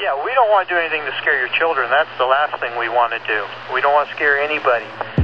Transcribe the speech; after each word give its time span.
Yeah, 0.00 0.16
we 0.24 0.32
don't 0.32 0.48
want 0.48 0.66
to 0.66 0.74
do 0.74 0.80
anything 0.80 1.04
to 1.04 1.12
scare 1.20 1.38
your 1.38 1.52
children. 1.60 1.90
That's 1.90 2.08
the 2.16 2.24
last 2.24 2.58
thing 2.58 2.72
we 2.78 2.88
want 2.88 3.12
to 3.12 3.20
do. 3.28 3.44
We 3.74 3.82
don't 3.82 3.92
want 3.92 4.08
to 4.08 4.14
scare 4.14 4.40
anybody. 4.40 5.19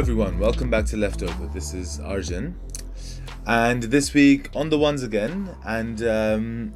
Everyone. 0.00 0.38
Welcome 0.38 0.70
back 0.70 0.86
to 0.86 0.96
Leftover. 0.96 1.46
This 1.48 1.74
is 1.74 2.00
Arjun, 2.00 2.58
and 3.46 3.82
this 3.82 4.14
week 4.14 4.48
on 4.54 4.70
the 4.70 4.78
ones 4.78 5.02
again. 5.02 5.54
And 5.62 6.02
um, 6.02 6.72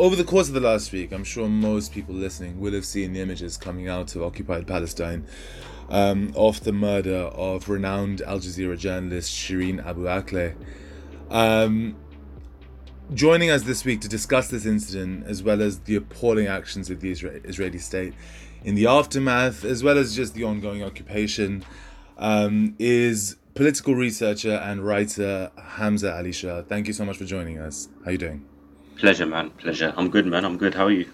over 0.00 0.16
the 0.16 0.24
course 0.24 0.48
of 0.48 0.54
the 0.54 0.60
last 0.60 0.90
week, 0.90 1.12
I'm 1.12 1.22
sure 1.22 1.48
most 1.48 1.92
people 1.92 2.12
listening 2.12 2.58
will 2.58 2.72
have 2.72 2.84
seen 2.84 3.12
the 3.12 3.20
images 3.20 3.56
coming 3.56 3.88
out 3.88 4.16
of 4.16 4.24
occupied 4.24 4.66
Palestine 4.66 5.28
um, 5.90 6.32
of 6.34 6.64
the 6.64 6.72
murder 6.72 7.14
of 7.14 7.68
renowned 7.68 8.20
Al 8.22 8.40
Jazeera 8.40 8.76
journalist 8.76 9.30
Shireen 9.30 9.86
Abu 9.86 10.02
Akleh. 10.06 10.56
Um, 11.30 11.94
joining 13.14 13.50
us 13.50 13.62
this 13.62 13.84
week 13.84 14.00
to 14.00 14.08
discuss 14.08 14.48
this 14.48 14.66
incident, 14.66 15.24
as 15.28 15.44
well 15.44 15.62
as 15.62 15.78
the 15.78 15.94
appalling 15.94 16.48
actions 16.48 16.90
of 16.90 17.00
the 17.00 17.12
Israeli 17.12 17.78
state 17.78 18.12
in 18.64 18.74
the 18.74 18.88
aftermath, 18.88 19.64
as 19.64 19.84
well 19.84 19.96
as 19.98 20.16
just 20.16 20.34
the 20.34 20.42
ongoing 20.42 20.82
occupation 20.82 21.64
um, 22.18 22.74
is 22.78 23.36
political 23.54 23.94
researcher 23.94 24.54
and 24.54 24.84
writer 24.84 25.50
Hamza 25.56 26.14
Ali 26.16 26.32
Shah. 26.32 26.62
Thank 26.62 26.86
you 26.86 26.92
so 26.92 27.04
much 27.04 27.16
for 27.16 27.24
joining 27.24 27.58
us. 27.58 27.88
How 28.04 28.08
are 28.08 28.12
you 28.12 28.18
doing? 28.18 28.44
Pleasure, 28.96 29.26
man. 29.26 29.50
Pleasure. 29.50 29.92
I'm 29.96 30.10
good, 30.10 30.26
man. 30.26 30.44
I'm 30.44 30.56
good. 30.56 30.74
How 30.74 30.86
are 30.86 30.90
you? 30.90 31.10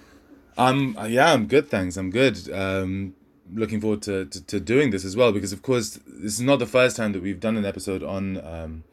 I'm 0.59 0.97
yeah, 1.09 1.33
I'm 1.33 1.47
good. 1.47 1.69
Thanks. 1.69 1.97
I'm 1.97 2.11
good. 2.11 2.51
Um, 2.53 3.15
looking 3.55 3.81
forward 3.81 4.03
to, 4.03 4.27
to, 4.27 4.47
to 4.47 4.61
doing 4.61 4.91
this 4.91 5.05
as 5.05 5.17
well 5.17 5.33
because 5.33 5.53
of 5.53 5.63
course 5.63 5.99
this 6.07 6.35
is 6.35 6.41
not 6.41 6.59
the 6.59 6.67
first 6.67 6.97
time 6.97 7.13
that 7.13 7.23
we've 7.23 7.41
done 7.41 7.57
an 7.57 7.65
episode 7.65 8.03
on 8.03 8.39
um, 8.47 8.85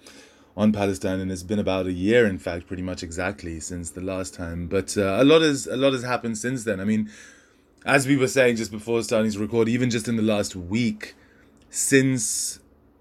on 0.56 0.72
Palestine 0.72 1.20
and 1.20 1.32
it's 1.32 1.44
been 1.44 1.60
about 1.60 1.86
a 1.86 1.92
year 1.92 2.26
in 2.26 2.40
fact 2.40 2.66
pretty 2.68 2.82
much 2.82 3.04
exactly 3.04 3.60
since 3.60 3.92
the 3.92 4.02
last 4.02 4.34
time 4.34 4.68
but 4.68 4.98
uh, 4.98 5.18
a 5.20 5.24
lot 5.24 5.42
has 5.42 5.68
a 5.68 5.78
lot 5.78 5.94
has 5.94 6.04
happened 6.04 6.38
since 6.38 6.64
then 6.64 6.80
I 6.80 6.86
mean 6.86 7.12
as 7.86 8.08
we 8.08 8.18
were 8.18 8.28
saying 8.28 8.56
just 8.56 8.72
before 8.72 9.04
starting 9.04 9.32
to 9.32 9.40
record 9.40 9.70
even 9.70 9.90
just 9.90 10.08
in 10.08 10.16
the 10.16 10.24
last 10.24 10.56
week 10.56 11.14
since 11.70 12.60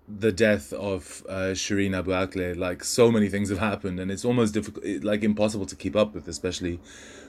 the 0.08 0.30
death 0.30 0.72
of 0.72 1.24
uh, 1.28 1.52
Shireen 1.52 1.96
Abu 1.96 2.12
Akleh, 2.12 2.56
like 2.56 2.84
so 2.84 3.10
many 3.10 3.28
things 3.28 3.48
have 3.50 3.58
happened, 3.58 3.98
and 3.98 4.10
it's 4.10 4.24
almost 4.24 4.54
difficult, 4.54 4.84
like 5.02 5.22
impossible 5.22 5.66
to 5.66 5.76
keep 5.76 5.96
up 5.96 6.14
with, 6.14 6.28
especially 6.28 6.80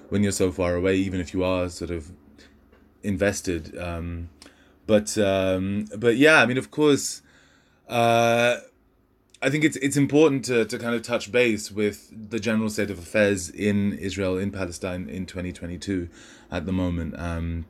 when 0.09 0.23
you're 0.23 0.31
so 0.31 0.51
far 0.51 0.75
away, 0.75 0.95
even 0.95 1.19
if 1.19 1.33
you 1.33 1.43
are 1.43 1.69
sort 1.69 1.91
of 1.91 2.11
invested. 3.03 3.77
Um, 3.77 4.29
but 4.85 5.17
um, 5.17 5.85
but 5.97 6.17
yeah, 6.17 6.41
I 6.41 6.45
mean, 6.45 6.57
of 6.57 6.71
course, 6.71 7.21
uh, 7.87 8.57
I 9.41 9.49
think 9.49 9.63
it's 9.63 9.77
it's 9.77 9.97
important 9.97 10.45
to 10.45 10.65
to 10.65 10.77
kind 10.77 10.95
of 10.95 11.01
touch 11.01 11.31
base 11.31 11.71
with 11.71 12.29
the 12.29 12.39
general 12.39 12.69
state 12.69 12.89
of 12.89 12.99
affairs 12.99 13.49
in 13.49 13.93
Israel, 13.93 14.37
in 14.37 14.51
Palestine, 14.51 15.09
in 15.09 15.25
2022, 15.25 16.09
at 16.51 16.65
the 16.65 16.71
moment, 16.71 17.15
um, 17.19 17.65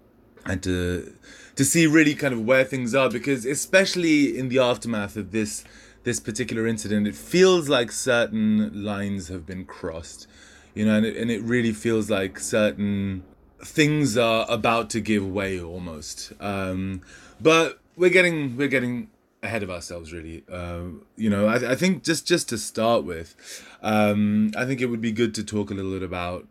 and 0.48 0.64
to 0.64 1.14
to 1.56 1.66
see 1.66 1.88
really 1.88 2.16
kind 2.16 2.34
of 2.34 2.46
where 2.46 2.64
things 2.64 2.96
are 2.96 3.10
because 3.10 3.46
especially 3.46 4.38
in 4.38 4.50
the 4.50 4.60
aftermath 4.60 5.16
of 5.16 5.32
this 5.32 5.64
this 6.04 6.20
particular 6.20 6.66
incident 6.66 7.08
it 7.08 7.16
feels 7.16 7.68
like 7.68 7.92
certain 7.92 8.84
lines 8.84 9.28
have 9.28 9.46
been 9.46 9.66
crossed 9.66 10.28
you 10.74 10.86
know 10.86 10.96
and 10.96 11.06
it, 11.06 11.18
and 11.18 11.30
it 11.30 11.42
really 11.42 11.74
feels 11.74 12.10
like 12.10 12.40
certain 12.40 13.24
things 13.64 14.18
are 14.18 14.46
about 14.50 14.90
to 14.92 15.00
give 15.00 15.28
way 15.28 15.60
almost. 15.60 16.32
Um, 16.40 17.02
but 17.40 17.80
we're 17.96 18.10
getting 18.10 18.56
we're 18.58 18.68
getting 18.68 19.10
ahead 19.44 19.64
of 19.64 19.70
ourselves 19.70 20.14
really. 20.14 20.44
Uh, 20.52 20.84
you 21.16 21.30
know 21.30 21.48
I, 21.48 21.72
I 21.72 21.76
think 21.76 22.04
just 22.04 22.28
just 22.28 22.50
to 22.50 22.58
start 22.58 23.04
with 23.04 23.36
um, 23.82 24.52
i 24.58 24.66
think 24.66 24.82
it 24.82 24.88
would 24.88 25.02
be 25.02 25.12
good 25.12 25.34
to 25.36 25.44
talk 25.44 25.72
a 25.72 25.74
little 25.74 25.92
bit 25.92 26.04
about 26.04 26.48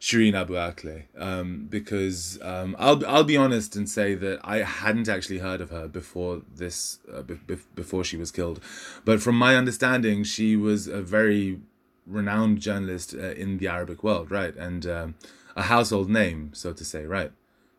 Shireen 0.00 0.34
Abu 0.34 0.54
Akleh, 0.54 1.04
um, 1.18 1.66
because 1.68 2.38
um, 2.42 2.74
I'll 2.78 3.04
I'll 3.06 3.24
be 3.24 3.36
honest 3.36 3.76
and 3.76 3.88
say 3.88 4.14
that 4.14 4.40
I 4.42 4.58
hadn't 4.58 5.08
actually 5.08 5.38
heard 5.38 5.60
of 5.60 5.70
her 5.70 5.88
before 5.88 6.42
this 6.54 7.00
uh, 7.12 7.22
be- 7.22 7.58
before 7.74 8.02
she 8.02 8.16
was 8.16 8.30
killed, 8.30 8.60
but 9.04 9.20
from 9.20 9.36
my 9.36 9.56
understanding, 9.56 10.24
she 10.24 10.56
was 10.56 10.86
a 10.86 11.02
very 11.02 11.60
renowned 12.06 12.60
journalist 12.60 13.14
uh, 13.14 13.32
in 13.32 13.58
the 13.58 13.68
Arabic 13.68 14.02
world, 14.02 14.30
right, 14.30 14.56
and 14.56 14.86
um, 14.86 15.14
a 15.54 15.62
household 15.62 16.08
name, 16.08 16.50
so 16.54 16.72
to 16.72 16.84
say, 16.84 17.04
right. 17.04 17.32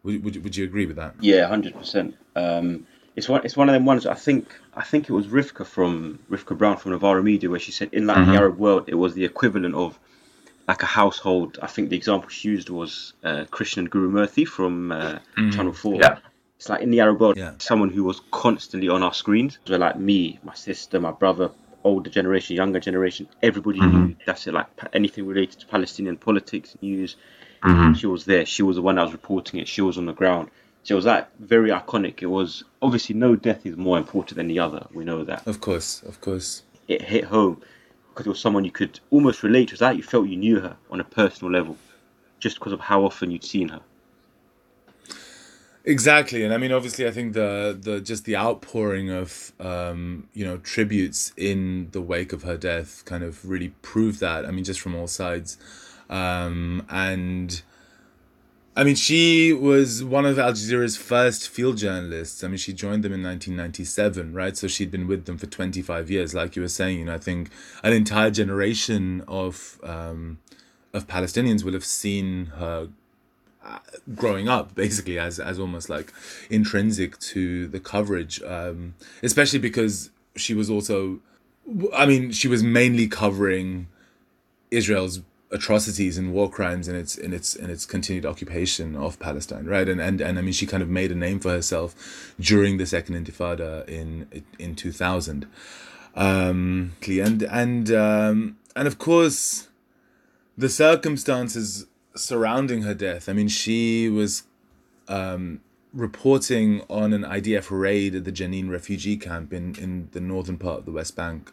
Would, 0.03 0.23
would, 0.23 0.43
would 0.43 0.55
you 0.55 0.63
agree 0.63 0.87
with 0.87 0.95
that? 0.95 1.13
Yeah, 1.19 1.47
hundred 1.47 1.73
um, 1.73 1.79
percent. 1.79 2.15
It's 3.15 3.27
one 3.27 3.41
it's 3.43 3.57
one 3.57 3.67
of 3.67 3.73
them 3.73 3.85
ones. 3.85 4.05
I 4.05 4.13
think 4.13 4.47
I 4.73 4.83
think 4.83 5.09
it 5.09 5.13
was 5.13 5.27
Rivkah 5.27 5.65
from 5.65 6.19
Rivkah 6.29 6.57
Brown 6.57 6.77
from 6.77 6.91
Novara 6.91 7.21
Media 7.21 7.49
where 7.49 7.59
she 7.59 7.71
said 7.71 7.89
in 7.91 8.07
like 8.07 8.17
mm-hmm. 8.17 8.31
the 8.31 8.37
Arab 8.37 8.57
world 8.57 8.85
it 8.87 8.95
was 8.95 9.13
the 9.15 9.25
equivalent 9.25 9.75
of 9.75 9.99
like 10.67 10.83
a 10.83 10.87
household. 10.87 11.59
I 11.61 11.67
think 11.67 11.89
the 11.89 11.97
example 11.97 12.29
she 12.29 12.49
used 12.49 12.69
was 12.69 13.13
uh, 13.23 13.45
Krishnan 13.51 13.89
Guru-Murthy 13.89 14.47
from 14.47 14.91
uh, 14.91 15.19
mm, 15.37 15.53
Channel 15.53 15.73
Four. 15.73 15.95
Yeah. 15.95 16.19
It's 16.57 16.69
like 16.69 16.81
in 16.81 16.91
the 16.91 16.99
Arab 16.99 17.19
world, 17.19 17.37
yeah. 17.37 17.53
someone 17.57 17.89
who 17.89 18.03
was 18.03 18.21
constantly 18.29 18.87
on 18.87 19.01
our 19.01 19.13
screens. 19.13 19.57
So 19.65 19.77
like 19.77 19.97
me, 19.97 20.39
my 20.43 20.53
sister, 20.53 20.99
my 20.99 21.11
brother, 21.11 21.49
older 21.83 22.09
generation, 22.09 22.55
younger 22.55 22.79
generation, 22.79 23.27
everybody 23.41 23.79
mm-hmm. 23.79 24.05
knew. 24.05 24.15
That's 24.27 24.45
it. 24.45 24.53
Like 24.53 24.67
anything 24.93 25.25
related 25.25 25.59
to 25.61 25.65
Palestinian 25.65 26.17
politics, 26.17 26.77
news, 26.81 27.15
mm-hmm. 27.63 27.93
she 27.93 28.05
was 28.05 28.25
there. 28.25 28.45
She 28.45 28.61
was 28.61 28.75
the 28.75 28.83
one 28.83 28.95
that 28.95 29.03
was 29.03 29.11
reporting 29.11 29.59
it. 29.59 29.67
She 29.67 29.81
was 29.81 29.97
on 29.97 30.05
the 30.05 30.13
ground. 30.13 30.51
So 30.83 30.93
it 30.93 30.97
was 30.97 31.05
like 31.05 31.27
very 31.39 31.69
iconic. 31.69 32.21
It 32.21 32.27
was 32.27 32.63
obviously 32.81 33.15
no 33.15 33.35
death 33.35 33.65
is 33.65 33.75
more 33.77 33.97
important 33.97 34.37
than 34.37 34.47
the 34.47 34.59
other. 34.59 34.85
We 34.93 35.03
know 35.03 35.23
that. 35.23 35.45
Of 35.47 35.61
course, 35.61 36.03
of 36.03 36.21
course. 36.21 36.63
It 36.87 37.01
hit 37.01 37.25
home 37.25 37.61
because 38.11 38.25
it 38.25 38.29
was 38.29 38.39
someone 38.39 38.65
you 38.65 38.71
could 38.71 38.99
almost 39.09 39.43
relate 39.43 39.69
to. 39.69 39.77
That 39.77 39.97
you 39.97 40.03
felt 40.03 40.27
you 40.27 40.37
knew 40.37 40.59
her 40.59 40.75
on 40.89 40.99
a 40.99 41.03
personal 41.03 41.51
level, 41.51 41.77
just 42.39 42.59
because 42.59 42.73
of 42.73 42.79
how 42.79 43.03
often 43.03 43.31
you'd 43.31 43.43
seen 43.43 43.69
her. 43.69 43.81
Exactly, 45.83 46.43
and 46.43 46.53
I 46.53 46.57
mean, 46.57 46.71
obviously, 46.71 47.07
I 47.07 47.11
think 47.11 47.33
the 47.33 47.77
the 47.79 48.01
just 48.01 48.25
the 48.25 48.35
outpouring 48.35 49.09
of 49.09 49.51
um, 49.59 50.27
you 50.33 50.45
know 50.45 50.57
tributes 50.57 51.33
in 51.37 51.89
the 51.91 52.01
wake 52.01 52.33
of 52.33 52.43
her 52.43 52.57
death 52.57 53.03
kind 53.05 53.23
of 53.23 53.49
really 53.49 53.69
proved 53.81 54.19
that. 54.19 54.45
I 54.45 54.51
mean, 54.51 54.63
just 54.63 54.79
from 54.79 54.95
all 54.95 55.07
sides, 55.07 55.57
um, 56.09 56.85
and 56.89 57.63
I 58.73 58.85
mean, 58.85 58.95
she 58.95 59.51
was 59.51 60.01
one 60.01 60.25
of 60.25 60.39
Al 60.39 60.53
Jazeera's 60.53 60.95
first 60.95 61.49
field 61.49 61.77
journalists. 61.77 62.41
I 62.41 62.47
mean, 62.47 62.57
she 62.57 62.71
joined 62.71 63.03
them 63.03 63.11
in 63.11 63.21
1997, 63.21 64.33
right? 64.33 64.55
So 64.55 64.67
she'd 64.69 64.91
been 64.91 65.07
with 65.07 65.25
them 65.25 65.37
for 65.37 65.45
25 65.45 66.09
years, 66.09 66.33
like 66.33 66.55
you 66.55 66.61
were 66.61 66.69
saying. 66.69 66.99
You 66.99 67.05
know, 67.05 67.15
I 67.15 67.17
think 67.17 67.49
an 67.83 67.91
entire 67.91 68.31
generation 68.31 69.23
of 69.27 69.77
um, 69.83 70.39
of 70.93 71.05
Palestinians 71.07 71.63
will 71.63 71.73
have 71.73 71.83
seen 71.83 72.47
her 72.57 72.87
uh, 73.63 73.79
growing 74.15 74.47
up, 74.47 74.73
basically, 74.75 75.19
as 75.19 75.37
as 75.37 75.59
almost 75.59 75.89
like 75.89 76.13
intrinsic 76.49 77.19
to 77.19 77.67
the 77.67 77.79
coverage, 77.79 78.41
um, 78.43 78.93
especially 79.21 79.59
because 79.59 80.11
she 80.37 80.53
was 80.53 80.69
also, 80.69 81.19
I 81.93 82.05
mean, 82.05 82.31
she 82.31 82.47
was 82.47 82.63
mainly 82.63 83.09
covering 83.09 83.87
Israel's 84.71 85.19
atrocities 85.51 86.17
and 86.17 86.33
war 86.33 86.49
crimes 86.49 86.87
and 86.87 86.97
its 86.97 87.17
in 87.17 87.33
its 87.33 87.55
in 87.55 87.69
its 87.69 87.85
continued 87.85 88.25
occupation 88.25 88.95
of 88.95 89.19
Palestine, 89.19 89.65
right? 89.65 89.87
And 89.87 90.01
and 90.01 90.21
and 90.21 90.39
I 90.39 90.41
mean, 90.41 90.53
she 90.53 90.65
kind 90.65 90.81
of 90.81 90.89
made 90.89 91.11
a 91.11 91.15
name 91.15 91.39
for 91.39 91.49
herself 91.49 92.33
during 92.39 92.77
the 92.77 92.85
Second 92.85 93.15
Intifada 93.15 93.87
in 93.87 94.43
in 94.57 94.75
two 94.75 94.91
thousand, 94.91 95.47
um, 96.15 96.93
and 97.07 97.43
and 97.43 97.91
um, 97.91 98.57
and 98.75 98.87
of 98.87 98.97
course, 98.97 99.67
the 100.57 100.69
circumstances 100.69 101.85
surrounding 102.15 102.83
her 102.83 102.93
death. 102.93 103.29
I 103.29 103.33
mean, 103.33 103.47
she 103.47 104.09
was. 104.09 104.43
Um, 105.07 105.61
reporting 105.93 106.81
on 106.89 107.11
an 107.11 107.23
IDF 107.23 107.67
raid 107.69 108.15
at 108.15 108.23
the 108.23 108.31
Jenin 108.31 108.69
refugee 108.69 109.17
camp 109.17 109.51
in, 109.51 109.75
in 109.75 110.07
the 110.13 110.21
northern 110.21 110.57
part 110.57 110.79
of 110.79 110.85
the 110.85 110.91
West 110.93 111.17
Bank. 111.17 111.51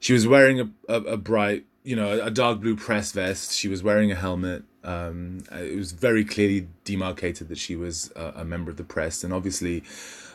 She 0.00 0.12
was 0.12 0.26
wearing 0.26 0.58
a, 0.58 0.68
a, 0.88 0.96
a 1.02 1.16
bright 1.16 1.64
you 1.84 1.96
know, 1.96 2.20
a 2.22 2.30
dark 2.30 2.60
blue 2.60 2.76
press 2.76 3.12
vest. 3.12 3.52
She 3.52 3.68
was 3.68 3.82
wearing 3.82 4.12
a 4.12 4.14
helmet. 4.14 4.64
Um, 4.84 5.44
it 5.50 5.76
was 5.76 5.92
very 5.92 6.24
clearly 6.24 6.68
demarcated 6.84 7.48
that 7.48 7.58
she 7.58 7.76
was 7.76 8.12
a, 8.16 8.32
a, 8.36 8.44
member 8.44 8.70
of 8.70 8.76
the 8.76 8.84
press, 8.84 9.22
and 9.22 9.32
obviously, 9.32 9.82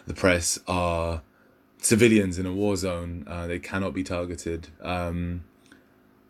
the 0.06 0.14
press 0.14 0.58
are 0.68 1.22
civilians 1.80 2.40
in 2.40 2.46
a 2.46 2.54
war 2.54 2.76
zone. 2.78 3.26
Uh, 3.28 3.48
they 3.48 3.60
cannot 3.60 3.94
be 3.94 4.04
targeted, 4.04 4.70
um, 4.82 5.44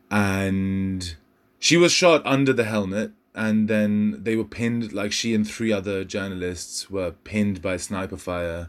and 0.10 1.16
she 1.60 1.78
was 1.78 1.92
shot 1.92 2.22
under 2.26 2.54
the 2.54 2.64
helmet 2.64 3.12
and 3.38 3.68
then 3.68 4.24
they 4.24 4.36
were 4.36 4.44
pinned 4.44 4.92
like 4.94 5.12
she 5.12 5.36
and 5.36 5.48
three 5.48 5.72
other 5.72 6.04
journalists 6.04 6.90
were 6.90 7.12
pinned 7.12 7.62
by 7.62 7.78
sniper 7.78 8.18
fire 8.18 8.68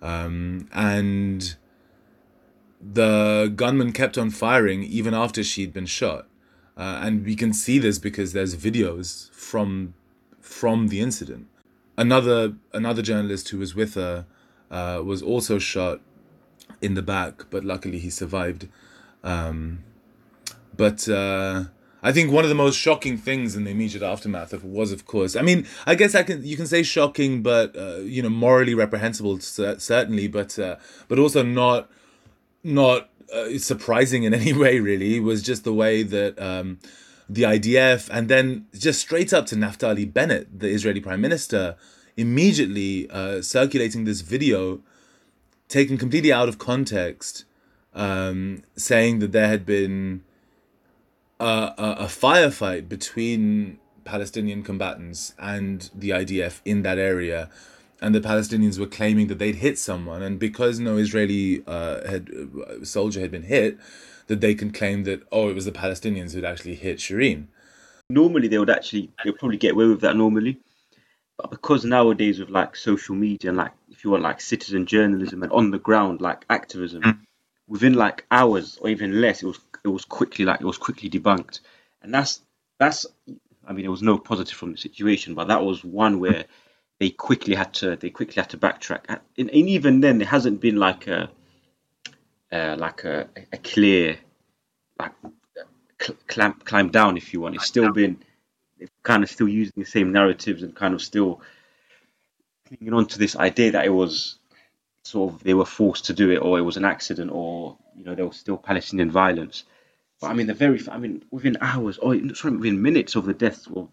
um, 0.00 0.68
and 0.72 1.56
the 2.92 3.52
gunman 3.56 3.92
kept 3.92 4.18
on 4.18 4.30
firing 4.30 4.82
even 4.82 5.14
after 5.14 5.42
she'd 5.42 5.72
been 5.72 5.86
shot. 5.86 6.26
Uh, 6.76 7.00
and 7.02 7.24
we 7.24 7.36
can 7.36 7.52
see 7.52 7.78
this 7.78 7.98
because 7.98 8.32
there's 8.32 8.56
videos 8.56 9.30
from 9.30 9.94
from 10.40 10.88
the 10.88 11.00
incident. 11.00 11.46
Another 11.96 12.54
another 12.72 13.00
journalist 13.00 13.48
who 13.50 13.58
was 13.58 13.74
with 13.74 13.94
her 13.94 14.26
uh, 14.70 15.00
was 15.04 15.22
also 15.22 15.58
shot 15.58 16.00
in 16.82 16.94
the 16.94 17.02
back 17.02 17.44
but 17.50 17.64
luckily 17.64 17.98
he 17.98 18.10
survived. 18.10 18.68
Um, 19.22 19.84
but 20.76 21.08
uh, 21.08 21.64
I 22.02 22.12
think 22.12 22.32
one 22.32 22.44
of 22.44 22.50
the 22.50 22.54
most 22.54 22.76
shocking 22.76 23.16
things 23.16 23.56
in 23.56 23.64
the 23.64 23.70
immediate 23.70 24.02
aftermath 24.02 24.52
of 24.52 24.64
was, 24.64 24.92
of 24.92 25.06
course, 25.06 25.36
I 25.36 25.42
mean, 25.42 25.66
I 25.86 25.94
guess 25.94 26.14
I 26.14 26.24
can 26.24 26.44
you 26.44 26.56
can 26.56 26.66
say 26.66 26.82
shocking, 26.82 27.42
but 27.42 27.74
uh, 27.76 27.98
you 27.98 28.20
know, 28.20 28.28
morally 28.28 28.74
reprehensible 28.74 29.38
certainly, 29.40 30.26
but 30.28 30.58
uh, 30.58 30.76
but 31.08 31.18
also 31.18 31.42
not 31.42 31.88
not 32.64 33.10
uh, 33.32 33.58
surprising 33.58 34.24
in 34.24 34.34
any 34.42 34.52
way. 34.52 34.80
Really, 34.80 35.20
was 35.20 35.42
just 35.42 35.64
the 35.64 35.74
way 35.74 36.02
that 36.02 36.40
um, 36.40 36.78
the 37.28 37.42
IDF 37.42 38.08
and 38.12 38.28
then 38.28 38.66
just 38.76 39.00
straight 39.00 39.32
up 39.32 39.46
to 39.46 39.54
Naftali 39.54 40.10
Bennett, 40.10 40.60
the 40.60 40.68
Israeli 40.68 41.00
Prime 41.00 41.20
Minister, 41.20 41.76
immediately 42.16 43.08
uh, 43.10 43.42
circulating 43.42 44.04
this 44.04 44.20
video, 44.20 44.80
taken 45.68 45.98
completely 45.98 46.32
out 46.32 46.48
of 46.48 46.58
context, 46.58 47.44
um, 47.94 48.62
saying 48.76 49.20
that 49.20 49.32
there 49.32 49.48
had 49.48 49.64
been 49.64 50.22
a, 51.40 51.72
a, 51.78 51.96
a 52.00 52.06
firefight 52.06 52.88
between 52.88 53.78
Palestinian 54.04 54.62
combatants 54.62 55.34
and 55.38 55.90
the 55.94 56.10
IDF 56.10 56.60
in 56.64 56.82
that 56.82 56.98
area, 56.98 57.50
and 58.04 58.14
the 58.14 58.20
Palestinians 58.20 58.78
were 58.78 58.86
claiming 58.86 59.28
that 59.28 59.38
they'd 59.38 59.56
hit 59.56 59.78
someone, 59.78 60.22
and 60.22 60.38
because 60.38 60.78
no 60.78 60.98
Israeli 60.98 61.64
uh, 61.66 62.06
had 62.06 62.28
uh, 62.30 62.84
soldier 62.84 63.20
had 63.20 63.30
been 63.30 63.44
hit, 63.44 63.78
that 64.26 64.42
they 64.42 64.54
can 64.54 64.70
claim 64.72 65.04
that 65.04 65.22
oh 65.32 65.48
it 65.48 65.54
was 65.54 65.64
the 65.64 65.72
Palestinians 65.72 66.32
who'd 66.32 66.44
actually 66.44 66.74
hit 66.74 66.98
Shireen. 66.98 67.46
Normally 68.10 68.48
they 68.48 68.58
would 68.58 68.68
actually 68.68 69.10
they'd 69.24 69.38
probably 69.38 69.56
get 69.56 69.72
away 69.72 69.86
with 69.86 70.02
that 70.02 70.16
normally, 70.16 70.60
but 71.38 71.50
because 71.50 71.86
nowadays 71.86 72.38
with 72.38 72.50
like 72.50 72.76
social 72.76 73.14
media 73.14 73.48
and 73.48 73.56
like 73.56 73.72
if 73.88 74.04
you 74.04 74.10
want 74.10 74.22
like 74.22 74.42
citizen 74.42 74.84
journalism 74.84 75.42
and 75.42 75.50
on 75.50 75.70
the 75.70 75.78
ground 75.78 76.20
like 76.20 76.44
activism, 76.50 77.02
mm. 77.02 77.18
within 77.66 77.94
like 77.94 78.26
hours 78.30 78.76
or 78.82 78.90
even 78.90 79.22
less, 79.22 79.42
it 79.42 79.46
was 79.46 79.60
it 79.82 79.88
was 79.88 80.04
quickly 80.04 80.44
like 80.44 80.60
it 80.60 80.66
was 80.66 80.76
quickly 80.76 81.08
debunked, 81.08 81.60
and 82.02 82.12
that's 82.12 82.42
that's 82.78 83.06
I 83.66 83.72
mean, 83.72 83.84
there 83.84 83.90
was 83.90 84.02
no 84.02 84.18
positive 84.18 84.58
from 84.58 84.72
the 84.72 84.78
situation, 84.78 85.34
but 85.34 85.48
that 85.48 85.64
was 85.64 85.82
one 85.82 86.20
where 86.20 86.44
they 87.00 87.10
quickly 87.10 87.54
had 87.54 87.74
to 87.74 87.96
they 87.96 88.10
quickly 88.10 88.40
had 88.40 88.50
to 88.50 88.58
backtrack, 88.58 89.04
and, 89.08 89.20
and 89.36 89.50
even 89.50 90.00
then, 90.00 90.18
there 90.18 90.28
hasn't 90.28 90.60
been 90.60 90.76
like 90.76 91.06
a 91.06 91.30
uh, 92.52 92.76
like 92.78 93.04
a, 93.04 93.28
a 93.52 93.58
clear 93.58 94.16
like 94.98 95.12
climb 96.28 96.54
climb 96.64 96.90
down 96.90 97.16
if 97.16 97.32
you 97.32 97.40
want. 97.40 97.56
It's 97.56 97.66
still 97.66 97.92
been 97.92 98.18
kind 99.02 99.22
of 99.22 99.30
still 99.30 99.48
using 99.48 99.74
the 99.76 99.84
same 99.84 100.12
narratives 100.12 100.62
and 100.62 100.74
kind 100.74 100.94
of 100.94 101.02
still 101.02 101.40
clinging 102.66 102.94
on 102.94 103.06
to 103.06 103.18
this 103.18 103.36
idea 103.36 103.72
that 103.72 103.84
it 103.84 103.90
was 103.90 104.38
sort 105.02 105.32
of 105.32 105.42
they 105.42 105.54
were 105.54 105.66
forced 105.66 106.06
to 106.06 106.12
do 106.12 106.30
it 106.30 106.38
or 106.38 106.58
it 106.58 106.62
was 106.62 106.76
an 106.76 106.84
accident 106.84 107.30
or 107.32 107.76
you 107.96 108.04
know 108.04 108.14
there 108.14 108.26
was 108.26 108.36
still 108.36 108.56
Palestinian 108.56 109.10
violence. 109.10 109.64
But 110.20 110.28
I 110.28 110.34
mean, 110.34 110.46
the 110.46 110.54
very, 110.54 110.80
I 110.90 110.98
mean, 110.98 111.24
within 111.30 111.56
hours 111.60 111.98
or 111.98 112.16
sorry, 112.34 112.56
within 112.56 112.80
minutes 112.80 113.16
of 113.16 113.24
the 113.24 113.34
death 113.34 113.66
of 113.74 113.88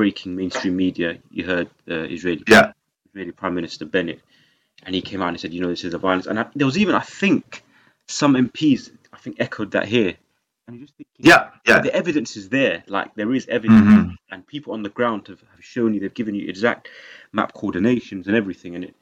breaking 0.00 0.34
mainstream 0.34 0.76
media, 0.76 1.18
you 1.30 1.44
heard 1.44 1.68
uh, 1.90 2.06
Israeli, 2.16 2.42
yeah. 2.48 2.72
Israeli 3.10 3.32
Prime 3.32 3.54
Minister 3.54 3.84
Bennett, 3.84 4.20
and 4.84 4.94
he 4.94 5.02
came 5.02 5.20
out 5.20 5.28
and 5.28 5.40
said, 5.40 5.52
you 5.52 5.60
know, 5.60 5.68
this 5.68 5.84
is 5.84 5.92
a 5.92 5.98
violence. 5.98 6.26
And 6.26 6.40
I, 6.40 6.46
there 6.54 6.66
was 6.66 6.78
even, 6.78 6.94
I 6.94 7.00
think, 7.00 7.62
some 8.06 8.34
MPs, 8.34 8.90
I 9.12 9.18
think, 9.18 9.36
echoed 9.40 9.72
that 9.72 9.86
here. 9.86 10.14
And 10.66 10.76
you're 10.76 10.86
just 10.86 10.96
thinking, 10.96 11.12
yeah, 11.18 11.50
yeah, 11.66 11.80
the 11.80 11.94
evidence 11.94 12.36
is 12.38 12.48
there. 12.48 12.82
Like 12.86 13.14
there 13.14 13.32
is 13.34 13.46
evidence, 13.48 13.82
mm-hmm. 13.82 14.10
and 14.30 14.46
people 14.46 14.72
on 14.72 14.82
the 14.82 14.88
ground 14.88 15.28
have, 15.28 15.42
have 15.54 15.64
shown 15.74 15.92
you, 15.92 16.00
they've 16.00 16.14
given 16.14 16.34
you 16.34 16.48
exact 16.48 16.88
map 17.32 17.52
coordinations 17.52 18.26
and 18.26 18.34
everything. 18.34 18.74
And 18.76 18.84
it, 18.84 18.94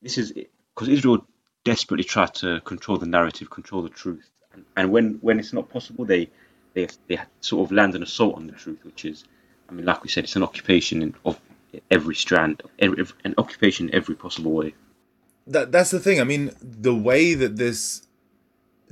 this 0.00 0.16
is 0.16 0.32
because 0.32 0.88
Israel 0.88 1.26
desperately 1.64 2.04
try 2.04 2.26
to 2.26 2.60
control 2.62 2.96
the 2.96 3.06
narrative, 3.06 3.50
control 3.50 3.82
the 3.82 3.90
truth 3.90 4.30
and 4.76 4.90
when 4.90 5.18
when 5.20 5.38
it's 5.38 5.52
not 5.52 5.68
possible, 5.68 6.04
they 6.04 6.28
they 6.74 6.88
they 7.08 7.18
sort 7.40 7.66
of 7.66 7.72
land 7.72 7.94
an 7.94 8.02
assault 8.02 8.36
on 8.36 8.46
the 8.46 8.52
truth, 8.52 8.84
which 8.84 9.04
is, 9.04 9.24
I 9.68 9.72
mean, 9.72 9.84
like 9.84 10.02
we 10.02 10.08
said, 10.08 10.24
it's 10.24 10.36
an 10.36 10.42
occupation 10.42 11.14
of 11.24 11.40
every 11.90 12.14
strand, 12.14 12.62
every, 12.78 13.04
an 13.24 13.34
occupation 13.38 13.90
every 13.92 14.14
possible 14.14 14.52
way. 14.52 14.74
That 15.46 15.72
that's 15.72 15.90
the 15.90 16.00
thing. 16.00 16.20
I 16.20 16.24
mean, 16.24 16.52
the 16.60 16.94
way 16.94 17.34
that 17.34 17.56
this 17.56 18.06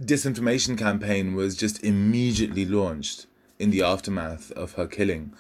disinformation 0.01 0.77
campaign 0.79 1.35
was 1.35 1.57
just 1.57 1.83
immediately 1.83 2.65
launched 2.65 3.27
in 3.59 3.71
the 3.71 3.83
aftermath 3.83 4.51
of 4.53 4.73
her 4.73 4.87
killing. 4.87 5.33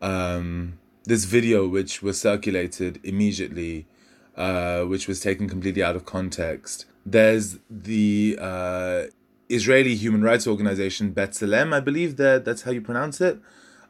Um, 0.00 0.78
this 1.04 1.24
video, 1.24 1.68
which 1.68 2.02
was 2.02 2.20
circulated 2.20 3.00
immediately, 3.02 3.86
uh, 4.36 4.82
which 4.82 5.08
was 5.08 5.20
taken 5.20 5.48
completely 5.48 5.82
out 5.82 5.96
of 5.96 6.04
context. 6.04 6.86
There's 7.04 7.58
the 7.68 8.38
uh, 8.40 9.04
Israeli 9.48 9.94
human 9.96 10.22
rights 10.22 10.46
organization 10.46 11.12
B'Tselem, 11.12 11.74
I 11.74 11.80
believe 11.80 12.16
that 12.16 12.44
that's 12.44 12.62
how 12.62 12.70
you 12.70 12.80
pronounce 12.80 13.20
it. 13.20 13.38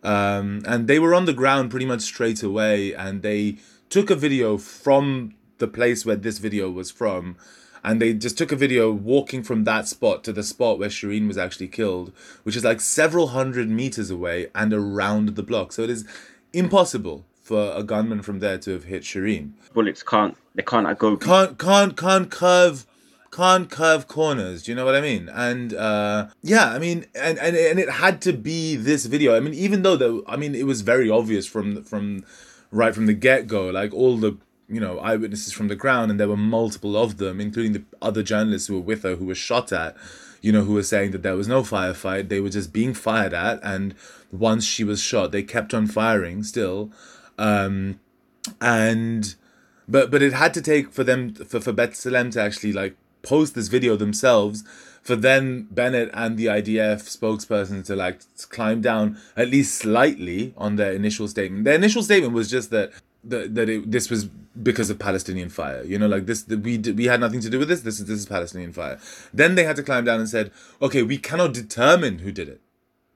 Um, 0.02 0.62
and 0.66 0.88
they 0.88 0.98
were 0.98 1.14
on 1.14 1.26
the 1.26 1.32
ground 1.32 1.70
pretty 1.70 1.86
much 1.86 2.02
straight 2.02 2.42
away, 2.42 2.94
and 2.94 3.22
they 3.22 3.58
took 3.88 4.10
a 4.10 4.16
video 4.16 4.58
from 4.58 5.34
the 5.58 5.68
place 5.68 6.04
where 6.04 6.16
this 6.16 6.38
video 6.38 6.70
was 6.70 6.90
from, 6.90 7.36
and 7.84 8.00
they 8.00 8.12
just 8.12 8.38
took 8.38 8.52
a 8.52 8.56
video 8.56 8.90
walking 8.90 9.42
from 9.42 9.64
that 9.64 9.86
spot 9.86 10.24
to 10.24 10.32
the 10.32 10.42
spot 10.42 10.78
where 10.78 10.88
Shireen 10.88 11.28
was 11.28 11.38
actually 11.38 11.68
killed, 11.68 12.12
which 12.42 12.56
is 12.56 12.64
like 12.64 12.80
several 12.80 13.28
hundred 13.28 13.68
meters 13.68 14.10
away 14.10 14.48
and 14.54 14.72
around 14.72 15.30
the 15.30 15.42
block. 15.42 15.72
So 15.72 15.82
it 15.82 15.90
is 15.90 16.04
impossible 16.52 17.24
for 17.42 17.72
a 17.74 17.82
gunman 17.82 18.22
from 18.22 18.38
there 18.38 18.58
to 18.58 18.70
have 18.72 18.84
hit 18.84 19.02
Shireen. 19.02 19.52
Bullets 19.74 20.02
can't 20.02 20.36
they 20.54 20.62
can't 20.62 20.98
go 20.98 21.16
can't 21.16 21.58
can't 21.58 21.96
can't 21.96 22.30
curve 22.30 22.86
can't 23.32 23.70
curve 23.70 24.06
corners. 24.06 24.62
Do 24.62 24.70
you 24.70 24.76
know 24.76 24.84
what 24.84 24.94
I 24.94 25.00
mean? 25.00 25.28
And 25.30 25.72
uh, 25.74 26.28
yeah, 26.42 26.66
I 26.66 26.78
mean, 26.78 27.06
and, 27.14 27.38
and 27.38 27.56
and 27.56 27.78
it 27.78 27.88
had 27.88 28.20
to 28.22 28.32
be 28.32 28.76
this 28.76 29.06
video. 29.06 29.34
I 29.34 29.40
mean, 29.40 29.54
even 29.54 29.82
though 29.82 29.96
the, 29.96 30.22
I 30.28 30.36
mean, 30.36 30.54
it 30.54 30.66
was 30.66 30.82
very 30.82 31.10
obvious 31.10 31.46
from 31.46 31.82
from 31.82 32.24
right 32.70 32.94
from 32.94 33.06
the 33.06 33.14
get 33.14 33.46
go. 33.46 33.70
Like 33.70 33.92
all 33.94 34.18
the 34.18 34.36
you 34.68 34.78
know 34.78 34.98
eyewitnesses 34.98 35.52
from 35.52 35.68
the 35.68 35.74
ground, 35.74 36.10
and 36.10 36.20
there 36.20 36.28
were 36.28 36.36
multiple 36.36 36.96
of 36.96 37.16
them, 37.16 37.40
including 37.40 37.72
the 37.72 37.84
other 38.02 38.22
journalists 38.22 38.68
who 38.68 38.74
were 38.74 38.80
with 38.80 39.02
her 39.02 39.16
who 39.16 39.24
were 39.24 39.34
shot 39.34 39.72
at. 39.72 39.96
You 40.42 40.50
know, 40.50 40.64
who 40.64 40.74
were 40.74 40.82
saying 40.82 41.12
that 41.12 41.22
there 41.22 41.36
was 41.36 41.46
no 41.46 41.62
firefight. 41.62 42.28
They 42.28 42.40
were 42.40 42.50
just 42.50 42.72
being 42.72 42.94
fired 42.94 43.32
at, 43.32 43.60
and 43.62 43.94
once 44.32 44.64
she 44.64 44.82
was 44.82 45.00
shot, 45.00 45.30
they 45.30 45.44
kept 45.44 45.72
on 45.72 45.86
firing 45.86 46.42
still. 46.42 46.90
Um, 47.38 48.00
and 48.60 49.36
but 49.88 50.10
but 50.10 50.20
it 50.20 50.32
had 50.32 50.52
to 50.54 50.60
take 50.60 50.90
for 50.90 51.04
them 51.04 51.32
for 51.32 51.60
for 51.60 51.72
B'Tselem 51.72 52.32
to 52.32 52.42
actually 52.42 52.72
like 52.72 52.96
post 53.22 53.54
this 53.54 53.68
video 53.68 53.96
themselves 53.96 54.64
for 55.02 55.16
then 55.16 55.66
Bennett 55.70 56.10
and 56.14 56.36
the 56.36 56.46
IDF 56.46 57.02
spokesperson 57.02 57.84
to 57.86 57.96
like 57.96 58.20
climb 58.50 58.80
down 58.80 59.18
at 59.36 59.48
least 59.48 59.76
slightly 59.76 60.54
on 60.56 60.76
their 60.76 60.92
initial 60.92 61.26
statement. 61.26 61.64
Their 61.64 61.74
initial 61.74 62.02
statement 62.02 62.32
was 62.32 62.50
just 62.50 62.70
that 62.70 62.92
that, 63.24 63.54
that 63.54 63.68
it, 63.68 63.90
this 63.90 64.10
was 64.10 64.24
because 64.24 64.90
of 64.90 64.98
Palestinian 64.98 65.48
fire. 65.48 65.84
You 65.84 65.98
know, 65.98 66.06
like 66.06 66.26
this 66.26 66.42
that 66.44 66.60
we 66.60 66.78
we 66.78 67.06
had 67.06 67.20
nothing 67.20 67.40
to 67.40 67.50
do 67.50 67.58
with 67.58 67.68
this. 67.68 67.82
This 67.82 68.00
is 68.00 68.06
this 68.06 68.18
is 68.18 68.26
Palestinian 68.26 68.72
fire. 68.72 68.98
Then 69.32 69.54
they 69.54 69.64
had 69.64 69.76
to 69.76 69.82
climb 69.82 70.04
down 70.04 70.20
and 70.20 70.28
said, 70.28 70.52
okay, 70.80 71.02
we 71.02 71.18
cannot 71.18 71.52
determine 71.52 72.20
who 72.20 72.32
did 72.32 72.48
it. 72.48 72.60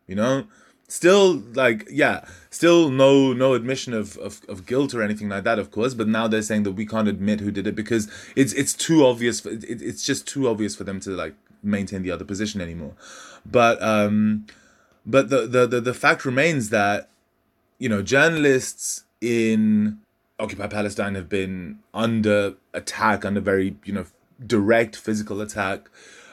You 0.07 0.17
know, 0.17 0.47
still 0.89 1.43
like 1.55 1.87
yeah 1.91 2.25
still 2.51 2.91
no 2.91 3.33
no 3.33 3.55
admission 3.55 3.93
of, 3.93 4.17
of 4.19 4.41
of 4.49 4.67
guilt 4.67 4.95
or 4.95 5.03
anything 5.03 5.29
like 5.29 5.43
that 5.43 5.59
of 5.59 5.73
course 5.73 5.95
but 5.95 6.07
now 6.07 6.29
they're 6.29 6.43
saying 6.43 6.63
that 6.63 6.73
we 6.73 6.87
can't 6.87 7.09
admit 7.09 7.41
who 7.41 7.51
did 7.51 7.67
it 7.67 7.75
because 7.75 8.09
it's 8.37 8.53
it's 8.53 8.73
too 8.73 9.05
obvious 9.05 9.41
for, 9.41 9.51
it, 9.51 9.65
it's 9.65 10.05
just 10.05 10.29
too 10.29 10.49
obvious 10.49 10.77
for 10.77 10.85
them 10.85 11.01
to 11.01 11.11
like 11.11 11.35
maintain 11.67 12.03
the 12.03 12.11
other 12.11 12.25
position 12.25 12.61
anymore. 12.61 12.95
But 13.45 13.83
um 13.83 14.47
but 15.05 15.29
the 15.29 15.47
the 15.47 15.67
the, 15.67 15.81
the 15.81 15.95
fact 15.95 16.25
remains 16.25 16.71
that 16.71 17.09
you 17.79 17.89
know 17.89 18.03
journalists 18.03 19.05
in 19.21 19.99
occupy 20.39 20.67
palestine 20.67 21.15
have 21.15 21.29
been 21.29 21.79
under 21.95 22.55
attack 22.75 23.25
under 23.25 23.41
very 23.41 23.77
you 23.85 23.93
know 23.93 24.05
direct 24.47 24.95
physical 24.95 25.41
attack 25.41 25.89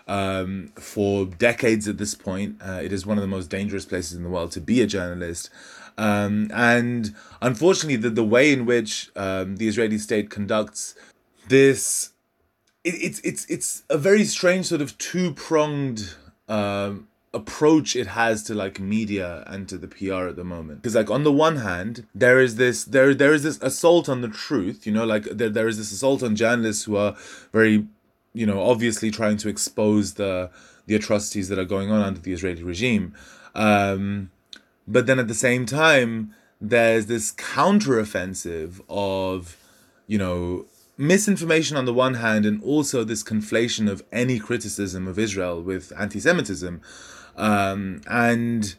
um, 0.07 0.71
for 0.75 1.25
decades 1.25 1.87
at 1.87 1.97
this 1.97 2.15
point. 2.15 2.57
Uh, 2.61 2.81
it 2.83 2.91
is 2.91 3.05
one 3.05 3.17
of 3.17 3.21
the 3.21 3.27
most 3.27 3.49
dangerous 3.49 3.85
places 3.85 4.13
in 4.17 4.23
the 4.23 4.29
world 4.29 4.51
to 4.51 4.61
be 4.61 4.81
a 4.81 4.87
journalist. 4.87 5.49
Um, 5.97 6.49
and 6.53 7.13
unfortunately, 7.41 7.97
the, 7.97 8.09
the 8.09 8.23
way 8.23 8.51
in 8.51 8.65
which 8.65 9.09
um, 9.15 9.57
the 9.57 9.67
Israeli 9.67 9.97
state 9.97 10.29
conducts 10.29 10.95
this, 11.47 12.11
it, 12.83 12.95
it's, 12.95 13.19
it's, 13.19 13.45
it's 13.45 13.83
a 13.89 13.97
very 13.97 14.23
strange 14.23 14.65
sort 14.65 14.81
of 14.81 14.97
two 14.97 15.33
pronged 15.33 16.15
um, 16.47 17.07
approach 17.33 17.95
it 17.95 18.07
has 18.07 18.43
to 18.43 18.53
like 18.53 18.79
media 18.79 19.43
and 19.47 19.67
to 19.67 19.77
the 19.77 19.87
PR 19.87 20.27
at 20.27 20.35
the 20.35 20.43
moment. 20.43 20.81
Because 20.81 20.95
like 20.95 21.09
on 21.09 21.23
the 21.23 21.31
one 21.31 21.57
hand, 21.57 22.05
there 22.13 22.39
is 22.39 22.55
this 22.57 22.83
there 22.83 23.13
there 23.13 23.33
is 23.33 23.43
this 23.43 23.59
assault 23.61 24.07
on 24.07 24.21
the 24.21 24.27
truth, 24.27 24.85
you 24.85 24.93
know, 24.93 25.05
like 25.05 25.23
there, 25.23 25.49
there 25.49 25.67
is 25.67 25.77
this 25.77 25.91
assault 25.91 26.21
on 26.21 26.35
journalists 26.35 26.83
who 26.83 26.95
are 26.95 27.15
very, 27.51 27.87
you 28.33 28.45
know, 28.45 28.61
obviously 28.61 29.11
trying 29.11 29.37
to 29.37 29.49
expose 29.49 30.15
the 30.15 30.49
the 30.85 30.95
atrocities 30.95 31.47
that 31.49 31.57
are 31.57 31.65
going 31.65 31.91
on 31.91 32.01
under 32.01 32.19
the 32.19 32.33
Israeli 32.33 32.63
regime. 32.63 33.13
Um, 33.55 34.31
but 34.87 35.05
then 35.05 35.19
at 35.19 35.27
the 35.27 35.33
same 35.33 35.65
time, 35.65 36.33
there's 36.59 37.05
this 37.05 37.31
counteroffensive 37.33 38.81
of, 38.89 39.57
you 40.07 40.17
know, 40.17 40.65
misinformation 40.97 41.77
on 41.77 41.85
the 41.85 41.93
one 41.93 42.15
hand, 42.15 42.45
and 42.45 42.61
also 42.63 43.03
this 43.03 43.23
conflation 43.23 43.89
of 43.89 44.03
any 44.11 44.39
criticism 44.39 45.07
of 45.07 45.17
Israel 45.17 45.61
with 45.61 45.93
anti 45.97 46.19
Semitism. 46.19 46.81
Um, 47.35 48.01
and 48.07 48.75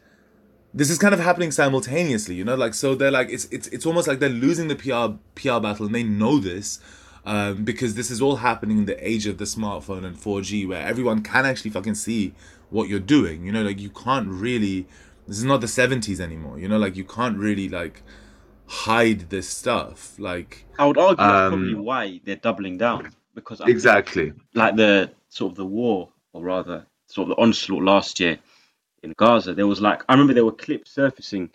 this 0.72 0.90
is 0.90 0.98
kind 0.98 1.14
of 1.14 1.20
happening 1.20 1.50
simultaneously, 1.50 2.34
you 2.34 2.44
know, 2.44 2.54
like 2.54 2.74
so 2.74 2.94
they're 2.94 3.10
like 3.10 3.30
it's 3.30 3.46
it's 3.46 3.68
it's 3.68 3.86
almost 3.86 4.08
like 4.08 4.18
they're 4.18 4.28
losing 4.28 4.68
the 4.68 4.76
PR 4.76 5.16
PR 5.34 5.60
battle 5.60 5.86
and 5.86 5.94
they 5.94 6.02
know 6.02 6.38
this. 6.38 6.80
Um, 7.26 7.64
because 7.64 7.94
this 7.94 8.10
is 8.10 8.20
all 8.20 8.36
happening 8.36 8.78
in 8.78 8.84
the 8.84 9.08
age 9.08 9.26
of 9.26 9.38
the 9.38 9.44
smartphone 9.44 10.04
and 10.04 10.14
4G, 10.16 10.68
where 10.68 10.86
everyone 10.86 11.22
can 11.22 11.46
actually 11.46 11.70
fucking 11.70 11.94
see 11.94 12.34
what 12.68 12.88
you're 12.88 13.00
doing. 13.00 13.46
You 13.46 13.52
know, 13.52 13.62
like 13.62 13.80
you 13.80 13.90
can't 13.90 14.28
really. 14.28 14.86
This 15.26 15.38
is 15.38 15.44
not 15.44 15.62
the 15.62 15.66
70s 15.66 16.20
anymore. 16.20 16.58
You 16.58 16.68
know, 16.68 16.76
like 16.76 16.96
you 16.96 17.04
can't 17.04 17.38
really 17.38 17.70
like 17.70 18.02
hide 18.66 19.30
this 19.30 19.48
stuff. 19.48 20.18
Like 20.18 20.66
I 20.78 20.86
would 20.86 20.98
argue 20.98 21.16
that's 21.16 21.48
probably 21.48 21.74
um, 21.74 21.84
why 21.84 22.20
they're 22.24 22.36
doubling 22.36 22.78
down 22.78 23.10
because 23.34 23.60
I 23.60 23.68
exactly 23.68 24.32
like 24.54 24.76
the 24.76 25.10
sort 25.28 25.52
of 25.52 25.56
the 25.56 25.64
war, 25.64 26.08
or 26.32 26.42
rather, 26.42 26.86
sort 27.06 27.30
of 27.30 27.36
the 27.36 27.42
onslaught 27.42 27.82
last 27.82 28.20
year 28.20 28.38
in 29.02 29.14
Gaza. 29.16 29.54
There 29.54 29.66
was 29.66 29.80
like 29.80 30.02
I 30.08 30.12
remember 30.12 30.34
there 30.34 30.44
were 30.44 30.52
clips 30.52 30.92
surfacing 30.92 31.50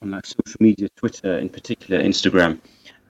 on 0.00 0.10
like 0.10 0.26
social 0.26 0.56
media, 0.60 0.88
Twitter 0.96 1.38
in 1.38 1.48
particular, 1.48 2.02
Instagram, 2.02 2.58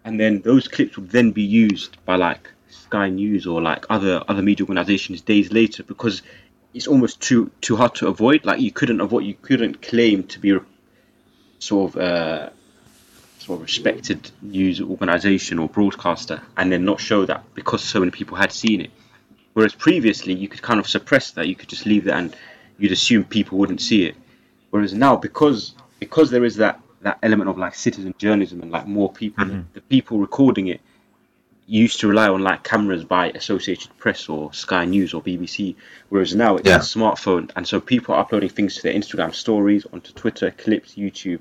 and 0.04 0.18
then 0.18 0.40
those 0.42 0.68
clips 0.68 0.96
would 0.96 1.10
then 1.10 1.30
be 1.30 1.42
used 1.42 1.96
by 2.04 2.16
like 2.16 2.50
Sky 2.68 3.08
News 3.08 3.46
or 3.46 3.62
like 3.62 3.86
other 3.90 4.22
other 4.28 4.42
media 4.42 4.64
organizations 4.64 5.20
days 5.20 5.52
later 5.52 5.82
because 5.82 6.22
it's 6.74 6.86
almost 6.86 7.20
too 7.20 7.50
too 7.60 7.76
hard 7.76 7.94
to 7.96 8.08
avoid. 8.08 8.44
Like 8.44 8.60
you 8.60 8.72
couldn't 8.72 9.00
avoid, 9.00 9.24
you 9.24 9.34
couldn't 9.34 9.82
claim 9.82 10.24
to 10.24 10.38
be 10.38 10.58
sort 11.58 11.94
of 11.94 12.00
uh, 12.00 12.50
sort 13.38 13.58
of 13.58 13.62
respected 13.62 14.30
news 14.40 14.80
organization 14.80 15.58
or 15.58 15.68
broadcaster 15.68 16.42
and 16.56 16.72
then 16.72 16.84
not 16.84 17.00
show 17.00 17.24
that 17.26 17.44
because 17.54 17.82
so 17.82 18.00
many 18.00 18.10
people 18.10 18.36
had 18.36 18.52
seen 18.52 18.80
it. 18.80 18.90
Whereas 19.52 19.74
previously 19.74 20.34
you 20.34 20.48
could 20.48 20.62
kind 20.62 20.80
of 20.80 20.88
suppress 20.88 21.32
that, 21.32 21.46
you 21.46 21.54
could 21.54 21.68
just 21.68 21.86
leave 21.86 22.04
that 22.04 22.16
and 22.16 22.36
you'd 22.78 22.92
assume 22.92 23.24
people 23.24 23.58
wouldn't 23.58 23.80
see 23.80 24.06
it. 24.06 24.16
Whereas 24.70 24.94
now 24.94 25.16
because 25.16 25.74
because 25.98 26.30
there 26.30 26.44
is 26.44 26.56
that 26.56 26.80
that 27.02 27.18
element 27.22 27.50
of 27.50 27.58
like 27.58 27.74
citizen 27.74 28.14
journalism 28.18 28.62
and 28.62 28.70
like 28.70 28.86
more 28.86 29.12
people 29.12 29.44
mm-hmm. 29.44 29.60
the 29.74 29.80
people 29.82 30.18
recording 30.18 30.68
it 30.68 30.80
used 31.66 32.00
to 32.00 32.08
rely 32.08 32.28
on 32.28 32.42
like 32.42 32.62
cameras 32.62 33.04
by 33.04 33.30
Associated 33.30 33.96
Press 33.98 34.28
or 34.28 34.52
Sky 34.52 34.84
News 34.84 35.14
or 35.14 35.22
BBC, 35.22 35.76
whereas 36.08 36.34
now 36.34 36.56
it's 36.56 36.68
yeah. 36.68 36.76
a 36.76 36.80
smartphone, 36.80 37.50
and 37.56 37.66
so 37.66 37.80
people 37.80 38.14
are 38.14 38.20
uploading 38.20 38.48
things 38.48 38.76
to 38.76 38.82
their 38.82 38.92
Instagram 38.92 39.34
stories, 39.34 39.86
onto 39.92 40.12
Twitter, 40.12 40.50
clips, 40.50 40.94
YouTube, 40.94 41.40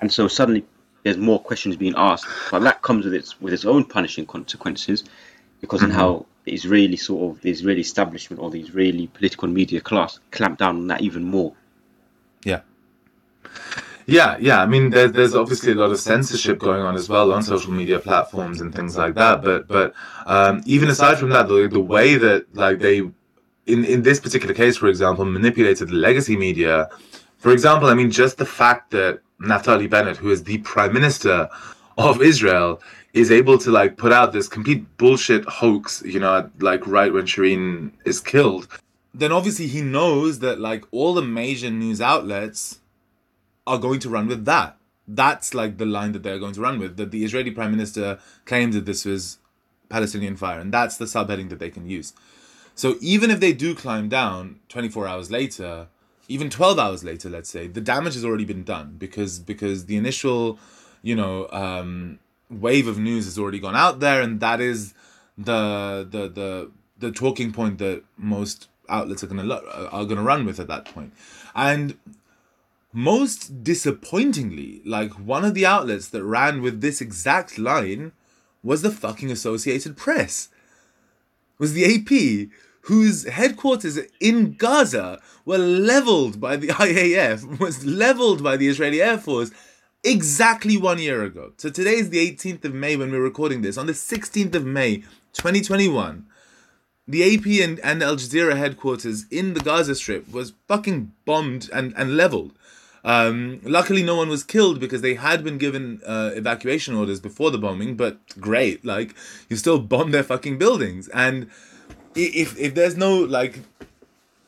and 0.00 0.12
so 0.12 0.28
suddenly 0.28 0.64
there's 1.02 1.16
more 1.16 1.40
questions 1.40 1.76
being 1.76 1.94
asked. 1.96 2.26
But 2.50 2.60
that 2.60 2.82
comes 2.82 3.04
with 3.04 3.14
its 3.14 3.40
with 3.40 3.52
its 3.52 3.64
own 3.64 3.84
punishing 3.84 4.26
consequences, 4.26 5.04
because 5.60 5.80
mm-hmm. 5.80 5.90
in 5.90 5.96
how 5.96 6.26
the 6.44 6.52
Israeli 6.54 6.96
sort 6.96 7.36
of 7.36 7.42
the 7.42 7.50
Israeli 7.50 7.80
establishment 7.80 8.40
or 8.40 8.50
the 8.50 8.60
Israeli 8.60 9.08
political 9.08 9.48
media 9.48 9.80
class 9.80 10.20
clamp 10.30 10.58
down 10.58 10.76
on 10.76 10.86
that 10.88 11.02
even 11.02 11.24
more. 11.24 11.52
Yeah. 12.44 12.60
Yeah, 14.06 14.36
yeah. 14.40 14.60
I 14.62 14.66
mean, 14.66 14.90
there's 14.90 15.12
there's 15.12 15.34
obviously 15.34 15.72
a 15.72 15.74
lot 15.74 15.90
of 15.90 16.00
censorship 16.00 16.58
going 16.58 16.82
on 16.82 16.94
as 16.94 17.08
well 17.08 17.32
on 17.32 17.42
social 17.42 17.72
media 17.72 17.98
platforms 17.98 18.60
and 18.60 18.74
things 18.74 18.96
like 18.96 19.14
that. 19.14 19.42
But 19.42 19.68
but 19.68 19.94
um, 20.26 20.62
even 20.66 20.88
aside 20.88 21.18
from 21.18 21.30
that, 21.30 21.48
the, 21.48 21.68
the 21.68 21.80
way 21.80 22.16
that 22.16 22.54
like 22.54 22.78
they, 22.80 22.98
in 22.98 23.84
in 23.84 24.02
this 24.02 24.20
particular 24.20 24.54
case, 24.54 24.76
for 24.76 24.88
example, 24.88 25.24
manipulated 25.24 25.88
the 25.88 25.94
legacy 25.94 26.36
media. 26.36 26.88
For 27.38 27.52
example, 27.52 27.88
I 27.88 27.94
mean, 27.94 28.10
just 28.10 28.38
the 28.38 28.46
fact 28.46 28.90
that 28.92 29.20
Naftali 29.40 29.90
Bennett, 29.90 30.16
who 30.16 30.30
is 30.30 30.44
the 30.44 30.58
prime 30.58 30.92
minister 30.92 31.48
of 31.98 32.22
Israel, 32.22 32.80
is 33.12 33.30
able 33.30 33.58
to 33.58 33.70
like 33.70 33.96
put 33.96 34.12
out 34.12 34.32
this 34.32 34.48
complete 34.48 34.84
bullshit 34.96 35.44
hoax, 35.44 36.02
you 36.04 36.20
know, 36.20 36.48
like 36.60 36.86
right 36.86 37.12
when 37.12 37.24
Shireen 37.24 37.92
is 38.04 38.20
killed. 38.20 38.68
Then 39.14 39.32
obviously 39.32 39.66
he 39.66 39.82
knows 39.82 40.38
that 40.38 40.58
like 40.58 40.84
all 40.90 41.12
the 41.14 41.22
major 41.22 41.70
news 41.70 42.00
outlets 42.00 42.78
are 43.66 43.78
going 43.78 44.00
to 44.00 44.08
run 44.08 44.26
with 44.26 44.44
that. 44.44 44.76
That's 45.06 45.54
like 45.54 45.78
the 45.78 45.86
line 45.86 46.12
that 46.12 46.22
they're 46.22 46.38
going 46.38 46.54
to 46.54 46.60
run 46.60 46.78
with. 46.78 46.96
That 46.96 47.10
the 47.10 47.24
Israeli 47.24 47.50
prime 47.50 47.70
minister 47.70 48.18
claimed 48.44 48.72
that 48.74 48.86
this 48.86 49.04
was 49.04 49.38
Palestinian 49.88 50.36
fire, 50.36 50.60
and 50.60 50.72
that's 50.72 50.96
the 50.96 51.04
subheading 51.06 51.48
that 51.50 51.58
they 51.58 51.70
can 51.70 51.86
use. 51.86 52.12
So 52.74 52.96
even 53.00 53.30
if 53.30 53.40
they 53.40 53.52
do 53.52 53.74
climb 53.74 54.08
down 54.08 54.60
24 54.68 55.06
hours 55.06 55.30
later, 55.30 55.88
even 56.28 56.48
12 56.48 56.78
hours 56.78 57.04
later 57.04 57.28
let's 57.28 57.50
say 57.50 57.66
the 57.66 57.80
damage 57.80 58.14
has 58.14 58.24
already 58.24 58.44
been 58.44 58.64
done 58.64 58.94
because 58.98 59.38
because 59.38 59.86
the 59.86 59.96
initial 59.96 60.58
you 61.02 61.14
know 61.14 61.48
um, 61.50 62.18
wave 62.50 62.86
of 62.86 62.98
news 62.98 63.24
has 63.24 63.38
already 63.38 63.58
gone 63.58 63.76
out 63.76 64.00
there 64.00 64.22
and 64.22 64.40
that 64.40 64.60
is 64.60 64.94
the 65.36 66.06
the 66.10 66.28
the 66.28 66.70
the 66.98 67.10
talking 67.10 67.52
point 67.52 67.78
that 67.78 68.02
most 68.16 68.68
outlets 68.88 69.22
are 69.22 69.26
going 69.26 69.46
to 69.46 69.90
are 69.90 70.06
to 70.06 70.16
run 70.16 70.44
with 70.44 70.60
at 70.60 70.68
that 70.68 70.84
point 70.84 71.12
and 71.54 71.96
most 72.92 73.64
disappointingly 73.64 74.82
like 74.84 75.12
one 75.12 75.44
of 75.44 75.54
the 75.54 75.66
outlets 75.66 76.08
that 76.08 76.24
ran 76.24 76.60
with 76.60 76.80
this 76.80 77.00
exact 77.00 77.58
line 77.58 78.12
was 78.62 78.82
the 78.82 78.90
fucking 78.90 79.30
associated 79.30 79.96
press 79.96 80.48
was 81.58 81.72
the 81.72 81.84
ap 81.84 82.50
whose 82.82 83.28
headquarters 83.28 83.98
in 84.20 84.54
Gaza 84.54 85.20
were 85.44 85.58
leveled 85.58 86.40
by 86.40 86.56
the 86.56 86.66
IAF, 86.68 87.60
was 87.60 87.84
leveled 87.84 88.42
by 88.42 88.56
the 88.56 88.68
Israeli 88.68 89.00
Air 89.00 89.18
Force 89.18 89.50
exactly 90.02 90.76
one 90.76 90.98
year 90.98 91.22
ago. 91.22 91.52
So 91.56 91.70
today 91.70 91.94
is 91.94 92.10
the 92.10 92.32
18th 92.32 92.64
of 92.64 92.74
May 92.74 92.96
when 92.96 93.12
we're 93.12 93.20
recording 93.20 93.62
this. 93.62 93.78
On 93.78 93.86
the 93.86 93.92
16th 93.92 94.54
of 94.56 94.66
May, 94.66 94.98
2021, 95.34 96.26
the 97.06 97.34
AP 97.34 97.46
and, 97.62 97.78
and 97.80 98.02
Al 98.02 98.16
Jazeera 98.16 98.56
headquarters 98.56 99.26
in 99.30 99.54
the 99.54 99.60
Gaza 99.60 99.94
Strip 99.94 100.30
was 100.32 100.54
fucking 100.66 101.12
bombed 101.24 101.70
and, 101.72 101.94
and 101.96 102.16
leveled. 102.16 102.52
Um, 103.04 103.60
luckily, 103.64 104.02
no 104.02 104.16
one 104.16 104.28
was 104.28 104.44
killed 104.44 104.78
because 104.78 105.02
they 105.02 105.14
had 105.14 105.42
been 105.42 105.58
given 105.58 106.00
uh, 106.06 106.30
evacuation 106.34 106.94
orders 106.94 107.18
before 107.18 107.50
the 107.50 107.58
bombing, 107.58 107.96
but 107.96 108.18
great, 108.38 108.84
like, 108.84 109.14
you 109.48 109.56
still 109.56 109.80
bomb 109.80 110.12
their 110.12 110.22
fucking 110.22 110.56
buildings. 110.56 111.08
And 111.08 111.50
if 112.14 112.58
if 112.58 112.74
there's 112.74 112.96
no 112.96 113.16
like 113.16 113.60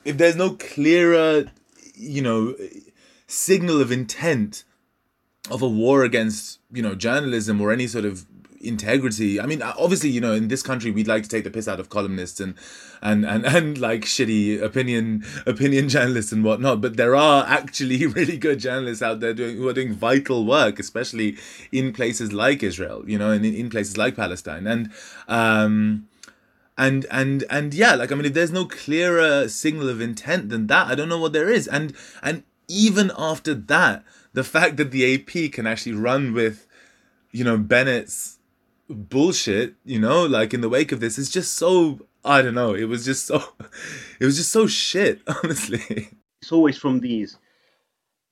if 0.04 0.18
there's 0.18 0.36
no 0.36 0.50
clearer 0.50 1.46
you 1.94 2.22
know 2.22 2.54
signal 3.26 3.80
of 3.80 3.90
intent 3.90 4.64
of 5.50 5.62
a 5.62 5.68
war 5.68 6.04
against 6.04 6.60
you 6.72 6.82
know 6.82 6.94
journalism 6.94 7.60
or 7.60 7.72
any 7.72 7.86
sort 7.86 8.04
of 8.04 8.26
integrity. 8.66 9.40
I 9.40 9.46
mean 9.46 9.62
obviously 9.62 10.10
you 10.10 10.20
know 10.20 10.32
in 10.32 10.48
this 10.48 10.62
country 10.62 10.90
we'd 10.90 11.08
like 11.08 11.22
to 11.22 11.28
take 11.28 11.44
the 11.44 11.50
piss 11.50 11.68
out 11.68 11.80
of 11.80 11.88
columnists 11.88 12.40
and 12.40 12.54
and 13.02 13.24
and, 13.24 13.44
and 13.56 13.78
like 13.78 14.02
shitty 14.02 14.60
opinion 14.60 15.24
opinion 15.46 15.88
journalists 15.96 16.32
and 16.32 16.44
whatnot 16.44 16.80
but 16.80 16.96
there 16.96 17.14
are 17.14 17.44
actually 17.46 18.06
really 18.18 18.36
good 18.36 18.58
journalists 18.58 19.02
out 19.02 19.20
there 19.20 19.34
doing 19.34 19.56
who 19.56 19.68
are 19.68 19.72
doing 19.72 19.92
vital 19.92 20.44
work 20.44 20.78
especially 20.78 21.36
in 21.70 21.92
places 21.92 22.32
like 22.32 22.62
israel 22.62 23.04
you 23.06 23.18
know 23.18 23.30
and 23.30 23.44
in, 23.44 23.54
in 23.54 23.70
places 23.70 23.96
like 23.96 24.16
palestine. 24.16 24.66
And 24.66 24.90
um 25.28 26.08
and 26.76 27.06
and 27.10 27.44
and 27.50 27.72
yeah 27.72 27.94
like 27.94 28.10
i 28.10 28.14
mean 28.14 28.24
if 28.24 28.34
there's 28.34 28.50
no 28.50 28.64
clearer 28.64 29.48
signal 29.48 29.88
of 29.88 30.00
intent 30.00 30.48
than 30.48 30.66
that 30.66 30.88
i 30.88 30.94
don't 30.94 31.08
know 31.08 31.20
what 31.20 31.32
there 31.32 31.48
is. 31.48 31.68
And 31.68 31.94
and 32.22 32.42
even 32.66 33.12
after 33.16 33.54
that 33.54 34.04
the 34.32 34.44
fact 34.44 34.76
that 34.76 34.90
the 34.90 35.14
ap 35.14 35.52
can 35.52 35.66
actually 35.66 35.94
run 35.94 36.32
with 36.32 36.66
you 37.30 37.44
know 37.44 37.58
bennett's 37.58 38.33
bullshit 38.88 39.74
you 39.84 39.98
know 39.98 40.24
like 40.24 40.52
in 40.52 40.60
the 40.60 40.68
wake 40.68 40.92
of 40.92 41.00
this 41.00 41.18
is 41.18 41.30
just 41.30 41.54
so 41.54 41.98
i 42.24 42.42
don't 42.42 42.54
know 42.54 42.74
it 42.74 42.84
was 42.84 43.04
just 43.04 43.26
so 43.26 43.42
it 44.20 44.24
was 44.24 44.36
just 44.36 44.52
so 44.52 44.66
shit 44.66 45.20
honestly 45.42 46.10
it's 46.40 46.52
always 46.52 46.76
from 46.76 47.00
these 47.00 47.38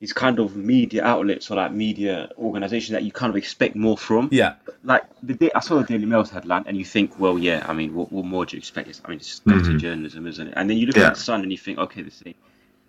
these 0.02 0.12
kind 0.12 0.40
of 0.40 0.56
media 0.56 1.04
outlets 1.04 1.48
or 1.48 1.54
like 1.54 1.70
media 1.70 2.28
organizations 2.36 2.90
that 2.90 3.04
you 3.04 3.12
kind 3.12 3.30
of 3.30 3.36
expect 3.36 3.76
more 3.76 3.96
from. 3.96 4.28
Yeah. 4.32 4.54
Like 4.82 5.04
the 5.22 5.34
day 5.34 5.52
I 5.54 5.60
saw 5.60 5.78
the 5.78 5.84
Daily 5.84 6.06
Mail's 6.06 6.28
headline 6.28 6.64
and 6.66 6.76
you 6.76 6.84
think, 6.84 7.20
well, 7.20 7.38
yeah, 7.38 7.64
I 7.68 7.72
mean, 7.72 7.94
what, 7.94 8.10
what 8.10 8.24
more 8.24 8.44
do 8.44 8.56
you 8.56 8.58
expect? 8.58 9.00
I 9.04 9.08
mean, 9.08 9.18
it's 9.18 9.28
just 9.28 9.44
mm-hmm. 9.46 9.78
journalism, 9.78 10.26
isn't 10.26 10.48
it? 10.48 10.54
And 10.56 10.68
then 10.68 10.76
you 10.76 10.86
look 10.86 10.96
yeah. 10.96 11.06
at 11.06 11.14
the 11.14 11.20
Sun 11.20 11.42
and 11.42 11.52
you 11.52 11.56
think, 11.56 11.78
okay, 11.78 12.02
this 12.02 12.18
thing. 12.18 12.34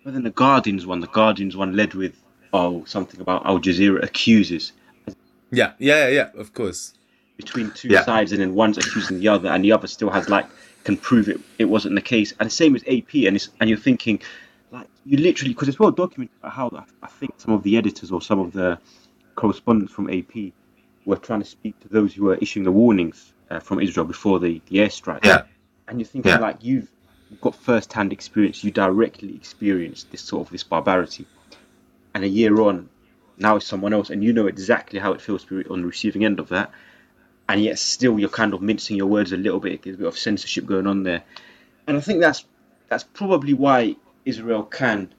But 0.02 0.14
then 0.14 0.24
the 0.24 0.30
Guardian's 0.30 0.86
one, 0.86 0.98
the 0.98 1.06
Guardian's 1.06 1.56
one 1.56 1.76
led 1.76 1.94
with, 1.94 2.20
oh, 2.52 2.84
something 2.84 3.20
about 3.20 3.46
Al 3.46 3.60
Jazeera 3.60 4.02
accuses. 4.02 4.72
Yeah, 5.52 5.74
yeah, 5.78 6.08
yeah, 6.08 6.30
of 6.34 6.52
course. 6.52 6.94
Between 7.36 7.70
two 7.72 7.88
yeah. 7.88 8.04
sides 8.04 8.32
and 8.32 8.40
then 8.40 8.54
one's 8.54 8.78
accusing 8.78 9.18
the 9.18 9.28
other 9.28 9.48
and 9.48 9.64
the 9.64 9.72
other 9.72 9.86
still 9.88 10.10
has 10.10 10.28
like, 10.28 10.46
can 10.84 10.96
prove 10.96 11.28
it, 11.28 11.40
it 11.58 11.64
wasn't 11.64 11.94
the 11.94 12.00
case. 12.00 12.32
And 12.38 12.46
the 12.46 12.50
same 12.52 12.72
with 12.72 12.82
AP 12.86 13.14
and 13.26 13.36
it's, 13.36 13.48
and 13.60 13.68
you're 13.68 13.78
thinking, 13.78 14.20
like 14.70 14.86
you 15.04 15.18
literally 15.18 15.52
because 15.52 15.68
it's 15.68 15.78
well 15.78 15.90
documented 15.90 16.34
how 16.42 16.70
I 17.02 17.06
think 17.06 17.34
some 17.38 17.54
of 17.54 17.62
the 17.62 17.76
editors 17.76 18.10
or 18.12 18.20
some 18.22 18.38
of 18.38 18.52
the 18.52 18.78
correspondents 19.34 19.92
from 19.92 20.10
AP 20.10 20.52
were 21.04 21.16
trying 21.16 21.40
to 21.40 21.46
speak 21.46 21.78
to 21.80 21.88
those 21.88 22.14
who 22.14 22.24
were 22.24 22.36
issuing 22.36 22.64
the 22.64 22.72
warnings 22.72 23.32
uh, 23.50 23.60
from 23.60 23.80
Israel 23.80 24.06
before 24.06 24.38
the, 24.38 24.60
the 24.68 24.78
airstrike. 24.78 25.24
Yeah. 25.24 25.42
And 25.88 26.00
you're 26.00 26.06
thinking 26.06 26.30
Yeah. 26.30 26.38
like 26.38 26.62
you've 26.62 26.88
got 27.40 27.54
first-hand 27.54 28.12
experience, 28.12 28.62
you 28.64 28.70
directly 28.70 29.34
experienced 29.34 30.10
this 30.10 30.22
sort 30.22 30.46
of 30.46 30.52
this 30.52 30.62
barbarity, 30.62 31.26
and 32.14 32.24
a 32.24 32.28
year 32.28 32.60
on, 32.60 32.88
now 33.38 33.56
it's 33.56 33.66
someone 33.66 33.92
else, 33.92 34.10
and 34.10 34.22
you 34.22 34.32
know 34.32 34.46
exactly 34.46 34.98
how 34.98 35.12
it 35.12 35.20
feels 35.20 35.44
to 35.44 35.62
be 35.62 35.68
on 35.68 35.82
the 35.82 35.86
receiving 35.86 36.24
end 36.24 36.38
of 36.38 36.48
that, 36.50 36.70
and 37.48 37.62
yet 37.62 37.78
still 37.78 38.18
you're 38.18 38.28
kind 38.28 38.54
of 38.54 38.62
mincing 38.62 38.96
your 38.96 39.06
words 39.06 39.32
a 39.32 39.36
little 39.36 39.60
bit. 39.60 39.82
There's 39.82 39.96
a 39.96 39.98
bit 39.98 40.06
of 40.08 40.18
censorship 40.18 40.66
going 40.66 40.86
on 40.86 41.02
there, 41.02 41.22
and 41.86 41.96
I 41.96 42.00
think 42.00 42.20
that's 42.20 42.44
that's 42.88 43.04
probably 43.04 43.54
why 43.54 43.96
Israel 44.24 44.62
can 44.62 45.12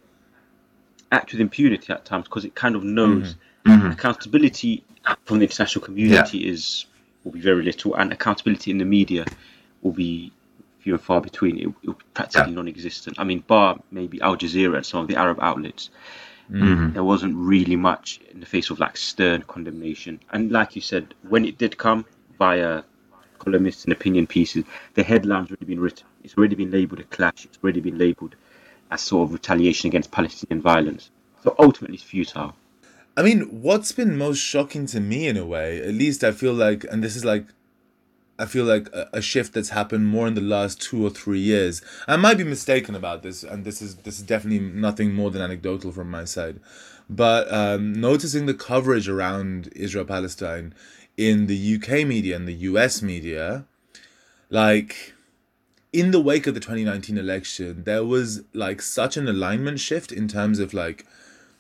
act 1.12 1.32
with 1.32 1.42
impunity 1.42 1.92
at 1.94 2.06
times 2.06 2.26
because 2.26 2.46
it 2.46 2.56
kind 2.56 2.76
of 2.76 2.84
knows 2.84 3.36
Mhm. 3.66 3.92
accountability 3.94 4.84
from 5.26 5.40
the 5.40 5.46
international 5.46 5.84
community 5.86 6.48
is 6.48 6.86
will 7.24 7.32
be 7.32 7.40
very 7.40 7.64
little, 7.64 7.96
and 7.96 8.12
accountability 8.12 8.70
in 8.72 8.78
the 8.78 8.86
media 8.86 9.26
will 9.82 9.92
be 9.92 10.32
few 10.80 10.94
and 10.94 11.02
far 11.02 11.20
between. 11.22 11.58
It 11.58 11.66
will 11.84 11.94
be 11.94 12.04
practically 12.14 12.52
Yeah. 12.52 12.56
non-existent. 12.58 13.18
I 13.20 13.24
mean, 13.24 13.44
bar 13.48 13.80
maybe 13.92 14.22
Al 14.22 14.38
Jazeera 14.38 14.76
and 14.78 14.86
some 14.86 15.00
of 15.02 15.08
the 15.08 15.16
Arab 15.16 15.40
outlets, 15.42 15.90
Mhm. 16.52 16.94
there 16.94 17.04
wasn't 17.04 17.36
really 17.36 17.76
much 17.76 18.20
in 18.32 18.40
the 18.40 18.46
face 18.46 18.70
of 18.70 18.80
like 18.80 18.96
stern 18.98 19.42
condemnation. 19.48 20.20
And 20.32 20.52
like 20.52 20.76
you 20.76 20.82
said, 20.84 21.16
when 21.28 21.46
it 21.46 21.58
did 21.58 21.78
come 21.78 22.06
via 22.38 22.84
columnists 23.40 23.84
and 23.84 23.94
opinion 23.94 24.28
pieces, 24.28 24.64
the 24.94 25.04
headline's 25.04 25.50
already 25.50 25.66
been 25.66 25.80
written. 25.80 26.06
It's 26.24 26.38
already 26.38 26.56
been 26.56 26.72
labelled 26.72 27.00
a 27.00 27.04
clash. 27.04 27.46
It's 27.46 27.60
already 27.64 27.82
been 27.82 27.98
labelled 27.98 28.36
as 28.92 29.02
sort 29.02 29.28
of 29.28 29.34
retaliation 29.34 29.88
against 29.88 30.12
Palestinian 30.12 30.62
violence. 30.62 31.12
So 31.44 31.56
ultimately, 31.60 31.96
it's 31.96 32.04
futile. 32.04 32.56
I 33.18 33.24
mean, 33.24 33.62
what's 33.62 33.92
been 33.92 34.18
most 34.18 34.40
shocking 34.40 34.86
to 34.88 35.00
me 35.00 35.28
in 35.28 35.38
a 35.38 35.46
way, 35.46 35.82
at 35.82 35.94
least 35.94 36.24
I 36.24 36.32
feel 36.32 36.54
like, 36.54 36.86
and 36.92 37.04
this 37.04 37.16
is 37.16 37.24
like, 37.24 37.46
I 38.38 38.46
feel 38.46 38.66
like 38.66 38.90
a, 38.94 39.22
shift 39.22 39.54
that's 39.54 39.70
happened 39.70 40.08
more 40.08 40.28
in 40.28 40.34
the 40.34 40.42
last 40.42 40.82
two 40.82 41.06
or 41.06 41.10
three 41.10 41.40
years. 41.40 41.82
I 42.06 42.18
might 42.18 42.38
be 42.38 42.44
mistaken 42.44 42.94
about 42.94 43.24
this, 43.24 43.44
and 43.44 43.64
this 43.64 43.82
is 43.82 43.96
this 43.98 44.18
is 44.18 44.26
definitely 44.26 44.60
nothing 44.60 45.14
more 45.14 45.32
than 45.32 45.42
anecdotal 45.42 45.94
from 45.94 46.12
my 46.12 46.26
side. 46.26 46.60
But 47.10 47.50
um, 47.54 47.94
noticing 47.94 48.46
the 48.46 48.54
coverage 48.54 49.08
around 49.08 49.70
Israel 49.74 50.04
Palestine 50.04 50.74
in 51.18 51.48
the 51.48 51.76
UK 51.76 52.06
media 52.06 52.36
and 52.36 52.48
the 52.48 52.54
US 52.54 53.02
media, 53.02 53.66
like 54.50 55.14
in 55.94 56.12
the 56.12 56.20
wake 56.20 56.46
of 56.46 56.54
the 56.54 56.60
2019 56.60 57.18
election, 57.18 57.84
there 57.86 58.04
was 58.04 58.44
like 58.54 58.82
such 58.82 59.16
an 59.16 59.28
alignment 59.28 59.80
shift 59.80 60.12
in 60.12 60.28
terms 60.28 60.60
of 60.60 60.74
like 60.74 61.06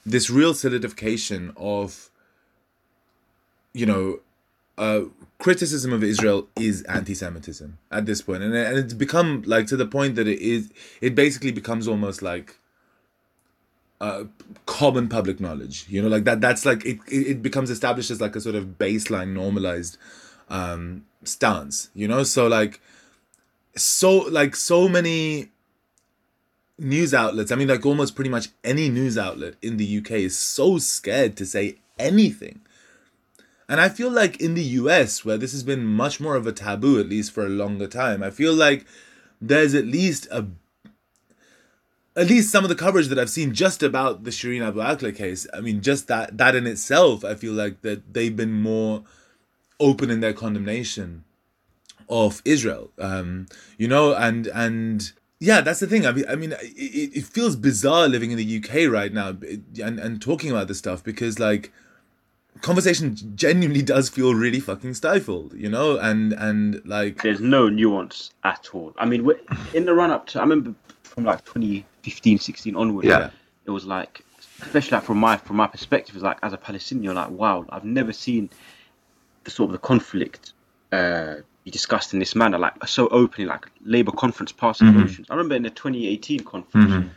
this 0.05 0.29
real 0.29 0.53
solidification 0.53 1.53
of 1.55 2.09
you 3.73 3.85
know 3.85 4.19
uh 4.77 5.01
criticism 5.39 5.91
of 5.91 6.03
israel 6.03 6.47
is 6.55 6.81
anti-semitism 6.83 7.77
at 7.91 8.05
this 8.05 8.21
point. 8.21 8.43
And, 8.43 8.53
and 8.53 8.77
it's 8.77 8.93
become 8.93 9.43
like 9.45 9.67
to 9.67 9.77
the 9.77 9.85
point 9.85 10.15
that 10.15 10.27
it 10.27 10.39
is 10.39 10.71
it 11.01 11.15
basically 11.15 11.51
becomes 11.51 11.87
almost 11.87 12.21
like 12.21 12.57
uh 14.01 14.25
common 14.65 15.07
public 15.07 15.39
knowledge 15.39 15.85
you 15.87 16.01
know 16.01 16.09
like 16.09 16.25
that 16.25 16.41
that's 16.41 16.65
like 16.65 16.85
it 16.85 16.99
it 17.07 17.41
becomes 17.41 17.69
established 17.69 18.11
as 18.11 18.19
like 18.19 18.35
a 18.35 18.41
sort 18.41 18.55
of 18.55 18.77
baseline 18.77 19.29
normalized 19.29 19.97
um 20.49 21.05
stance 21.23 21.89
you 21.93 22.07
know? 22.07 22.23
So 22.23 22.47
like 22.47 22.81
so 23.75 24.17
like 24.17 24.55
so 24.55 24.87
many 24.87 25.51
news 26.77 27.13
outlets 27.13 27.51
i 27.51 27.55
mean 27.55 27.69
like 27.69 27.85
almost 27.85 28.15
pretty 28.15 28.29
much 28.29 28.49
any 28.63 28.89
news 28.89 29.17
outlet 29.17 29.55
in 29.61 29.77
the 29.77 29.97
uk 29.97 30.11
is 30.11 30.37
so 30.37 30.77
scared 30.77 31.37
to 31.37 31.45
say 31.45 31.77
anything. 31.97 32.59
And 33.67 33.79
i 33.79 33.89
feel 33.89 34.11
like 34.11 34.39
in 34.41 34.53
the 34.55 34.63
us 34.63 35.23
where 35.23 35.37
this 35.37 35.53
has 35.53 35.63
been 35.63 35.85
much 35.85 36.19
more 36.19 36.35
of 36.35 36.45
a 36.45 36.51
taboo 36.51 36.99
at 36.99 37.07
least 37.09 37.31
for 37.31 37.45
a 37.45 37.49
longer 37.49 37.87
time 37.87 38.21
i 38.21 38.29
feel 38.29 38.53
like 38.53 38.85
there's 39.41 39.73
at 39.73 39.85
least 39.85 40.27
a 40.31 40.45
at 42.15 42.27
least 42.27 42.51
some 42.51 42.63
of 42.63 42.69
the 42.69 42.75
coverage 42.75 43.07
that 43.07 43.19
I've 43.19 43.29
seen 43.29 43.53
just 43.53 43.83
about 43.83 44.23
the 44.23 44.31
Shireen 44.31 44.65
Abu 44.65 44.79
Akleh 44.79 45.15
case, 45.15 45.47
I 45.53 45.61
mean, 45.61 45.81
just 45.81 46.07
that 46.07 46.37
that 46.37 46.55
in 46.55 46.65
itself, 46.65 47.25
I 47.25 47.35
feel 47.35 47.53
like 47.53 47.81
that 47.81 48.13
they've 48.13 48.35
been 48.35 48.53
more 48.53 49.03
open 49.79 50.09
in 50.09 50.21
their 50.21 50.33
condemnation 50.33 51.25
of 52.09 52.41
Israel. 52.45 52.91
Um, 52.97 53.47
you 53.77 53.87
know, 53.87 54.13
and 54.13 54.47
and 54.47 55.11
yeah, 55.39 55.61
that's 55.61 55.81
the 55.81 55.87
thing. 55.87 56.05
I 56.05 56.13
mean, 56.13 56.25
I 56.29 56.35
mean, 56.35 56.53
it, 56.53 57.17
it 57.17 57.25
feels 57.25 57.55
bizarre 57.55 58.07
living 58.07 58.31
in 58.31 58.37
the 58.37 58.57
UK 58.57 58.89
right 58.89 59.11
now 59.11 59.35
and 59.83 59.99
and 59.99 60.21
talking 60.21 60.51
about 60.51 60.67
this 60.69 60.77
stuff 60.77 61.03
because 61.03 61.39
like 61.39 61.73
conversation 62.61 63.15
genuinely 63.35 63.81
does 63.93 64.07
feel 64.07 64.33
really 64.33 64.61
fucking 64.61 64.93
stifled, 64.93 65.53
you 65.53 65.69
know, 65.69 65.97
and 65.97 66.31
and 66.33 66.81
like 66.85 67.21
There's 67.21 67.41
no 67.41 67.67
nuance 67.67 68.31
at 68.45 68.69
all. 68.73 68.93
I 68.97 69.05
mean, 69.05 69.29
in 69.73 69.85
the 69.85 69.93
run 69.93 70.11
up 70.11 70.27
to, 70.27 70.39
I 70.39 70.43
remember 70.43 70.73
from 71.03 71.25
like 71.25 71.43
2015, 72.05 72.39
16 72.39 72.75
onwards, 72.75 73.07
Yeah. 73.07 73.29
it 73.65 73.71
was 73.71 73.85
like, 73.85 74.23
especially 74.61 74.91
like 74.97 75.03
from 75.03 75.17
my 75.17 75.37
from 75.37 75.57
my 75.57 75.67
perspective, 75.67 76.15
it's 76.15 76.23
like 76.23 76.37
as 76.43 76.53
a 76.53 76.57
Palestinian, 76.57 77.15
like, 77.15 77.29
wow, 77.31 77.65
I've 77.69 77.83
never 77.85 78.13
seen 78.13 78.49
the 79.43 79.51
sort 79.51 79.69
of 79.69 79.73
the 79.73 79.79
conflict 79.79 80.53
uh, 80.91 81.35
be 81.63 81.71
discussed 81.71 82.13
in 82.13 82.19
this 82.19 82.35
manner, 82.35 82.57
like 82.59 82.73
so 82.87 83.07
openly, 83.09 83.47
like 83.47 83.65
Labour 83.83 84.11
conference 84.11 84.51
passing 84.51 84.87
Mhm. 84.87 84.95
motions. 84.95 85.27
I 85.29 85.33
remember 85.33 85.55
in 85.55 85.63
the 85.63 85.69
2018 85.71 86.41
conference, 86.43 86.91
Mhm. 86.91 87.09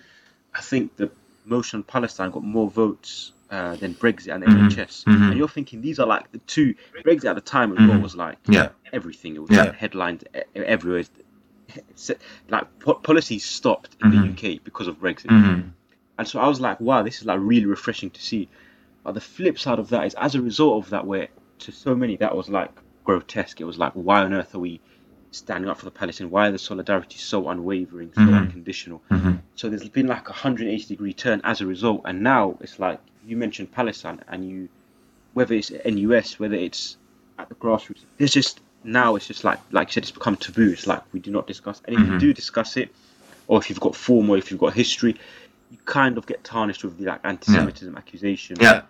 I 0.55 0.61
think 0.61 0.97
the 0.97 1.11
motion 1.45 1.79
on 1.79 1.83
Palestine 1.85 2.31
got 2.31 2.43
more 2.43 2.71
votes 2.71 3.33
uh, 3.51 3.77
than 3.77 3.95
Brexit 3.95 4.35
and 4.35 4.45
Mhm. 4.45 4.59
NHS. 4.69 5.05
Mhm. 5.05 5.29
And 5.31 5.39
you're 5.39 5.49
thinking 5.49 5.81
these 5.81 5.99
are 5.99 6.07
like 6.07 6.31
the 6.33 6.39
two. 6.41 6.75
Brexit 7.03 7.31
at 7.31 7.35
the 7.35 7.41
time 7.41 7.75
Mhm. 7.75 8.03
was 8.03 8.15
like 8.15 8.37
Yeah. 8.47 8.69
everything. 8.93 9.37
It 9.37 9.41
was 9.41 9.51
Yeah. 9.51 9.73
headlines 9.73 10.23
everywhere. 10.55 11.05
Like 12.49 12.79
po- 12.81 12.95
policies 12.95 13.45
stopped 13.45 13.97
in 14.03 14.11
Mhm. 14.11 14.41
the 14.43 14.49
UK 14.57 14.65
because 14.65 14.87
of 14.89 14.99
Brexit. 15.01 15.27
Mhm. 15.27 15.73
And 16.19 16.27
so 16.29 16.41
I 16.41 16.49
was 16.49 16.61
like, 16.61 16.81
wow, 16.81 17.03
this 17.03 17.19
is 17.21 17.27
like 17.27 17.39
really 17.41 17.67
refreshing 17.67 18.11
to 18.11 18.21
see. 18.23 18.49
But 19.05 19.13
the 19.15 19.21
flip 19.21 19.59
side 19.59 19.79
of 19.79 19.89
that 19.91 20.07
is, 20.07 20.15
as 20.15 20.35
a 20.35 20.43
result 20.43 20.85
of 20.85 20.91
that, 20.91 21.07
where 21.07 21.29
to 21.61 21.73
so 21.73 21.95
many 21.95 22.17
that 22.17 22.37
was 22.37 22.49
like 22.49 22.71
grotesque. 23.05 23.61
It 23.61 23.65
was 23.65 23.79
like, 23.79 23.93
why 23.93 24.23
on 24.25 24.33
earth 24.35 24.55
are 24.55 24.59
we 24.59 24.81
standing 25.31 25.71
up 25.71 25.79
for 25.79 25.85
the 25.85 25.91
Palestinians? 25.91 26.31
Why 26.31 26.49
are 26.49 26.53
the 26.53 26.59
solidarity 26.59 27.19
so 27.19 27.49
unwavering, 27.49 28.13
so 28.15 28.21
Mhm. 28.23 28.35
unconditional? 28.37 29.03
Mhm. 29.11 29.41
So 29.55 29.69
there's 29.69 29.89
been 29.89 30.07
like 30.07 30.29
a 30.29 30.33
180 30.33 30.87
degree 30.87 31.13
turn 31.13 31.41
as 31.45 31.61
a 31.61 31.67
result, 31.67 32.03
and 32.05 32.23
now 32.23 32.57
it's 32.61 32.79
like 32.79 33.01
you 33.27 33.37
mentioned 33.37 33.71
Palestine, 33.73 34.21
and 34.29 34.49
you, 34.49 34.69
whether 35.35 35.55
it's 35.55 35.71
NUS, 35.85 36.39
whether 36.39 36.55
it's 36.57 36.97
at 37.39 37.49
the 37.49 37.55
grassroots, 37.57 38.05
there's 38.17 38.33
just 38.33 38.61
now 38.85 39.17
it's 39.17 39.27
just 39.27 39.45
like 39.45 39.59
like 39.73 39.89
you 39.89 39.93
said, 39.93 40.05
it's 40.05 40.11
become 40.13 40.37
taboo. 40.37 40.71
It's 40.71 40.87
like 40.87 41.03
we 41.13 41.21
do 41.21 41.31
not 41.31 41.47
discuss, 41.47 41.83
and 41.85 41.97
if 41.97 42.01
you 42.07 42.13
Mhm. 42.13 42.21
do 42.21 42.33
discuss 42.33 42.77
it, 42.77 42.95
or 43.47 43.59
if 43.59 43.69
you've 43.69 43.81
got 43.81 43.97
form, 43.97 44.31
or 44.31 44.37
if 44.37 44.51
you've 44.51 44.61
got 44.61 44.75
history, 44.75 45.17
you 45.71 45.79
kind 45.85 46.17
of 46.19 46.27
get 46.27 46.45
tarnished 46.45 46.85
with 46.85 46.99
the 46.99 47.05
like 47.05 47.21
anti-Semitism 47.25 47.97
accusation. 47.97 48.57
Yeah. 48.61 48.83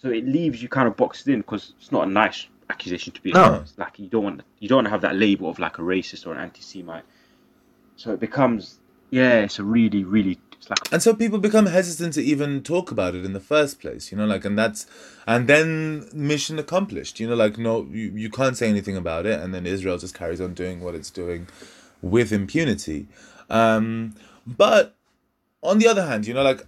So 0.00 0.10
it 0.10 0.24
leaves 0.26 0.62
you 0.62 0.68
kind 0.68 0.86
of 0.86 0.96
boxed 0.96 1.26
in 1.28 1.40
because 1.40 1.72
it's 1.80 1.90
not 1.90 2.06
a 2.06 2.10
nice 2.10 2.46
accusation 2.70 3.12
to 3.12 3.20
be. 3.22 3.32
No. 3.32 3.64
Like 3.76 3.98
you 3.98 4.06
don't 4.06 4.24
want 4.24 4.42
you 4.60 4.68
don't 4.68 4.76
want 4.76 4.86
to 4.86 4.90
have 4.90 5.00
that 5.02 5.16
label 5.16 5.50
of 5.50 5.58
like 5.58 5.78
a 5.78 5.82
racist 5.82 6.26
or 6.26 6.32
an 6.32 6.38
anti-Semite. 6.38 7.04
So 7.96 8.12
it 8.12 8.20
becomes 8.20 8.77
yeah, 9.10 9.40
it's 9.40 9.58
a 9.58 9.64
really 9.64 10.04
really 10.04 10.38
like 10.68 10.92
and 10.92 11.02
so 11.02 11.14
people 11.14 11.38
become 11.38 11.66
hesitant 11.66 12.14
to 12.14 12.22
even 12.22 12.62
talk 12.62 12.90
about 12.90 13.14
it 13.14 13.24
in 13.24 13.32
the 13.32 13.40
first 13.40 13.80
place 13.80 14.10
you 14.10 14.18
know 14.18 14.26
like 14.26 14.44
and 14.44 14.58
that's 14.58 14.86
and 15.26 15.48
then 15.48 16.08
mission 16.12 16.58
accomplished 16.58 17.20
you 17.20 17.28
know 17.28 17.34
like 17.34 17.58
no 17.58 17.86
you, 17.90 18.10
you 18.14 18.30
can't 18.30 18.56
say 18.56 18.68
anything 18.68 18.96
about 18.96 19.26
it 19.26 19.40
and 19.40 19.54
then 19.54 19.66
israel 19.66 19.98
just 19.98 20.14
carries 20.14 20.40
on 20.40 20.54
doing 20.54 20.80
what 20.80 20.94
it's 20.94 21.10
doing 21.10 21.46
with 22.00 22.32
impunity. 22.32 23.08
Um 23.50 24.14
but 24.46 24.94
on 25.62 25.78
the 25.78 25.88
other 25.88 26.06
hand 26.06 26.26
you 26.26 26.34
know 26.34 26.42
like 26.42 26.66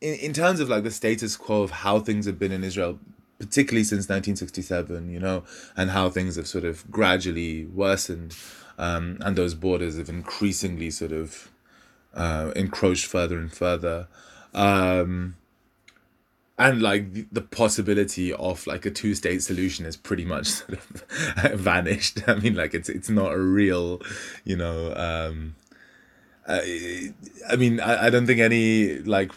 in, 0.00 0.14
in 0.14 0.32
terms 0.32 0.60
of 0.60 0.68
like 0.68 0.82
the 0.82 0.90
status 0.90 1.36
quo 1.36 1.62
of 1.62 1.70
how 1.70 1.98
things 2.00 2.26
have 2.26 2.38
been 2.38 2.52
in 2.52 2.64
israel 2.64 2.98
particularly 3.38 3.84
since 3.84 4.08
1967 4.08 5.10
you 5.10 5.20
know 5.20 5.44
and 5.76 5.90
how 5.90 6.08
things 6.08 6.36
have 6.36 6.46
sort 6.46 6.64
of 6.64 6.90
gradually 6.90 7.66
worsened 7.66 8.36
um 8.78 9.18
and 9.20 9.36
those 9.36 9.54
borders 9.54 9.96
have 9.96 10.08
increasingly 10.08 10.90
sort 10.90 11.12
of 11.12 11.50
uh, 12.16 12.50
encroached 12.56 13.06
further 13.06 13.38
and 13.38 13.52
further. 13.52 14.08
Um, 14.54 15.36
and 16.58 16.80
like 16.80 17.30
the, 17.30 17.42
possibility 17.42 18.32
of 18.32 18.66
like 18.66 18.86
a 18.86 18.90
two-state 18.90 19.42
solution 19.42 19.84
is 19.84 19.96
pretty 19.96 20.24
much 20.24 20.46
sort 20.46 20.72
of 20.72 21.60
vanished. 21.60 22.26
I 22.26 22.36
mean, 22.36 22.54
like 22.54 22.74
it's 22.74 22.88
it's 22.88 23.10
not 23.10 23.32
a 23.32 23.38
real, 23.38 24.00
you 24.44 24.56
know. 24.56 24.94
Um, 24.94 25.54
I, 26.48 27.12
I 27.48 27.56
mean, 27.56 27.80
I, 27.80 28.06
I 28.06 28.10
don't 28.10 28.26
think 28.26 28.40
any 28.40 28.98
like 29.00 29.32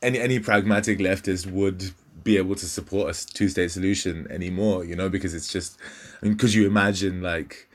any 0.00 0.20
any 0.20 0.38
pragmatic 0.38 1.00
leftist 1.00 1.50
would 1.50 1.90
be 2.22 2.36
able 2.36 2.54
to 2.54 2.66
support 2.66 3.14
a 3.14 3.26
two-state 3.34 3.72
solution 3.72 4.28
anymore. 4.30 4.84
You 4.84 4.94
know, 4.94 5.08
because 5.08 5.34
it's 5.34 5.52
just, 5.52 5.76
I 6.22 6.26
mean, 6.26 6.36
could 6.36 6.54
you 6.54 6.64
imagine 6.64 7.22
like 7.22 7.68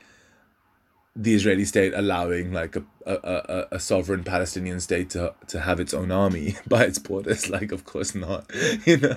the 1.16 1.34
Israeli 1.34 1.64
state 1.64 1.92
allowing 1.94 2.52
like 2.52 2.76
a, 2.76 2.84
a, 3.04 3.12
a, 3.12 3.66
a, 3.72 3.80
sovereign 3.80 4.22
Palestinian 4.22 4.78
state 4.78 5.10
to 5.10 5.34
to 5.48 5.60
have 5.60 5.80
its 5.80 5.92
own 5.92 6.12
army 6.12 6.56
by 6.68 6.84
its 6.84 6.98
borders. 6.98 7.50
Like, 7.50 7.72
of 7.72 7.84
course 7.84 8.14
not. 8.14 8.50
You 8.86 8.96
know, 8.96 9.14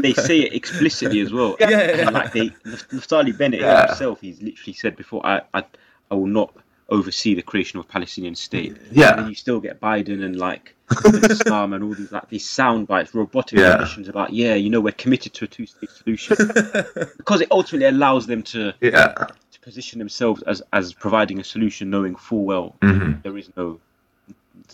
they 0.00 0.12
say 0.14 0.40
it 0.40 0.54
explicitly 0.54 1.20
as 1.20 1.32
well. 1.32 1.56
Yeah, 1.58 1.70
yeah, 1.70 1.96
yeah. 1.96 2.10
like 2.10 2.32
they, 2.32 2.48
Naftali 2.48 3.36
Bennett 3.36 3.60
yeah. 3.60 3.88
himself, 3.88 4.20
he's 4.20 4.40
literally 4.40 4.72
said 4.72 4.96
before, 4.96 5.24
I, 5.26 5.42
I, 5.52 5.64
I 6.10 6.14
will 6.14 6.26
not 6.26 6.54
oversee 6.88 7.34
the 7.34 7.42
creation 7.42 7.78
of 7.78 7.86
a 7.86 7.88
Palestinian 7.88 8.34
state. 8.34 8.76
Yeah. 8.90 9.18
And 9.18 9.28
you 9.28 9.34
still 9.34 9.60
get 9.60 9.80
Biden 9.80 10.22
and 10.22 10.36
like 10.36 10.76
Islam 11.04 11.72
and 11.72 11.82
all 11.82 11.94
these 11.94 12.12
like 12.12 12.28
these 12.28 12.48
sound 12.48 12.86
bites, 12.86 13.14
robotic 13.14 13.58
Yeah. 13.58 13.74
ambitions 13.74 14.08
about 14.08 14.32
yeah, 14.32 14.54
you 14.54 14.70
know, 14.70 14.80
we're 14.80 14.92
committed 14.92 15.32
to 15.34 15.44
a 15.46 15.48
two-state 15.48 15.90
solution 15.90 16.36
because 17.16 17.40
it 17.40 17.48
ultimately 17.50 17.86
allows 17.86 18.26
them 18.26 18.42
to, 18.44 18.74
Yeah. 18.80 19.26
Position 19.62 19.98
themselves 19.98 20.42
as 20.42 20.62
as 20.72 20.92
providing 20.92 21.38
a 21.40 21.44
solution, 21.44 21.90
knowing 21.90 22.14
full 22.16 22.44
well 22.44 22.74
Mhm. 22.82 23.22
there 23.22 23.36
is 23.38 23.48
no 23.56 23.80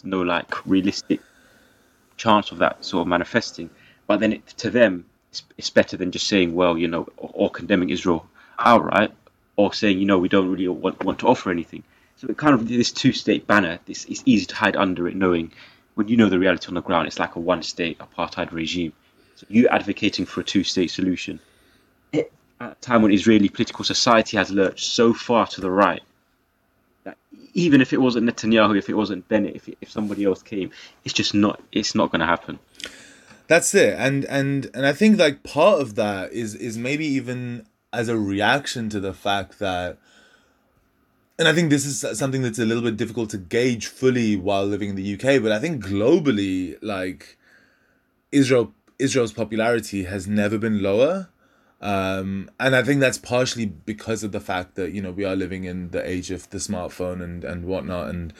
no 0.03 0.23
like 0.23 0.67
realistic 0.67 1.21
chance 2.17 2.51
of 2.53 2.59
that 2.59 2.85
sort 2.85 3.03
of 3.03 3.07
manifesting. 3.09 3.71
But 4.07 4.21
then 4.21 4.33
it, 4.35 4.47
to 4.59 4.71
them, 4.71 5.05
it's, 5.31 5.43
it's 5.57 5.71
better 5.71 5.97
than 5.97 6.11
just 6.11 6.27
saying, 6.27 6.55
well, 6.55 6.77
you 6.77 6.89
know, 6.89 7.07
or, 7.17 7.31
or 7.35 7.51
condemning 7.51 7.91
Israel 7.91 8.27
outright, 8.59 9.13
or 9.57 9.73
saying, 9.73 9.99
you 9.99 10.07
know, 10.07 10.19
we 10.19 10.29
don't 10.29 10.49
really 10.51 10.67
want, 10.69 11.05
want 11.05 11.19
to 11.21 11.29
offer 11.29 11.51
anything. 11.51 11.85
So 12.17 12.27
it 12.29 12.37
kind 12.37 12.55
of 12.55 12.67
this 12.67 12.91
two-state 12.91 13.47
banner. 13.47 13.79
This 13.87 14.05
it's 14.07 14.23
easy 14.27 14.47
to 14.47 14.57
hide 14.57 14.77
under 14.77 15.07
it, 15.09 15.15
knowing 15.15 15.53
when 15.95 16.09
you 16.09 16.17
know 16.17 16.29
the 16.29 16.39
reality 16.39 16.69
on 16.69 16.75
the 16.75 16.83
ground, 16.83 17.07
it's 17.07 17.19
like 17.19 17.37
a 17.37 17.41
one-state 17.41 17.99
apartheid 17.99 18.51
regime. 18.53 18.93
So 19.37 19.47
you 19.49 19.69
advocating 19.69 20.27
for 20.27 20.41
a 20.41 20.45
two-state 20.45 20.91
solution 20.91 21.39
at 22.61 22.73
a 22.73 22.75
time 22.77 23.03
when 23.03 23.13
Israeli 23.13 23.49
political 23.49 23.85
society 23.85 24.37
has 24.37 24.51
lurched 24.51 24.87
so 24.87 25.13
far 25.15 25.47
to 25.49 25.61
the 25.61 25.71
right 25.71 26.03
that 27.05 27.17
even 27.55 27.81
if 27.81 27.93
it 27.93 28.01
wasn't 28.01 28.29
Netanyahu, 28.29 28.79
if 28.79 28.89
it 28.89 28.95
wasn't 28.95 29.29
Bennett, 29.29 29.57
if, 29.57 29.69
if 29.81 29.91
somebody 29.91 30.25
else 30.25 30.43
came, 30.43 30.71
it's 31.05 31.15
just 31.15 31.35
not. 31.35 31.63
It's 31.73 31.95
not 31.95 32.11
going 32.11 32.21
to 32.21 32.27
happen. 32.27 32.59
That's 33.47 33.75
it, 33.75 33.95
and 33.99 34.27
and 34.27 34.71
and 34.75 34.85
I 34.85 34.93
think 34.93 35.19
like 35.19 35.43
part 35.43 35.81
of 35.81 35.95
that 35.95 36.33
is 36.33 36.55
is 36.55 36.77
maybe 36.77 37.07
even 37.07 37.67
as 37.93 38.09
a 38.09 38.19
reaction 38.19 38.91
to 38.91 39.01
the 39.01 39.15
fact 39.15 39.59
that, 39.59 39.97
and 41.39 41.49
I 41.49 41.55
think 41.55 41.71
this 41.71 41.87
is 41.87 42.19
something 42.19 42.43
that's 42.43 42.59
a 42.59 42.67
little 42.67 42.83
bit 42.83 42.99
difficult 42.99 43.31
to 43.31 43.39
gauge 43.39 43.87
fully 43.87 44.37
while 44.37 44.67
living 44.67 44.91
in 44.91 44.97
the 44.97 45.15
UK, 45.15 45.43
but 45.43 45.51
I 45.51 45.59
think 45.59 45.83
globally, 45.83 46.77
like 46.83 47.39
Israel 48.31 48.75
Israel's 48.99 49.33
popularity 49.33 50.05
has 50.05 50.27
never 50.27 50.59
been 50.59 50.83
lower. 50.83 51.29
Um, 51.81 52.51
and 52.59 52.75
I 52.75 52.83
think 52.83 53.01
that's 53.01 53.19
partially 53.19 53.67
because 53.67 54.25
of 54.25 54.33
the 54.33 54.41
fact 54.41 54.75
that 54.75 54.93
you 54.93 55.01
know 55.01 55.13
we 55.13 55.25
are 55.25 55.37
living 55.37 55.65
in 55.65 55.91
the 55.91 56.09
age 56.09 56.31
of 56.31 56.51
the 56.51 56.59
smartphone 56.59 57.23
and 57.23 57.45
and 57.45 57.65
whatnot, 57.65 58.09
and 58.09 58.33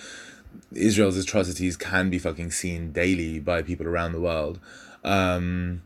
Israel's 0.73 1.17
atrocities 1.17 1.77
can 1.77 2.11
be 2.11 2.19
fucking 2.19 2.51
seen 2.51 2.93
daily 2.93 3.39
by 3.39 3.63
people 3.63 3.87
around 3.87 4.13
the 4.13 4.21
world. 4.21 4.59
Um, 5.05 5.83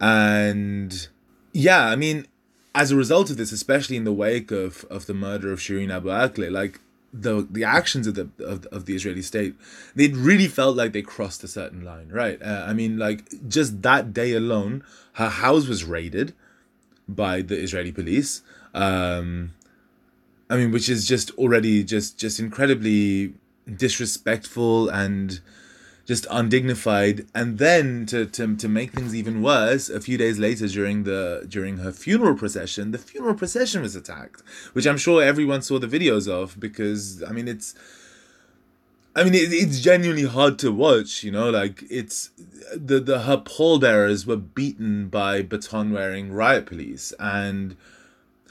and 0.00 1.08
yeah, 1.52 1.86
I 1.86 1.96
mean, 1.96 2.26
as 2.74 2.90
a 2.90 2.96
result 2.96 3.30
of 3.30 3.36
this, 3.36 3.52
especially 3.52 3.96
in 3.96 4.04
the 4.04 4.12
wake 4.12 4.50
of, 4.50 4.84
of 4.84 5.06
the 5.06 5.14
murder 5.14 5.52
of 5.52 5.58
Shireen 5.58 5.92
Abu 5.92 6.08
Akleh, 6.08 6.50
like 6.50 6.80
the 7.12 7.46
the 7.50 7.64
actions 7.64 8.06
of 8.06 8.14
the 8.14 8.30
of, 8.44 8.66
of 8.66 8.86
the 8.86 8.94
Israeli 8.94 9.22
state, 9.22 9.54
they 9.94 10.08
really 10.08 10.46
felt 10.48 10.76
like 10.76 10.92
they 10.92 11.02
crossed 11.02 11.42
a 11.42 11.48
certain 11.48 11.84
line, 11.84 12.08
right? 12.10 12.40
Uh, 12.40 12.64
I 12.66 12.72
mean, 12.72 12.98
like 12.98 13.48
just 13.48 13.82
that 13.82 14.12
day 14.12 14.32
alone, 14.34 14.84
her 15.14 15.28
house 15.28 15.66
was 15.66 15.84
raided 15.84 16.34
by 17.14 17.42
the 17.42 17.56
Israeli 17.58 17.92
police. 17.92 18.42
Um, 18.74 19.52
I 20.48 20.56
mean, 20.56 20.72
which 20.72 20.88
is 20.88 21.06
just 21.06 21.30
already 21.32 21.84
just 21.84 22.18
just 22.18 22.40
incredibly 22.40 23.34
disrespectful 23.76 24.88
and 24.88 25.40
just 26.06 26.26
undignified 26.28 27.24
and 27.36 27.58
then 27.58 28.04
to, 28.04 28.26
to 28.26 28.56
to 28.56 28.68
make 28.68 28.90
things 28.90 29.14
even 29.14 29.42
worse 29.42 29.88
a 29.88 30.00
few 30.00 30.18
days 30.18 30.40
later 30.40 30.66
during 30.66 31.04
the 31.04 31.46
during 31.48 31.76
her 31.76 31.92
funeral 31.92 32.34
procession 32.34 32.90
the 32.90 32.98
funeral 32.98 33.34
procession 33.34 33.80
was 33.80 33.94
attacked 33.94 34.42
which 34.72 34.86
i'm 34.86 34.98
sure 34.98 35.22
everyone 35.22 35.62
saw 35.62 35.78
the 35.78 35.86
videos 35.86 36.26
of 36.26 36.58
because 36.58 37.22
i 37.22 37.30
mean 37.30 37.46
it's 37.46 37.76
I 39.14 39.24
mean, 39.24 39.34
it, 39.34 39.52
it's 39.52 39.80
genuinely 39.80 40.24
hard 40.24 40.58
to 40.60 40.72
watch. 40.72 41.24
You 41.24 41.30
know, 41.30 41.50
like 41.50 41.84
it's 41.90 42.30
the 42.74 43.00
the 43.00 43.20
her 43.20 43.38
pallbearers 43.38 44.26
were 44.26 44.36
beaten 44.36 45.08
by 45.08 45.42
baton 45.42 45.92
wearing 45.92 46.32
riot 46.32 46.66
police, 46.66 47.12
and 47.18 47.76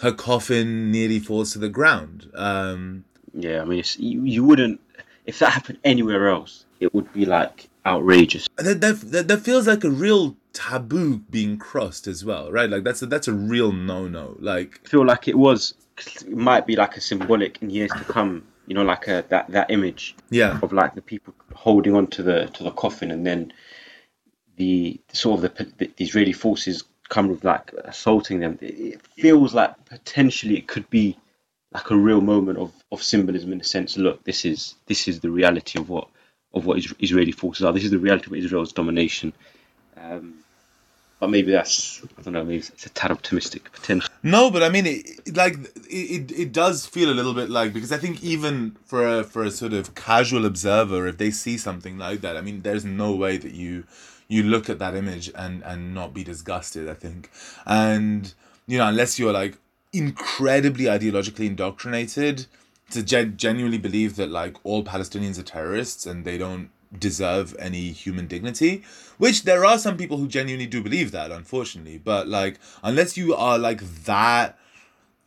her 0.01 0.11
coffin 0.11 0.91
nearly 0.91 1.19
falls 1.19 1.51
to 1.53 1.59
the 1.59 1.69
ground. 1.69 2.31
Um, 2.35 3.05
Yeah, 3.33 3.61
I 3.61 3.65
mean, 3.65 3.79
it's, 3.79 3.99
you, 3.99 4.23
you 4.23 4.43
wouldn't 4.43 4.79
if 5.25 5.39
that 5.39 5.53
happened 5.53 5.79
anywhere 5.83 6.29
else. 6.29 6.65
It 6.79 6.93
would 6.93 7.11
be 7.13 7.25
like 7.25 7.69
outrageous. 7.85 8.47
that, 8.57 8.81
that 8.81 9.01
that 9.11 9.27
that 9.27 9.41
feels 9.41 9.67
like 9.67 9.83
a 9.83 9.89
real 9.89 10.35
taboo 10.53 11.19
being 11.29 11.57
crossed 11.57 12.07
as 12.07 12.25
well, 12.25 12.51
right? 12.51 12.69
Like 12.69 12.83
that's 12.83 13.01
a 13.01 13.05
that's 13.05 13.27
a 13.27 13.33
real 13.33 13.71
no 13.71 14.07
no. 14.07 14.35
Like 14.39 14.81
I 14.85 14.87
feel 14.87 15.05
like 15.05 15.27
it 15.27 15.37
was 15.37 15.73
it 15.97 16.29
might 16.29 16.65
be 16.65 16.75
like 16.75 16.97
a 16.97 17.01
symbolic 17.01 17.61
in 17.61 17.69
years 17.69 17.91
to 17.91 18.03
come. 18.03 18.43
You 18.69 18.75
know, 18.75 18.83
like 18.83 19.07
a, 19.07 19.25
that 19.29 19.49
that 19.49 19.71
image 19.71 20.15
yeah, 20.29 20.59
of 20.61 20.71
like 20.71 20.95
the 20.95 21.01
people 21.01 21.33
holding 21.53 21.95
on 21.95 22.07
to 22.15 22.23
the 22.23 22.45
to 22.55 22.63
the 22.63 22.71
coffin, 22.71 23.11
and 23.11 23.25
then 23.25 23.51
the 24.55 24.99
sort 25.11 25.43
of 25.43 25.55
the, 25.55 25.71
the 25.79 25.91
Israeli 25.97 26.33
forces 26.33 26.83
come 27.09 27.27
with 27.27 27.43
like 27.43 27.73
assaulting 27.83 28.39
them. 28.39 28.57
It 28.61 29.01
feels 29.17 29.53
like 29.53 29.73
potentially 29.85 30.57
it 30.57 30.67
could 30.67 30.89
be 30.89 31.17
like 31.73 31.89
a 31.91 31.95
real 31.95 32.21
moment 32.21 32.57
of, 32.57 32.71
of 32.91 33.03
symbolism 33.03 33.51
in 33.51 33.57
the 33.59 33.63
sense. 33.63 33.97
Look, 33.97 34.23
this 34.23 34.45
is 34.45 34.75
this 34.85 35.07
is 35.07 35.19
the 35.19 35.31
reality 35.31 35.79
of 35.79 35.89
what 35.89 36.07
of 36.53 36.65
what 36.65 36.79
Israeli 36.99 37.31
forces 37.31 37.65
are. 37.65 37.73
This 37.73 37.85
is 37.85 37.91
the 37.91 37.99
reality 37.99 38.27
of 38.27 38.35
Israel's 38.35 38.73
domination. 38.73 39.33
Um, 39.97 40.35
but 41.19 41.29
maybe 41.29 41.51
that's 41.51 42.01
I 42.17 42.21
don't 42.21 42.33
know. 42.33 42.43
Maybe 42.43 42.59
it's 42.59 42.85
a 42.85 42.89
tad 42.89 43.11
optimistic 43.11 43.71
potential. 43.71 44.09
No, 44.23 44.49
but 44.49 44.63
I 44.63 44.69
mean, 44.69 44.85
it, 44.85 45.35
like 45.35 45.55
it, 45.89 46.31
it 46.31 46.51
does 46.53 46.85
feel 46.85 47.11
a 47.11 47.13
little 47.13 47.33
bit 47.33 47.49
like 47.49 47.73
because 47.73 47.91
I 47.91 47.97
think 47.97 48.23
even 48.23 48.77
for 48.85 49.05
a 49.05 49.23
for 49.23 49.43
a 49.43 49.51
sort 49.51 49.73
of 49.73 49.95
casual 49.95 50.45
observer, 50.45 51.07
if 51.07 51.17
they 51.17 51.31
see 51.31 51.57
something 51.57 51.97
like 51.97 52.21
that, 52.21 52.37
I 52.37 52.41
mean, 52.41 52.61
there's 52.61 52.85
no 52.85 53.13
way 53.13 53.37
that 53.37 53.53
you 53.53 53.83
you 54.27 54.43
look 54.43 54.69
at 54.69 54.79
that 54.79 54.95
image 54.95 55.29
and 55.35 55.63
and 55.63 55.93
not 55.93 56.13
be 56.13 56.23
disgusted. 56.23 56.87
I 56.87 56.93
think, 56.93 57.29
and 57.65 58.33
you 58.65 58.77
know, 58.77 58.87
unless 58.87 59.19
you're 59.19 59.33
like 59.33 59.57
incredibly 59.91 60.85
ideologically 60.85 61.47
indoctrinated 61.47 62.45
to 62.91 63.03
gen- 63.03 63.35
genuinely 63.37 63.77
believe 63.77 64.15
that 64.15 64.29
like 64.29 64.55
all 64.63 64.83
Palestinians 64.83 65.39
are 65.39 65.43
terrorists 65.43 66.05
and 66.05 66.25
they 66.25 66.37
don't 66.37 66.69
deserve 66.97 67.55
any 67.59 67.91
human 67.91 68.27
dignity 68.27 68.83
which 69.17 69.43
there 69.43 69.63
are 69.63 69.77
some 69.77 69.95
people 69.95 70.17
who 70.17 70.27
genuinely 70.27 70.65
do 70.65 70.81
believe 70.81 71.11
that 71.11 71.31
unfortunately. 71.31 71.97
But 71.97 72.27
like 72.27 72.59
unless 72.83 73.17
you 73.17 73.35
are 73.35 73.59
like 73.59 73.81
that 74.05 74.57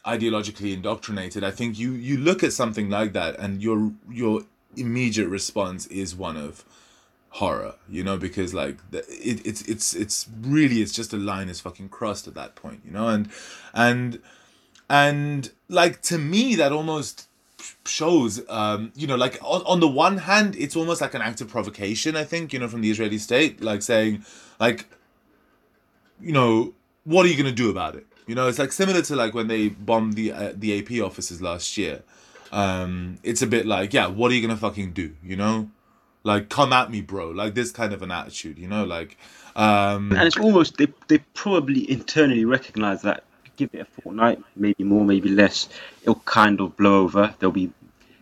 ideologically 0.04 0.74
indoctrinated 0.74 1.44
i 1.44 1.52
think 1.52 1.78
you 1.78 1.92
you 1.92 2.16
look 2.16 2.42
at 2.42 2.52
something 2.52 2.90
like 2.90 3.12
that 3.12 3.38
and 3.38 3.62
your 3.62 3.92
your 4.10 4.42
immediate 4.76 5.28
response 5.28 5.86
is 5.86 6.16
one 6.16 6.36
of 6.36 6.64
horror 7.28 7.76
you 7.88 8.02
know 8.02 8.18
because 8.18 8.52
like 8.52 8.78
it, 8.92 9.46
it's 9.46 9.62
it's 9.62 9.94
it's 9.94 10.28
really 10.40 10.82
it's 10.82 10.92
just 10.92 11.12
a 11.12 11.16
line 11.16 11.48
is 11.48 11.60
fucking 11.60 11.88
crossed 11.88 12.26
at 12.26 12.34
that 12.34 12.56
point 12.56 12.80
you 12.84 12.90
know? 12.90 13.08
And 13.08 13.30
and 13.72 14.20
and 14.90 15.50
like 15.68 16.02
to 16.02 16.18
me 16.18 16.54
that 16.56 16.72
almost 16.72 17.28
shows 17.86 18.40
um 18.48 18.92
you 18.94 19.06
know 19.06 19.16
like 19.16 19.38
on, 19.42 19.62
on 19.66 19.80
the 19.80 19.88
one 19.88 20.18
hand 20.18 20.56
it's 20.56 20.74
almost 20.74 21.00
like 21.00 21.14
an 21.14 21.22
act 21.22 21.40
of 21.40 21.48
provocation 21.48 22.16
i 22.16 22.24
think 22.24 22.52
you 22.52 22.58
know 22.58 22.68
from 22.68 22.80
the 22.80 22.90
israeli 22.90 23.18
state 23.18 23.62
like 23.62 23.82
saying 23.82 24.24
like 24.58 24.86
you 26.20 26.32
know 26.32 26.72
what 27.04 27.26
are 27.26 27.28
you 27.28 27.34
going 27.34 27.46
to 27.46 27.52
do 27.52 27.70
about 27.70 27.96
it? 27.96 28.06
You 28.26 28.34
know 28.34 28.46
it's 28.46 28.58
like 28.58 28.72
similar 28.72 29.02
to 29.02 29.16
like 29.16 29.34
when 29.34 29.48
they 29.48 29.68
bombed 29.68 30.14
the 30.14 30.32
uh, 30.32 30.52
the 30.54 30.78
ap 30.78 31.04
offices 31.04 31.42
last 31.42 31.76
year. 31.76 32.02
Um 32.52 33.18
it's 33.22 33.42
a 33.42 33.46
bit 33.46 33.66
like 33.66 33.92
yeah 33.92 34.06
what 34.06 34.30
are 34.30 34.34
you 34.34 34.40
going 34.40 34.54
to 34.54 34.60
fucking 34.60 34.92
do 34.92 35.16
you 35.22 35.36
know? 35.36 35.70
Like 36.22 36.48
come 36.48 36.72
at 36.72 36.90
me 36.90 37.00
bro. 37.00 37.30
Like 37.30 37.54
this 37.54 37.72
kind 37.72 37.92
of 37.92 38.02
an 38.02 38.10
attitude 38.10 38.58
you 38.58 38.68
know 38.68 38.84
like 38.84 39.16
um 39.56 40.12
and 40.12 40.22
it's 40.22 40.38
almost 40.38 40.76
they, 40.78 40.86
they 41.08 41.18
probably 41.34 41.90
internally 41.90 42.44
recognize 42.44 43.02
that 43.02 43.24
give 43.62 43.70
it 43.74 43.86
a 43.86 44.00
fortnight 44.02 44.38
maybe 44.56 44.84
more 44.84 45.04
maybe 45.04 45.28
less. 45.28 45.68
It'll 46.02 46.16
kind 46.40 46.60
of 46.60 46.76
blow 46.76 47.02
over. 47.04 47.34
There'll 47.38 47.52
be 47.62 47.70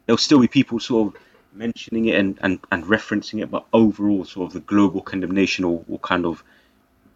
there'll 0.07 0.19
still 0.29 0.41
be 0.41 0.49
people 0.49 0.79
sort 0.81 1.03
of 1.09 1.21
mentioning 1.53 2.05
it 2.07 2.17
and, 2.21 2.39
and, 2.43 2.61
and 2.71 2.85
referencing 2.85 3.43
it 3.43 3.51
but 3.51 3.65
overall 3.73 4.25
sort 4.25 4.47
of 4.49 4.53
the 4.53 4.61
global 4.61 5.01
condemnation 5.01 5.67
will, 5.67 5.85
will 5.89 5.99
kind 5.99 6.25
of 6.25 6.43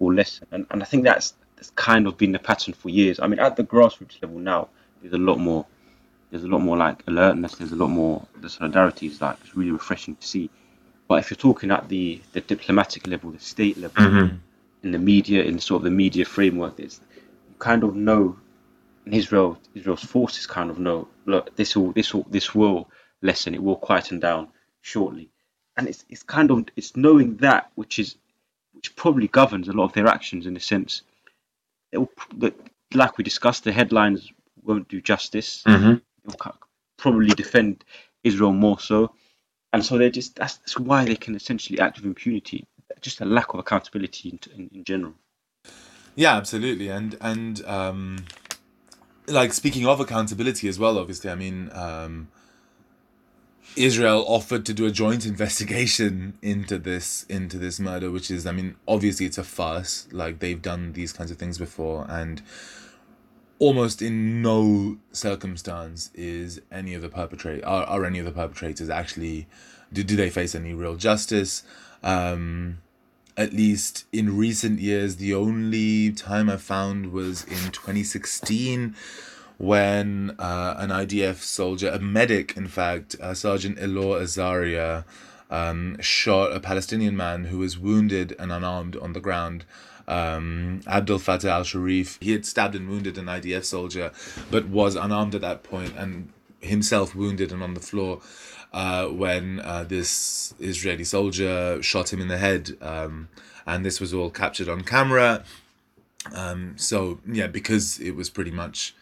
will 0.01 0.13
lessen. 0.13 0.47
And, 0.51 0.67
and 0.71 0.83
i 0.83 0.87
think 0.87 1.05
that's 1.05 1.35
that's 1.57 1.71
kind 1.89 2.07
of 2.09 2.19
been 2.19 2.33
the 2.33 2.39
pattern 2.51 2.75
for 2.75 2.89
years. 2.89 3.21
I 3.21 3.27
mean 3.29 3.39
at 3.39 3.57
the 3.57 3.65
grassroots 3.65 4.21
level 4.23 4.39
now 4.39 4.69
there's 5.01 5.15
a 5.15 5.19
lot 5.19 5.39
more 5.39 5.67
there's 6.31 6.43
a 6.45 6.49
lot 6.49 6.63
more 6.63 6.77
like 6.77 6.99
alertness. 7.07 7.55
There's 7.57 7.71
a 7.71 7.77
lot 7.77 7.91
more 7.91 8.27
the 8.41 8.49
solidarity 8.51 9.07
is 9.07 9.21
like 9.21 9.37
it's 9.45 9.55
really 9.57 9.71
refreshing 9.71 10.17
to 10.17 10.27
see. 10.27 10.51
But 11.07 11.17
if 11.21 11.31
you're 11.31 11.37
talking 11.49 11.71
at 11.71 11.89
the 11.89 12.21
the 12.33 12.41
diplomatic 12.41 13.07
level 13.07 13.31
the 13.31 13.39
state 13.39 13.77
level 13.79 14.03
Mhm. 14.03 14.39
in 14.83 14.91
the 14.91 14.99
media, 14.99 15.45
in 15.45 15.61
sort 15.61 15.79
of 15.81 15.85
the 15.85 15.91
media 16.05 16.25
framework, 16.25 16.75
you 16.79 16.89
kind 17.69 17.83
of 17.83 17.95
know 17.95 18.37
and 19.05 19.15
Israel 19.15 19.59
Israel's 19.75 20.05
forces 20.05 20.47
kind 20.47 20.71
of 20.71 20.79
know 20.79 21.09
look 21.25 21.57
this 21.57 21.75
will 21.77 21.93
this 21.93 22.13
will 22.13 22.27
this 22.37 22.55
will 22.55 22.91
lessen 23.23 23.55
it 23.55 23.63
will 23.63 23.77
quieten 23.77 24.21
down 24.21 24.49
shortly. 24.83 25.31
And 25.77 25.89
it's 25.89 26.05
it's 26.13 26.23
kind 26.23 26.51
of 26.51 26.57
it's 26.77 26.95
knowing 27.05 27.39
that 27.39 27.71
which 27.75 27.99
is 27.99 28.17
which 28.73 28.95
probably 28.97 29.29
governs 29.29 29.69
a 29.69 29.73
lot 29.73 29.85
of 29.85 29.93
their 29.95 30.07
actions 30.07 30.47
in 30.47 30.57
a 30.57 30.61
sense. 30.61 31.03
It 31.93 31.99
will, 31.99 32.13
like 32.93 33.17
we 33.17 33.25
discussed 33.25 33.65
the 33.65 33.73
headlines 33.73 34.31
won't 34.63 34.89
do 34.89 35.01
justice. 35.01 35.63
Mm-hmm. 35.67 35.95
probably 36.99 37.29
defend 37.29 37.85
Israel 38.23 38.53
more 38.53 38.79
so. 38.79 39.15
And 39.73 39.85
so 39.85 39.97
they're 39.99 40.19
just 40.21 40.37
that's, 40.37 40.57
that's 40.59 40.79
why 40.79 41.05
they 41.05 41.17
can 41.17 41.35
essentially 41.35 41.81
act 41.81 41.97
with 41.97 42.07
impunity 42.07 42.67
just 43.01 43.21
a 43.21 43.25
lack 43.25 43.53
of 43.53 43.61
accountability 43.61 44.31
in, 44.31 44.39
in, 44.57 44.71
in 44.77 44.85
general 44.85 45.15
yeah 46.15 46.37
absolutely 46.37 46.89
and 46.89 47.17
and 47.21 47.65
um 47.67 48.25
like 49.27 49.53
speaking 49.53 49.87
of 49.87 50.01
accountability 50.01 50.69
as 50.69 50.79
well 50.79 50.99
obviously 50.99 51.31
i 51.31 51.35
mean 51.35 51.71
um 51.73 52.29
Israel 53.77 54.25
offered 54.29 54.65
to 54.67 54.75
do 54.75 54.87
a 54.87 54.91
joint 54.91 55.27
investigation 55.35 56.39
into 56.43 56.79
this 56.79 57.25
into 57.29 57.59
this 57.59 57.81
murder, 57.81 58.11
which 58.11 58.31
is, 58.31 58.47
I 58.47 58.53
mean, 58.53 58.77
obviously 58.87 59.27
it's 59.27 59.39
a 59.39 59.45
farce. 59.45 60.07
Like 60.13 60.39
they've 60.39 60.61
done 60.61 60.93
these 60.93 61.13
kinds 61.13 61.31
of 61.31 61.39
things 61.39 61.59
before, 61.59 62.07
and 62.09 62.43
almost 63.59 64.03
in 64.03 64.43
no 64.43 64.99
circumstance 65.13 66.11
is 66.15 66.61
any 66.71 66.95
of 66.95 67.03
the 67.03 67.09
perpetrator 67.09 67.67
are, 67.67 67.85
are 67.85 68.05
any 68.05 68.19
of 68.19 68.25
the 68.27 68.33
perpetrators 68.33 68.91
actually 68.91 69.47
do, 69.93 70.03
do 70.03 70.17
they 70.17 70.31
face 70.31 70.55
any 70.55 70.75
real 70.75 70.97
justice. 70.97 71.63
Um, 72.03 72.79
at 73.37 73.53
least 73.53 74.05
in 74.13 74.37
recent 74.37 74.81
years, 74.81 75.17
the 75.17 75.35
only 75.35 76.13
time 76.13 76.49
I 76.49 76.57
found 76.57 77.13
was 77.13 77.45
in 77.45 77.71
2016 77.73 78.95
when 79.59 80.35
uh, 80.39 80.75
an 80.79 80.91
IDF 80.91 81.37
soldier, 81.37 81.89
a 81.89 81.99
medic, 81.99 82.57
in 82.57 82.69
fact, 82.69 83.17
uh, 83.21 83.35
Sergeant 83.35 83.79
Elor 83.79 84.21
Azaria, 84.21 85.05
um, 85.51 85.97
shot 86.01 86.53
a 86.53 86.61
Palestinian 86.61 87.17
man 87.17 87.45
who 87.45 87.59
was 87.59 87.79
wounded 87.79 88.35
and 88.39 88.53
unarmed 88.53 88.97
on 88.97 89.13
the 89.13 89.21
ground. 89.21 89.65
Um, 90.07 90.81
Abdel 90.87 91.19
Fattah 91.19 91.51
al 91.51 91.65
Sharif, 91.65 92.19
he 92.21 92.33
had 92.33 92.45
stabbed 92.45 92.75
and 92.75 92.89
wounded 92.89 93.17
an 93.17 93.27
IDF 93.27 93.65
soldier, 93.65 94.13
but 94.51 94.67
was 94.67 94.97
unarmed 94.97 95.35
at 95.35 95.41
that 95.41 95.63
point 95.63 95.95
and 95.97 96.31
himself 96.65 97.15
wounded 97.15 97.53
and 97.53 97.63
on 97.63 97.75
the 97.75 97.81
floor. 97.81 98.21
Uh, 98.73 99.07
when 99.07 99.61
uh, 99.61 99.85
this 99.85 100.53
Israeli 100.59 101.05
soldier 101.05 101.81
shot 101.81 102.13
him 102.13 102.21
in 102.21 102.27
the 102.27 102.39
head. 102.39 102.77
Um, 102.81 103.29
and 103.67 103.85
this 103.85 104.01
was 104.01 104.13
all 104.13 104.31
captured 104.31 104.69
on 104.69 104.83
camera. 104.83 105.45
Um, 106.35 106.75
so, 106.77 107.21
yeah, 107.25 107.47
because 107.47 108.01
it 108.01 108.17
was 108.17 108.31
pretty 108.31 108.51
much 108.51 108.95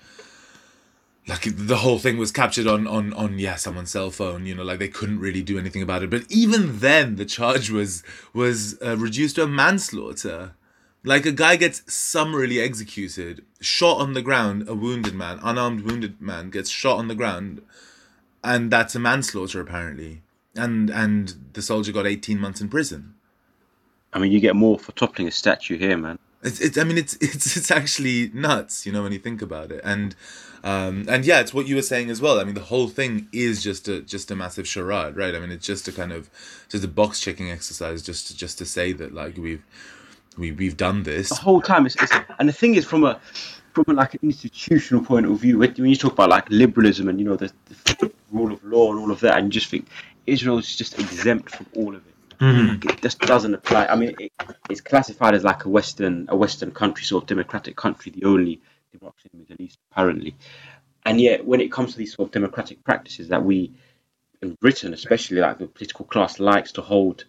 like 1.29 1.45
the 1.57 1.77
whole 1.77 1.99
thing 1.99 2.19
was 2.19 2.33
captured 2.33 2.67
on 2.67 2.87
on 2.87 3.13
on 3.13 3.39
yeah 3.39 3.55
someone's 3.55 3.93
cell 3.93 4.11
phone 4.11 4.45
you 4.45 4.57
know 4.57 4.65
like 4.65 4.81
they 4.81 4.89
couldn't 4.89 5.21
really 5.21 5.41
do 5.41 5.57
anything 5.57 5.81
about 5.81 6.03
it 6.03 6.11
but 6.11 6.25
even 6.29 6.81
then 6.81 7.15
the 7.15 7.25
charge 7.25 7.71
was 7.71 8.03
was 8.33 8.77
uh, 8.85 8.97
reduced 8.97 9.37
to 9.37 9.45
a 9.45 9.47
manslaughter 9.47 10.55
like 11.05 11.27
a 11.27 11.33
guy 11.33 11.57
gets 11.57 11.83
summarily 11.93 12.61
executed 12.61 13.45
shot 13.61 13.99
on 13.99 14.13
the 14.13 14.23
ground 14.23 14.69
a 14.69 14.75
wounded 14.75 15.15
man 15.15 15.39
unarmed 15.43 15.81
wounded 15.81 16.21
man 16.21 16.51
gets 16.51 16.71
shot 16.71 16.99
on 16.99 17.09
the 17.09 17.15
ground 17.15 17.63
and 18.45 18.71
that's 18.71 18.95
a 18.95 18.99
manslaughter 18.99 19.61
apparently 19.61 20.23
and 20.55 20.91
and 20.91 21.35
the 21.53 21.63
soldier 21.63 21.93
got 21.93 22.07
18 22.07 22.39
months 22.39 22.61
in 22.61 22.69
prison 22.69 23.15
i 24.13 24.19
mean 24.19 24.33
you 24.33 24.41
get 24.41 24.57
more 24.57 24.79
for 24.79 24.93
toppling 24.93 25.29
a 25.29 25.33
statue 25.33 25.79
here 25.79 25.97
man 25.97 26.19
it's, 26.43 26.61
it's 26.61 26.79
i 26.79 26.85
mean 26.85 26.99
it's 26.99 27.15
it's 27.21 27.57
it's 27.57 27.71
actually 27.71 28.31
nuts 28.35 28.87
you 28.87 28.93
know 28.93 29.03
when 29.03 29.13
you 29.13 29.19
think 29.19 29.43
about 29.43 29.73
it 29.73 29.81
and 29.85 30.15
um, 30.65 31.07
and 31.09 31.25
yeah, 31.25 31.41
it's 31.41 31.53
what 31.53 31.67
you 31.67 31.75
were 31.75 31.83
saying 31.83 32.09
as 32.09 32.21
well. 32.21 32.39
I 32.39 32.45
mean, 32.45 32.55
the 32.55 32.61
whole 32.61 32.89
thing 32.89 33.29
is 33.33 33.63
just 33.63 33.89
a 33.89 34.01
just 34.01 34.31
a 34.31 34.37
massive 34.37 34.69
charade, 34.69 35.17
right? 35.17 35.35
I 35.35 35.41
mean, 35.41 35.51
it's 35.51 35.67
just 35.67 35.89
a 35.89 35.93
kind 35.93 36.13
of 36.13 36.31
just 36.69 36.85
a 36.85 36.89
box 36.89 37.21
checking 37.21 37.51
exercise, 37.51 38.03
just 38.03 38.29
to, 38.29 38.37
just 38.37 38.59
to 38.59 38.65
say 38.65 38.93
that 38.93 39.13
like 39.13 39.37
we've 39.37 39.65
we 40.39 40.53
we've 40.53 40.77
done 40.77 41.03
this 41.03 41.29
the 41.29 41.35
whole 41.37 41.61
time. 41.61 41.87
It's, 41.87 41.97
it's, 42.03 42.13
and 42.39 42.49
the 42.49 42.53
thing 42.53 42.75
is, 42.75 42.85
from 42.85 43.05
a 43.05 43.21
from 43.73 43.85
a, 43.89 43.93
like 43.93 44.15
an 44.15 44.21
institutional 44.23 45.05
point 45.05 45.27
of 45.27 45.39
view, 45.39 45.59
when 45.59 45.75
you 45.77 45.97
talk 45.97 46.13
about 46.13 46.31
like 46.31 46.49
liberalism 46.51 47.09
and 47.09 47.19
you 47.19 47.25
know 47.25 47.37
the, 47.37 47.53
the 47.85 48.13
rule 48.31 48.53
of 48.53 48.63
law 48.65 48.91
and 48.91 49.01
all 49.01 49.11
of 49.11 49.21
that, 49.21 49.39
and 49.39 49.47
you 49.47 49.51
just 49.51 49.69
think 49.69 49.87
Israel 50.27 50.59
is 50.59 50.77
just 50.77 50.99
exempt 50.99 51.51
from 51.51 51.67
all 51.77 51.95
of 51.95 52.07
it. 52.07 52.39
Mm-hmm. 52.39 52.89
It 52.89 53.03
just 53.03 53.21
doesn't 53.21 53.55
apply. 53.55 53.87
I 53.87 53.95
mean, 53.95 54.15
it, 54.19 54.33
it's 54.69 54.81
classified 54.81 55.35
as 55.35 55.45
like 55.45 55.65
a 55.65 55.69
Western, 55.69 56.27
a 56.29 56.37
Western 56.37 56.73
country, 56.73 57.05
sort 57.05 57.25
of 57.25 57.29
democratic 57.29 57.77
country, 57.77 58.11
the 58.13 58.25
only 58.25 58.61
democracy 58.99 59.31
in 59.33 59.41
the 59.41 59.47
Middle 59.49 59.65
East, 59.65 59.79
apparently. 59.91 60.35
And 61.05 61.21
yet, 61.21 61.45
when 61.45 61.61
it 61.61 61.71
comes 61.71 61.93
to 61.93 61.99
these 61.99 62.15
sort 62.15 62.29
of 62.29 62.33
democratic 62.33 62.83
practices 62.85 63.29
that 63.29 63.45
we, 63.45 63.73
in 64.41 64.55
Britain 64.61 64.93
especially, 64.93 65.39
like 65.39 65.59
the 65.59 65.67
political 65.67 66.05
class 66.05 66.41
likes 66.41 66.73
to 66.73 66.83
hold 66.83 67.25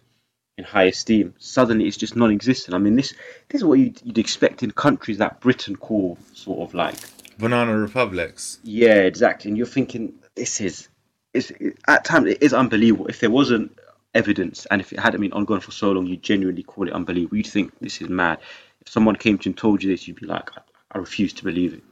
in 0.56 0.64
high 0.64 0.84
esteem, 0.84 1.34
suddenly 1.38 1.86
it's 1.86 1.96
just 1.96 2.16
non-existent. 2.16 2.74
I 2.74 2.78
mean, 2.78 2.96
this 2.96 3.12
this 3.48 3.60
is 3.60 3.64
what 3.64 3.78
you'd, 3.78 4.00
you'd 4.04 4.18
expect 4.18 4.62
in 4.62 4.70
countries 4.70 5.18
that 5.18 5.40
Britain 5.40 5.76
call 5.76 6.18
sort 6.32 6.60
of 6.60 6.74
like 6.74 6.94
banana 7.38 7.76
republics. 7.76 8.58
Yeah, 8.62 9.02
exactly. 9.02 9.50
And 9.50 9.58
you're 9.58 9.66
thinking 9.66 10.14
this 10.36 10.60
is, 10.60 10.88
it's, 11.32 11.50
at 11.88 12.04
times 12.04 12.28
it 12.28 12.42
is 12.42 12.54
unbelievable. 12.54 13.06
If 13.08 13.20
there 13.20 13.30
wasn't 13.30 13.76
evidence 14.14 14.66
and 14.66 14.80
if 14.80 14.92
it 14.92 15.00
hadn't 15.00 15.20
been 15.20 15.32
ongoing 15.32 15.60
for 15.60 15.72
so 15.72 15.90
long, 15.90 16.06
you 16.06 16.16
genuinely 16.16 16.62
call 16.62 16.86
it 16.86 16.92
unbelievable. 16.92 17.36
You'd 17.36 17.48
think 17.48 17.76
this 17.80 18.00
is 18.00 18.08
mad. 18.08 18.38
If 18.80 18.88
someone 18.88 19.16
came 19.16 19.38
to 19.38 19.46
you 19.46 19.50
and 19.50 19.58
told 19.58 19.82
you 19.82 19.90
this, 19.90 20.06
you'd 20.06 20.20
be 20.20 20.26
like, 20.26 20.50
I 20.92 20.98
refuse 20.98 21.32
to 21.34 21.44
believe 21.44 21.74
it. 21.74 21.82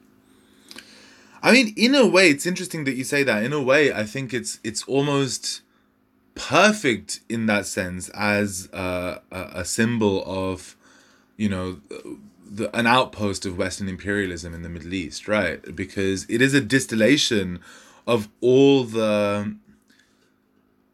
I 1.43 1.51
mean, 1.51 1.75
in 1.77 1.97
a 1.97 2.07
way, 2.07 2.31
it's 2.31 2.47
interesting 2.47 2.85
that 2.85 2.95
you 2.95 3.03
say 3.03 3.25
that. 3.25 3.43
In 3.43 3.53
a 3.53 3.61
way, 3.61 3.93
I 3.93 4.05
think 4.05 4.33
it's 4.33 4.61
it's 4.63 4.85
almost 4.85 5.63
perfect 6.35 7.21
in 7.29 7.47
that 7.47 7.67
sense 7.67 8.09
as 8.11 8.69
a, 8.73 9.21
a 9.31 9.65
symbol 9.65 10.25
of, 10.27 10.77
you 11.37 11.49
know, 11.49 11.81
the, 12.45 12.75
an 12.77 12.87
outpost 12.87 13.47
of 13.47 13.57
Western 13.57 13.89
imperialism 13.89 14.55
in 14.55 14.63
the 14.63 14.69
Middle 14.69 14.93
East, 14.93 15.27
right? 15.27 15.75
Because 15.75 16.27
it 16.29 16.43
is 16.43 16.55
a 16.55 16.61
distillation 16.61 17.61
of 18.07 18.29
all 18.41 18.85
the 18.85 19.57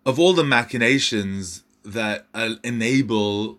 of 0.07 0.19
all 0.19 0.33
the 0.33 0.45
machinations 0.45 1.65
that 1.85 2.27
uh, 2.33 2.55
enable 2.65 3.59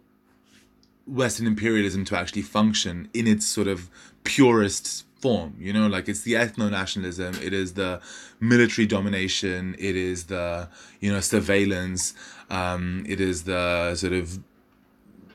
Western 1.05 1.45
imperialism 1.45 2.05
to 2.05 2.17
actually 2.17 2.41
function 2.41 3.09
in 3.13 3.27
its 3.27 3.45
sort 3.45 3.67
of 3.67 3.89
purest 4.23 5.05
form 5.19 5.53
you 5.59 5.73
know 5.73 5.87
like 5.87 6.07
it's 6.07 6.21
the 6.21 6.33
ethno-nationalism 6.33 7.35
it 7.43 7.53
is 7.53 7.73
the 7.73 8.01
military 8.39 8.87
domination 8.87 9.75
it 9.77 9.95
is 9.95 10.25
the 10.25 10.67
you 11.01 11.11
know 11.11 11.19
surveillance 11.19 12.13
um, 12.49 13.05
it 13.07 13.19
is 13.19 13.43
the 13.43 13.95
sort 13.95 14.13
of 14.13 14.39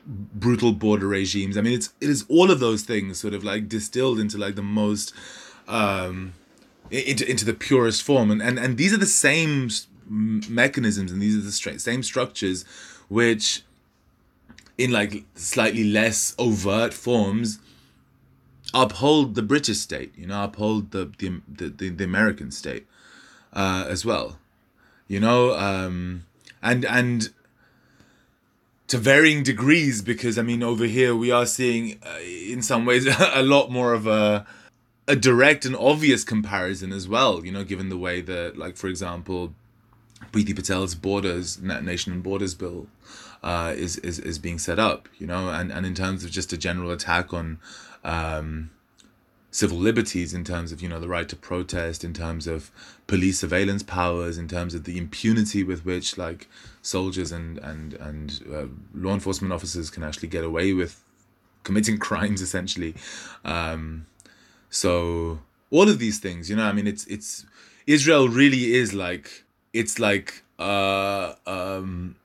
brutal 0.05 0.71
border 0.71 1.07
regimes. 1.07 1.57
I 1.57 1.61
mean 1.61 1.73
it's 1.73 1.93
it 1.99 2.09
is 2.09 2.25
all 2.29 2.51
of 2.51 2.59
those 2.59 2.83
things 2.83 3.19
sort 3.19 3.33
of 3.33 3.43
like 3.43 3.67
distilled 3.67 4.19
into 4.19 4.37
like 4.37 4.55
the 4.55 4.63
most 4.63 5.13
um 5.67 6.33
into, 6.91 7.29
into 7.29 7.45
the 7.45 7.53
purest 7.53 8.03
form. 8.03 8.29
And, 8.29 8.41
and 8.41 8.59
and 8.59 8.77
these 8.77 8.93
are 8.93 8.97
the 8.97 9.05
same 9.05 9.69
mechanisms 10.07 11.11
and 11.11 11.21
these 11.21 11.35
are 11.35 11.41
the 11.41 11.79
same 11.79 12.03
structures 12.03 12.63
which 13.07 13.63
in 14.77 14.91
like 14.91 15.23
slightly 15.35 15.83
less 15.83 16.35
overt 16.37 16.93
forms 16.93 17.59
uphold 18.75 19.35
the 19.35 19.41
British 19.41 19.79
state, 19.79 20.13
you 20.15 20.27
know, 20.27 20.43
uphold 20.43 20.91
the 20.91 21.11
the 21.17 21.41
the, 21.47 21.89
the 21.89 22.03
American 22.03 22.51
state 22.51 22.85
uh, 23.53 23.85
as 23.87 24.05
well, 24.05 24.37
you 25.07 25.19
know, 25.19 25.55
um, 25.57 26.25
and 26.61 26.85
and 26.85 27.29
to 28.87 28.97
varying 28.97 29.41
degrees 29.41 30.01
because 30.01 30.37
I 30.37 30.43
mean 30.43 30.61
over 30.61 30.85
here 30.85 31.15
we 31.15 31.31
are 31.31 31.45
seeing 31.45 31.99
uh, 32.05 32.19
in 32.19 32.61
some 32.61 32.85
ways 32.85 33.07
a 33.33 33.41
lot 33.41 33.71
more 33.71 33.93
of 33.93 34.05
a 34.05 34.45
a 35.07 35.15
direct 35.15 35.65
and 35.65 35.75
obvious 35.75 36.23
comparison 36.23 36.91
as 36.91 37.07
well, 37.07 37.45
you 37.45 37.51
know, 37.51 37.63
given 37.63 37.89
the 37.89 37.97
way 37.97 38.21
that 38.21 38.57
like 38.57 38.75
for 38.75 38.87
example 38.87 39.53
Priti 40.31 40.55
Patel's 40.55 40.95
borders 40.95 41.61
nation 41.61 42.11
and 42.11 42.21
borders 42.21 42.53
bill 42.53 42.87
uh, 43.43 43.73
is, 43.75 43.97
is 43.97 44.19
is 44.19 44.39
being 44.39 44.57
set 44.57 44.79
up, 44.79 45.07
you 45.19 45.27
know, 45.27 45.49
and, 45.49 45.71
and 45.71 45.85
in 45.85 45.93
terms 45.93 46.23
of 46.23 46.31
just 46.31 46.51
a 46.51 46.57
general 46.57 46.91
attack 46.91 47.33
on 47.33 47.59
um, 48.05 48.69
civil 49.51 49.77
liberties, 49.77 50.33
in 50.33 50.43
terms 50.43 50.71
of 50.71 50.81
you 50.81 50.87
know 50.87 50.99
the 50.99 51.07
right 51.09 51.27
to 51.27 51.35
protest, 51.35 52.03
in 52.03 52.13
terms 52.13 52.47
of 52.47 52.71
police 53.07 53.39
surveillance 53.39 53.83
powers, 53.83 54.37
in 54.37 54.47
terms 54.47 54.73
of 54.73 54.85
the 54.85 54.97
impunity 54.97 55.63
with 55.63 55.85
which 55.85 56.17
like 56.17 56.47
soldiers 56.81 57.31
and 57.31 57.57
and 57.57 57.93
and 57.95 58.41
uh, 58.53 58.65
law 58.93 59.13
enforcement 59.13 59.51
officers 59.53 59.89
can 59.89 60.03
actually 60.03 60.29
get 60.29 60.43
away 60.43 60.71
with 60.71 61.03
committing 61.63 61.97
crimes, 62.07 62.41
essentially. 62.41 62.95
Um, 63.43 64.05
so 64.69 65.39
all 65.71 65.89
of 65.89 65.99
these 65.99 66.19
things, 66.19 66.49
you 66.49 66.55
know, 66.55 66.65
I 66.65 66.71
mean, 66.71 66.87
it's 66.87 67.05
it's 67.07 67.45
Israel 67.87 68.29
really 68.29 68.73
is 68.73 68.93
like 68.93 69.43
it's 69.73 69.99
like 69.99 70.43
uh 70.57 71.33
um 71.45 72.15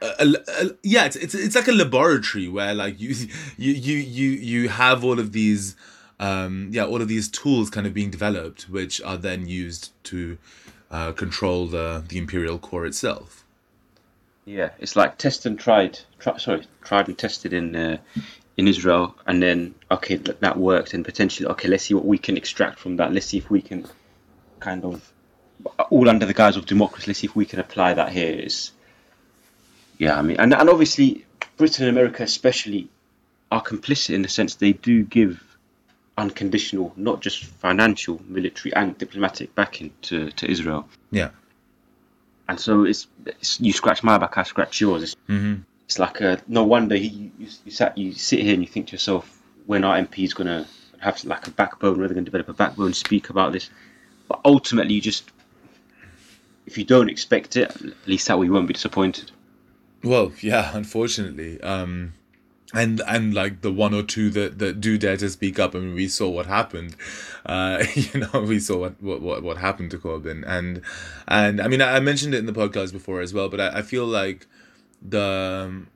a, 0.00 0.34
a, 0.48 0.70
yeah, 0.82 1.06
it's, 1.06 1.16
it's 1.16 1.34
it's 1.34 1.54
like 1.54 1.68
a 1.68 1.72
laboratory 1.72 2.48
where 2.48 2.74
like 2.74 3.00
you 3.00 3.08
you 3.56 3.72
you 3.72 3.96
you 3.96 4.30
you 4.30 4.68
have 4.68 5.04
all 5.04 5.18
of 5.18 5.32
these 5.32 5.76
um, 6.20 6.68
yeah, 6.72 6.84
all 6.84 7.00
of 7.00 7.08
these 7.08 7.28
tools 7.28 7.70
kind 7.70 7.86
of 7.86 7.94
being 7.94 8.10
developed, 8.10 8.68
which 8.68 9.00
are 9.02 9.16
then 9.16 9.46
used 9.46 9.90
to 10.04 10.38
uh, 10.90 11.12
control 11.12 11.66
the 11.66 12.04
the 12.06 12.18
imperial 12.18 12.58
core 12.58 12.86
itself. 12.86 13.44
Yeah, 14.44 14.70
it's 14.78 14.96
like 14.96 15.18
test 15.18 15.46
and 15.46 15.58
tried. 15.58 16.00
Try, 16.18 16.38
sorry, 16.38 16.66
tried 16.82 17.08
and 17.08 17.18
tested 17.18 17.52
in 17.52 17.76
uh, 17.76 17.98
in 18.56 18.66
Israel, 18.66 19.14
and 19.26 19.42
then 19.42 19.74
okay, 19.90 20.16
that 20.16 20.56
worked, 20.56 20.94
and 20.94 21.04
potentially 21.04 21.48
okay, 21.50 21.68
let's 21.68 21.84
see 21.84 21.94
what 21.94 22.04
we 22.04 22.18
can 22.18 22.36
extract 22.36 22.78
from 22.78 22.96
that. 22.96 23.12
Let's 23.12 23.26
see 23.26 23.38
if 23.38 23.50
we 23.50 23.62
can 23.62 23.86
kind 24.58 24.84
of 24.84 25.12
all 25.90 26.08
under 26.08 26.26
the 26.26 26.34
guise 26.34 26.56
of 26.56 26.66
democracy. 26.66 27.08
Let's 27.08 27.20
see 27.20 27.26
if 27.26 27.36
we 27.36 27.46
can 27.46 27.60
apply 27.60 27.94
that 27.94 28.10
here. 28.10 28.34
Is 28.34 28.72
yeah, 29.98 30.16
I 30.16 30.22
mean, 30.22 30.38
and 30.38 30.54
and 30.54 30.70
obviously 30.70 31.26
Britain 31.56 31.86
and 31.86 31.96
America 31.96 32.22
especially 32.22 32.88
are 33.50 33.62
complicit 33.62 34.14
in 34.14 34.22
the 34.22 34.28
sense 34.28 34.54
they 34.54 34.72
do 34.72 35.02
give 35.02 35.42
unconditional, 36.18 36.92
not 36.96 37.20
just 37.20 37.44
financial, 37.44 38.20
military 38.26 38.74
and 38.74 38.98
diplomatic 38.98 39.54
backing 39.54 39.92
to, 40.02 40.30
to 40.32 40.50
Israel. 40.50 40.88
Yeah. 41.10 41.30
And 42.48 42.58
so 42.58 42.84
it's, 42.84 43.06
it's 43.24 43.60
you 43.60 43.72
scratch 43.72 44.02
my 44.02 44.18
back, 44.18 44.36
I 44.36 44.42
scratch 44.42 44.80
yours. 44.80 45.02
It's, 45.02 45.16
mm-hmm. 45.28 45.62
it's 45.84 45.98
like 45.98 46.20
a, 46.20 46.40
no 46.48 46.64
wonder 46.64 46.96
he, 46.96 47.30
you, 47.38 47.48
you, 47.64 47.70
sat, 47.70 47.96
you 47.96 48.12
sit 48.12 48.40
here 48.40 48.54
and 48.54 48.62
you 48.62 48.68
think 48.68 48.88
to 48.88 48.92
yourself, 48.92 49.34
when 49.66 49.84
our 49.84 49.96
MP 49.96 50.24
is 50.24 50.34
going 50.34 50.46
to 50.46 50.66
have 50.98 51.22
like 51.24 51.46
a 51.46 51.50
backbone, 51.50 51.98
whether 51.98 52.08
they're 52.08 52.14
going 52.14 52.24
to 52.24 52.30
develop 52.30 52.48
a 52.48 52.54
backbone, 52.54 52.94
speak 52.94 53.30
about 53.30 53.52
this. 53.52 53.70
But 54.28 54.40
ultimately, 54.44 54.94
you 54.94 55.00
just, 55.00 55.30
if 56.66 56.78
you 56.78 56.84
don't 56.84 57.08
expect 57.08 57.56
it, 57.56 57.70
at 57.70 58.08
least 58.08 58.28
that 58.28 58.38
way 58.38 58.46
you 58.46 58.52
won't 58.52 58.66
be 58.66 58.74
disappointed. 58.74 59.30
Well, 60.02 60.32
yeah, 60.40 60.70
unfortunately. 60.76 61.60
Um, 61.60 62.14
and 62.74 63.00
and 63.06 63.32
like 63.32 63.62
the 63.62 63.72
one 63.72 63.94
or 63.94 64.02
two 64.02 64.28
that 64.30 64.58
that 64.58 64.80
do 64.80 64.98
dare 64.98 65.16
to 65.16 65.30
speak 65.30 65.58
up 65.58 65.74
I 65.74 65.78
mean 65.78 65.94
we 65.94 66.06
saw 66.06 66.28
what 66.28 66.44
happened 66.44 66.96
uh 67.46 67.82
you 67.94 68.20
know 68.20 68.40
we 68.42 68.60
saw 68.60 68.76
what 68.76 69.02
what 69.02 69.22
what 69.22 69.42
what 69.42 69.56
happened 69.56 69.90
to 69.92 69.98
Corbyn 69.98 70.44
and 70.46 70.82
and 71.26 71.62
I 71.62 71.68
mean 71.68 71.80
I 71.80 71.98
mentioned 72.00 72.34
it 72.34 72.38
in 72.38 72.46
the 72.46 72.52
podcast 72.52 72.92
before 72.92 73.22
as 73.22 73.32
well 73.32 73.48
but 73.48 73.58
I, 73.58 73.78
I 73.78 73.82
feel 73.82 74.04
like 74.04 74.46
the 75.00 75.64
um, 75.66 75.88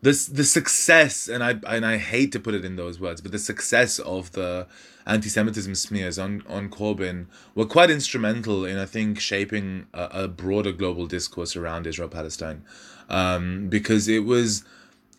the 0.00 0.12
the 0.32 0.44
success 0.44 1.28
and 1.28 1.42
I 1.44 1.56
and 1.66 1.84
I 1.84 1.98
hate 1.98 2.32
to 2.32 2.40
put 2.40 2.54
it 2.54 2.64
in 2.64 2.76
those 2.76 2.98
words 2.98 3.20
but 3.20 3.32
the 3.32 3.38
success 3.38 3.98
of 3.98 4.32
the 4.32 4.66
anti-Semitism 5.06 5.74
smears 5.74 6.18
on 6.18 6.42
on 6.48 6.68
Corbyn 6.68 7.26
were 7.54 7.66
quite 7.66 7.90
instrumental 7.90 8.64
in 8.64 8.78
I 8.78 8.86
think 8.86 9.20
shaping 9.20 9.86
a, 9.94 10.08
a 10.24 10.28
broader 10.28 10.72
global 10.72 11.06
discourse 11.06 11.56
around 11.56 11.86
Israel 11.86 12.08
Palestine 12.08 12.64
um 13.08 13.68
because 13.68 14.08
it 14.08 14.24
was 14.24 14.64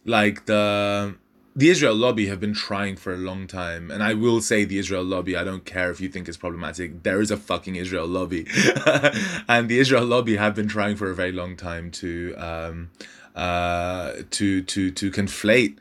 like 0.06 0.45
the 0.45 1.15
the 1.58 1.69
Israel 1.69 1.95
lobby 1.95 2.28
have 2.28 2.39
been 2.39 2.54
trying 2.54 2.95
for 2.97 3.12
a 3.12 3.17
long 3.17 3.47
time, 3.47 3.89
and 3.89 4.04
I 4.04 4.13
will 4.13 4.41
say 4.41 4.63
the 4.63 4.78
Israel 4.78 5.04
lobby. 5.04 5.36
I 5.36 5.43
don't 5.43 5.65
care 5.65 5.89
if 5.89 6.00
you 6.00 6.08
think 6.08 6.28
it's 6.28 6.38
problematic. 6.38 7.02
There 7.02 7.19
is 7.19 7.32
a 7.32 7.38
fucking 7.38 7.76
Israel 7.76 8.06
lobby, 8.06 8.45
and 9.50 9.67
the 9.67 9.80
Israel 9.80 10.06
lobby 10.06 10.36
have 10.36 10.54
been 10.54 10.67
trying 10.67 10.97
for 10.97 11.10
a 11.10 11.15
very 11.15 11.32
long 11.32 11.58
time 11.58 11.89
to 11.91 12.36
um, 12.38 12.91
uh, 13.36 14.13
to 14.30 14.62
to 14.62 14.91
to 14.91 15.10
conflate 15.10 15.78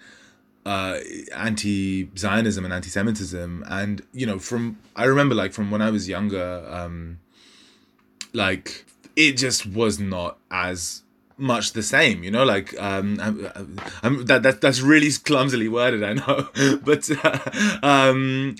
uh, 0.66 0.98
anti-Zionism 1.35 2.64
and 2.64 2.74
anti-Semitism, 2.74 3.64
and 3.68 4.02
you 4.12 4.26
know, 4.26 4.38
from 4.38 4.79
I 4.96 5.05
remember 5.05 5.35
like 5.35 5.52
from 5.52 5.70
when 5.70 5.81
I 5.81 5.90
was 5.90 6.09
younger, 6.09 6.66
um, 6.68 7.20
like 8.33 8.85
it 9.14 9.33
just 9.33 9.64
was 9.66 9.98
not 9.98 10.38
as 10.50 11.02
much 11.38 11.72
the 11.72 11.83
same 11.83 12.24
you 12.24 12.31
know? 12.31 12.44
Like 12.44 12.79
um 12.81 13.18
I'm, 13.20 13.79
I'm, 14.02 14.24
that, 14.26 14.42
that 14.42 14.61
that's 14.61 14.81
really 14.81 15.11
clumsily 15.12 15.68
worded 15.68 16.02
i 16.02 16.14
know. 16.14 16.48
But 16.85 17.11
uh, 17.24 17.79
um 17.83 18.57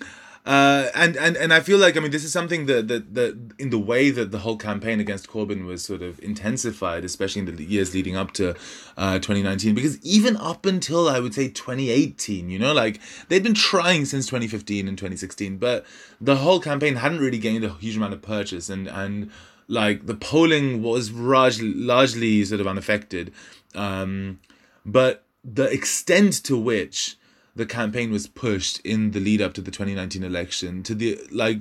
uh, 0.47 0.91
and, 0.95 1.17
and 1.17 1.37
and 1.37 1.53
I 1.53 1.59
feel 1.59 1.77
like 1.77 1.97
I 1.97 2.01
mean 2.01 2.13
this 2.13 2.23
is 2.23 2.33
something 2.33 2.67
that, 2.67 2.87
that 2.87 3.15
that 3.15 3.53
in 3.59 3.71
the 3.71 3.81
way 3.81 4.11
that 4.11 4.31
the 4.31 4.39
whole 4.39 4.57
campaign 4.57 5.01
against 5.01 5.29
Corbyn 5.29 5.67
was 5.67 5.85
sort 5.85 6.03
of 6.03 6.21
intensified, 6.23 7.05
especially 7.05 7.41
in 7.41 7.57
the 7.57 7.65
years 7.65 7.93
leading 7.93 8.15
up 8.15 8.31
to 8.35 8.55
uh, 8.97 9.19
2019, 9.19 9.75
because 9.75 10.01
even 10.05 10.37
up 10.37 10.65
until 10.65 11.09
I 11.09 11.19
would 11.19 11.35
say 11.35 11.49
2018, 11.49 12.49
you 12.49 12.61
know, 12.61 12.73
like 12.73 13.01
they'd 13.29 13.43
been 13.43 13.55
trying 13.55 14.05
since 14.05 14.27
2015 14.27 14.87
and 14.87 14.97
2016, 14.97 15.59
but 15.59 15.85
the 16.21 16.37
whole 16.37 16.61
campaign 16.61 16.95
hadn't 16.95 17.19
really 17.19 17.39
gained 17.39 17.65
a 17.65 17.71
huge 17.71 17.97
amount 17.97 18.13
of 18.13 18.23
purchase, 18.23 18.69
and 18.69 18.87
and 18.87 19.33
like 19.67 20.07
the 20.07 20.15
polling 20.15 20.81
was 20.81 21.11
largely 21.11 21.75
largely 21.75 22.45
sort 22.45 22.61
of 22.61 22.69
unaffected. 22.69 23.33
Um, 23.75 24.39
but 24.85 25.25
the 25.45 25.65
extent 25.65 26.35
to 26.45 26.57
which 26.57 27.17
the 27.57 27.67
campaign 27.67 28.13
was 28.13 28.27
pushed 28.27 28.81
in 28.81 29.11
the 29.11 29.21
lead 29.21 29.43
up 29.43 29.55
to 29.55 29.61
the 29.61 29.71
2019 29.71 30.23
election 30.23 30.83
to 30.83 30.95
the 30.95 31.19
like 31.33 31.59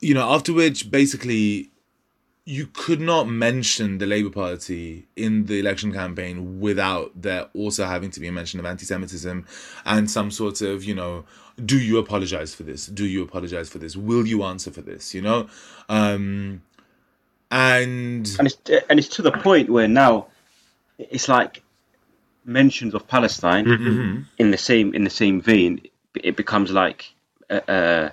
you 0.00 0.14
know 0.14 0.32
after 0.32 0.52
which 0.52 0.90
basically 0.90 1.70
you 2.46 2.66
could 2.66 3.00
not 3.00 3.26
mention 3.26 3.96
the 3.98 4.06
Labour 4.06 4.28
Party 4.28 5.06
in 5.16 5.46
the 5.46 5.58
election 5.58 5.92
campaign 5.92 6.60
without 6.60 7.10
there 7.14 7.48
also 7.54 7.86
having 7.86 8.10
to 8.10 8.20
be 8.20 8.28
a 8.28 8.32
mention 8.32 8.60
of 8.60 8.66
anti-Semitism 8.66 9.46
and 9.86 10.10
some 10.10 10.30
sort 10.30 10.60
of, 10.60 10.84
you 10.84 10.94
know, 10.94 11.24
do 11.64 11.78
you 11.78 11.96
apologize 11.96 12.54
for 12.54 12.62
this? 12.62 12.86
Do 12.86 13.06
you 13.06 13.22
apologize 13.22 13.70
for 13.70 13.78
this? 13.78 13.96
Will 13.96 14.26
you 14.26 14.42
answer 14.42 14.70
for 14.70 14.82
this? 14.82 15.14
You 15.14 15.22
know, 15.22 15.48
um, 15.88 16.60
and 17.50 18.28
and 18.38 18.46
it's 18.48 18.56
and 18.90 18.98
it's 18.98 19.08
to 19.08 19.22
the 19.22 19.30
point 19.30 19.70
where 19.70 19.88
now 19.88 20.26
it's 20.98 21.28
like 21.28 21.62
mentions 22.44 22.94
of 22.94 23.06
Palestine 23.08 23.64
mm-hmm. 23.64 24.22
in 24.38 24.50
the 24.50 24.58
same 24.58 24.94
in 24.94 25.04
the 25.04 25.10
same 25.10 25.40
vein. 25.40 25.82
It 26.14 26.36
becomes 26.36 26.70
like 26.70 27.12
uh, 27.50 27.60
uh, 27.68 28.10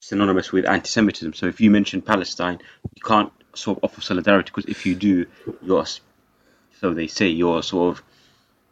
synonymous 0.00 0.52
with 0.52 0.66
anti-Semitism. 0.66 1.34
So 1.34 1.46
if 1.46 1.60
you 1.60 1.70
mention 1.70 2.02
Palestine, 2.02 2.58
you 2.94 3.02
can't 3.02 3.32
sort 3.54 3.78
of 3.78 3.84
offer 3.84 4.00
solidarity 4.00 4.50
because 4.54 4.70
if 4.70 4.86
you 4.86 4.94
do, 4.94 5.26
you're 5.62 5.86
so 6.80 6.94
they 6.94 7.06
say 7.06 7.28
you're 7.28 7.62
sort 7.62 7.96
of 7.98 8.04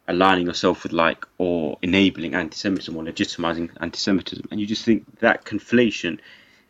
aligning 0.07 0.47
yourself 0.47 0.83
with 0.83 0.91
like 0.91 1.25
or 1.37 1.77
enabling 1.81 2.33
anti-Semitism 2.33 2.95
or 2.95 3.03
legitimizing 3.03 3.69
anti-Semitism, 3.79 4.47
and 4.51 4.59
you 4.59 4.65
just 4.65 4.85
think 4.85 5.19
that 5.19 5.45
conflation. 5.45 6.19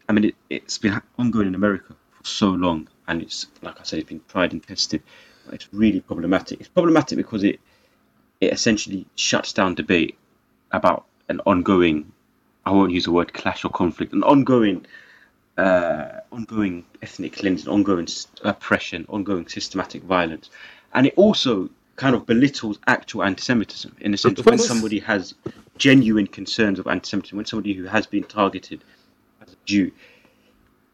I 0.07 0.13
mean, 0.13 0.25
it, 0.25 0.35
it's 0.49 0.77
been 0.77 1.01
ongoing 1.17 1.47
in 1.47 1.55
America 1.55 1.95
for 2.11 2.25
so 2.25 2.49
long, 2.49 2.89
and 3.07 3.21
it's 3.21 3.47
like 3.61 3.79
I 3.79 3.83
said, 3.83 3.99
it's 3.99 4.09
been 4.09 4.21
tried 4.27 4.53
and 4.53 4.65
tested. 4.65 5.03
It's 5.51 5.67
really 5.71 6.01
problematic. 6.01 6.59
It's 6.59 6.69
problematic 6.69 7.17
because 7.17 7.43
it 7.43 7.59
it 8.41 8.53
essentially 8.53 9.05
shuts 9.15 9.53
down 9.53 9.75
debate 9.75 10.17
about 10.71 11.05
an 11.27 11.41
ongoing. 11.45 12.11
I 12.65 12.71
won't 12.71 12.91
use 12.91 13.05
the 13.05 13.11
word 13.11 13.33
clash 13.33 13.65
or 13.65 13.69
conflict. 13.69 14.13
An 14.13 14.23
ongoing 14.23 14.85
uh, 15.57 16.21
ongoing 16.31 16.85
ethnic 17.01 17.33
cleansing, 17.33 17.71
ongoing 17.71 18.07
oppression, 18.43 19.05
ongoing 19.09 19.47
systematic 19.47 20.03
violence. 20.03 20.49
And 20.93 21.07
it 21.07 21.13
also 21.17 21.69
kind 21.97 22.15
of 22.15 22.25
belittles 22.25 22.79
actual 22.87 23.23
anti 23.23 23.41
Semitism 23.41 23.93
in 23.99 24.11
the 24.11 24.17
sense 24.17 24.43
when 24.45 24.57
somebody 24.57 24.99
has 24.99 25.35
genuine 25.77 26.27
concerns 26.27 26.79
of 26.79 26.87
anti 26.87 27.07
Semitism, 27.07 27.35
when 27.35 27.45
somebody 27.45 27.73
who 27.73 27.83
has 27.83 28.07
been 28.07 28.23
targeted 28.23 28.81
as 29.41 29.51
a 29.51 29.55
Jew, 29.65 29.91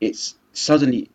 it's 0.01 0.35
suddenly 0.53 1.09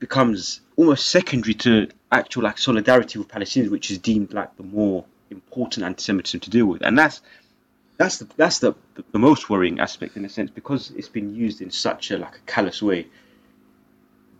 becomes 0.00 0.60
almost 0.76 1.08
secondary 1.08 1.54
to 1.54 1.88
actual 2.10 2.42
like 2.42 2.58
solidarity 2.58 3.20
with 3.20 3.28
Palestinians, 3.28 3.70
which 3.70 3.92
is 3.92 3.98
deemed 3.98 4.32
like 4.32 4.56
the 4.56 4.64
more 4.64 5.04
important 5.32 5.84
anti-Semitism 5.84 6.40
to 6.40 6.50
deal 6.50 6.66
with, 6.66 6.82
and 6.82 6.98
that's 6.98 7.20
that's 7.96 8.18
the 8.18 8.28
that's 8.36 8.58
the, 8.60 8.74
the 9.12 9.18
most 9.18 9.50
worrying 9.50 9.80
aspect 9.80 10.16
in 10.16 10.24
a 10.24 10.28
sense 10.28 10.50
because 10.50 10.90
it's 10.92 11.08
been 11.08 11.34
used 11.34 11.60
in 11.60 11.70
such 11.70 12.10
a 12.10 12.18
like 12.18 12.36
a 12.36 12.40
callous 12.46 12.82
way. 12.82 13.06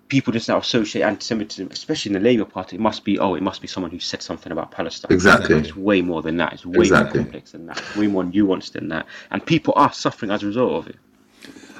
People 0.08 0.32
just 0.34 0.48
now 0.48 0.58
associate 0.58 1.02
anti-Semitism, 1.02 1.68
especially 1.70 2.10
in 2.10 2.22
the 2.22 2.28
Labour 2.28 2.44
Party. 2.44 2.76
It 2.76 2.80
must 2.80 3.02
be 3.02 3.18
oh, 3.18 3.34
it 3.34 3.42
must 3.42 3.62
be 3.62 3.68
someone 3.68 3.90
who 3.90 3.98
said 3.98 4.22
something 4.22 4.52
about 4.52 4.70
Palestine. 4.70 5.12
Exactly. 5.12 5.56
It's 5.56 5.74
way 5.74 6.02
more 6.02 6.22
than 6.22 6.36
that. 6.36 6.52
It's 6.52 6.66
way 6.66 6.80
exactly. 6.80 7.20
more 7.20 7.24
complex 7.24 7.52
than 7.52 7.66
that. 7.66 7.78
It's 7.78 7.96
way 7.96 8.06
more 8.08 8.24
nuanced 8.24 8.72
than 8.72 8.88
that, 8.88 9.06
and 9.30 9.44
people 9.44 9.72
are 9.76 9.92
suffering 9.92 10.30
as 10.30 10.42
a 10.42 10.46
result 10.46 10.72
of 10.72 10.88
it. 10.88 10.96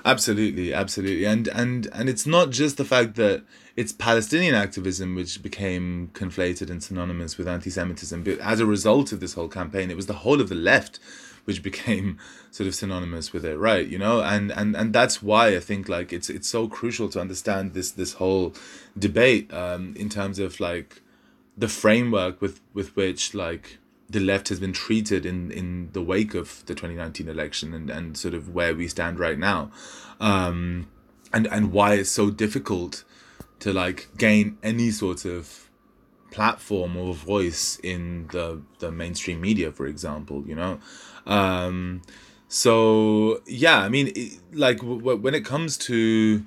Absolutely, 0.05 0.73
absolutely, 0.73 1.25
and 1.25 1.47
and 1.49 1.89
and 1.93 2.09
it's 2.09 2.27
not 2.27 2.51
just 2.51 2.77
the 2.77 2.85
fact 2.85 3.17
that 3.17 3.45
it's 3.77 3.93
Palestinian 3.93 4.55
activism 4.55 5.15
which 5.15 5.43
became 5.43 6.11
conflated 6.13 6.71
and 6.71 6.83
synonymous 6.83 7.39
with 7.39 7.49
anti-Semitism, 7.49 8.23
but 8.23 8.39
as 8.39 8.61
a 8.61 8.67
result 8.67 9.13
of 9.13 9.21
this 9.21 9.35
whole 9.35 9.49
campaign, 9.49 9.91
it 9.91 9.97
was 9.97 10.07
the 10.07 10.15
whole 10.15 10.41
of 10.41 10.49
the 10.49 10.55
left 10.55 10.99
which 11.45 11.63
became 11.63 12.19
sort 12.51 12.67
of 12.67 12.75
synonymous 12.75 13.33
with 13.33 13.45
it 13.45 13.57
right 13.57 13.89
you 13.89 13.99
know? 13.99 14.21
And 14.21 14.51
and 14.53 14.77
and 14.77 14.93
that's 14.93 15.23
why 15.23 15.57
i 15.57 15.61
think 15.61 15.89
like 15.89 16.13
it's 16.13 16.31
it's 16.31 16.49
so 16.49 16.69
crucial 16.69 17.09
to 17.11 17.21
understand 17.21 17.75
this 17.75 17.91
this 17.91 18.15
whole 18.15 18.55
debate 18.99 19.53
um 19.53 19.95
in 19.97 20.09
terms 20.09 20.39
of 20.39 20.61
like 20.61 21.03
the 21.57 21.69
framework 21.69 22.41
with 22.41 22.61
with 22.73 22.95
which 22.97 23.35
like 23.35 23.79
the 24.09 24.21
left 24.21 24.49
has 24.51 24.61
been 24.61 24.73
treated 24.73 25.25
in 25.25 25.51
in 25.51 25.91
the 25.93 26.03
wake 26.03 26.35
of 26.35 26.65
the 26.67 26.75
2019 26.75 27.29
election 27.29 27.73
and 27.75 27.91
and 27.91 28.17
sort 28.17 28.35
of 28.35 28.55
where 28.55 28.75
we 28.75 28.87
stand 28.87 29.19
right 29.19 29.39
now. 29.39 29.71
Um 30.21 30.89
and 31.33 31.47
and 31.47 31.73
why 31.73 31.95
it's 31.95 32.11
so 32.11 32.31
difficult 32.31 33.05
to 33.63 33.73
like 33.73 34.09
gain 34.19 34.59
any 34.63 34.91
sort 34.91 35.25
of 35.25 35.69
platform 36.31 36.97
or 36.97 37.13
voice 37.15 37.79
in 37.83 38.27
the 38.33 38.63
the 38.79 38.91
mainstream 38.91 39.41
media 39.41 39.71
for 39.71 39.87
example 39.87 40.45
you 40.47 40.55
know 40.55 40.79
um, 41.27 42.03
so 42.53 43.41
yeah, 43.47 43.79
I 43.79 43.89
mean, 43.89 44.13
it, 44.15 44.39
like 44.53 44.79
w- 44.79 44.99
w- 44.99 45.19
when 45.19 45.35
it 45.35 45.43
comes 45.43 45.79
to, 45.89 46.45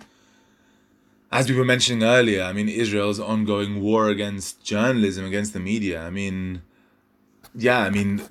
as 1.32 1.50
we 1.50 1.56
were 1.56 1.66
mentioning 1.66 2.04
earlier, 2.04 2.44
I 2.44 2.54
mean, 2.54 2.70
Israel's 2.70 3.20
ongoing 3.20 3.82
war 3.82 4.10
against 4.10 4.64
journalism, 4.64 5.26
against 5.26 5.54
the 5.54 5.60
media. 5.60 6.04
I 6.04 6.12
mean, 6.12 6.62
yeah, 7.56 7.80
I 7.80 7.90
mean, 7.90 8.22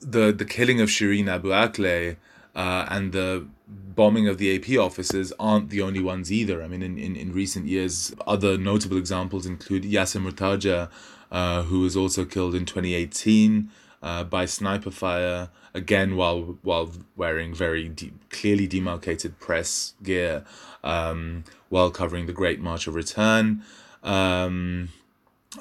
the 0.00 0.32
the 0.32 0.44
killing 0.44 0.80
of 0.80 0.88
Shireen 0.88 1.26
Abu 1.26 1.48
Akleh 1.48 2.16
uh, 2.54 2.86
and 2.88 3.10
the 3.10 3.48
bombing 3.70 4.28
of 4.28 4.38
the 4.38 4.54
AP 4.56 4.78
offices 4.78 5.32
aren't 5.38 5.70
the 5.70 5.82
only 5.82 6.00
ones 6.00 6.32
either. 6.32 6.62
I 6.62 6.68
mean, 6.68 6.82
in, 6.82 6.98
in, 6.98 7.16
in 7.16 7.32
recent 7.32 7.66
years, 7.66 8.14
other 8.26 8.56
notable 8.56 8.96
examples 8.96 9.46
include 9.46 9.82
Yasser 9.84 10.22
Murtaja, 10.22 10.90
uh, 11.30 11.62
who 11.64 11.80
was 11.80 11.96
also 11.96 12.24
killed 12.24 12.54
in 12.54 12.64
2018 12.64 13.70
uh, 14.02 14.24
by 14.24 14.44
sniper 14.46 14.90
fire 14.90 15.50
again 15.74 16.16
while 16.16 16.58
while 16.62 16.90
wearing 17.16 17.54
very 17.54 17.88
de- 17.88 18.12
clearly 18.30 18.66
demarcated 18.66 19.38
press 19.38 19.94
gear 20.02 20.44
um, 20.82 21.44
while 21.68 21.90
covering 21.90 22.26
the 22.26 22.32
Great 22.32 22.60
March 22.60 22.86
of 22.86 22.94
Return. 22.94 23.62
Um, 24.02 24.88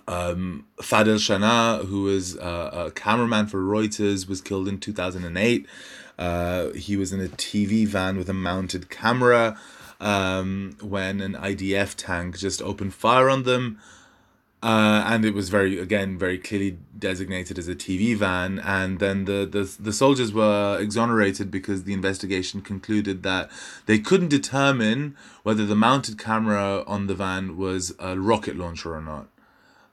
um, 0.07 0.65
Fadel 0.77 1.17
Shana, 1.17 1.85
who 1.85 2.03
was 2.03 2.37
uh, 2.37 2.87
a 2.87 2.91
cameraman 2.91 3.47
for 3.47 3.61
Reuters, 3.61 4.27
was 4.27 4.41
killed 4.41 4.67
in 4.67 4.79
2008. 4.79 5.65
Uh, 6.17 6.69
he 6.71 6.97
was 6.97 7.13
in 7.13 7.21
a 7.21 7.27
TV 7.27 7.87
van 7.87 8.17
with 8.17 8.29
a 8.29 8.33
mounted 8.33 8.89
camera 8.89 9.57
um, 9.99 10.75
when 10.81 11.21
an 11.21 11.33
IDF 11.33 11.95
tank 11.95 12.37
just 12.37 12.61
opened 12.61 12.93
fire 12.93 13.29
on 13.29 13.43
them. 13.43 13.79
Uh, 14.61 15.05
and 15.07 15.23
it 15.23 15.33
was 15.33 15.47
very 15.47 15.79
again 15.79 16.17
very 16.17 16.37
clearly 16.37 16.77
designated 16.97 17.57
as 17.57 17.69
a 17.69 17.75
TV 17.75 18.13
van, 18.13 18.59
and 18.59 18.99
then 18.99 19.23
the, 19.23 19.47
the 19.49 19.73
the 19.81 19.93
soldiers 19.93 20.33
were 20.33 20.77
exonerated 20.81 21.49
because 21.49 21.85
the 21.85 21.93
investigation 21.93 22.59
concluded 22.59 23.23
that 23.23 23.49
they 23.85 23.97
couldn't 23.97 24.27
determine 24.27 25.15
whether 25.43 25.65
the 25.65 25.77
mounted 25.77 26.17
camera 26.17 26.83
on 26.85 27.07
the 27.07 27.15
van 27.15 27.55
was 27.55 27.95
a 27.99 28.19
rocket 28.19 28.57
launcher 28.57 28.93
or 28.93 29.01
not. 29.01 29.29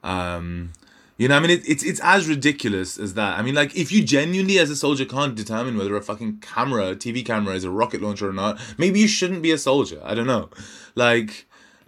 Um, 0.03 0.73
you 1.17 1.27
know, 1.27 1.35
I 1.35 1.39
mean, 1.39 1.49
it, 1.49 1.67
it's 1.67 1.83
it's 1.83 1.99
as 2.03 2.27
ridiculous 2.27 2.97
as 2.99 3.15
that. 3.15 3.39
I 3.39 3.41
mean, 3.41 3.55
like, 3.55 3.75
if 3.75 3.91
you 3.91 4.03
genuinely, 4.03 4.59
as 4.59 4.69
a 4.69 4.75
soldier, 4.75 5.03
can't 5.05 5.33
determine 5.35 5.75
whether 5.77 5.95
a 5.95 6.01
fucking 6.01 6.39
camera, 6.41 6.89
a 6.89 6.95
TV 6.95 7.25
camera, 7.25 7.55
is 7.55 7.63
a 7.63 7.71
rocket 7.71 8.01
launcher 8.01 8.29
or 8.29 8.33
not, 8.33 8.59
maybe 8.77 8.99
you 8.99 9.07
shouldn't 9.07 9.41
be 9.41 9.51
a 9.51 9.57
soldier. 9.57 9.99
I 10.03 10.13
don't 10.13 10.27
know. 10.27 10.49
Like, 10.93 11.47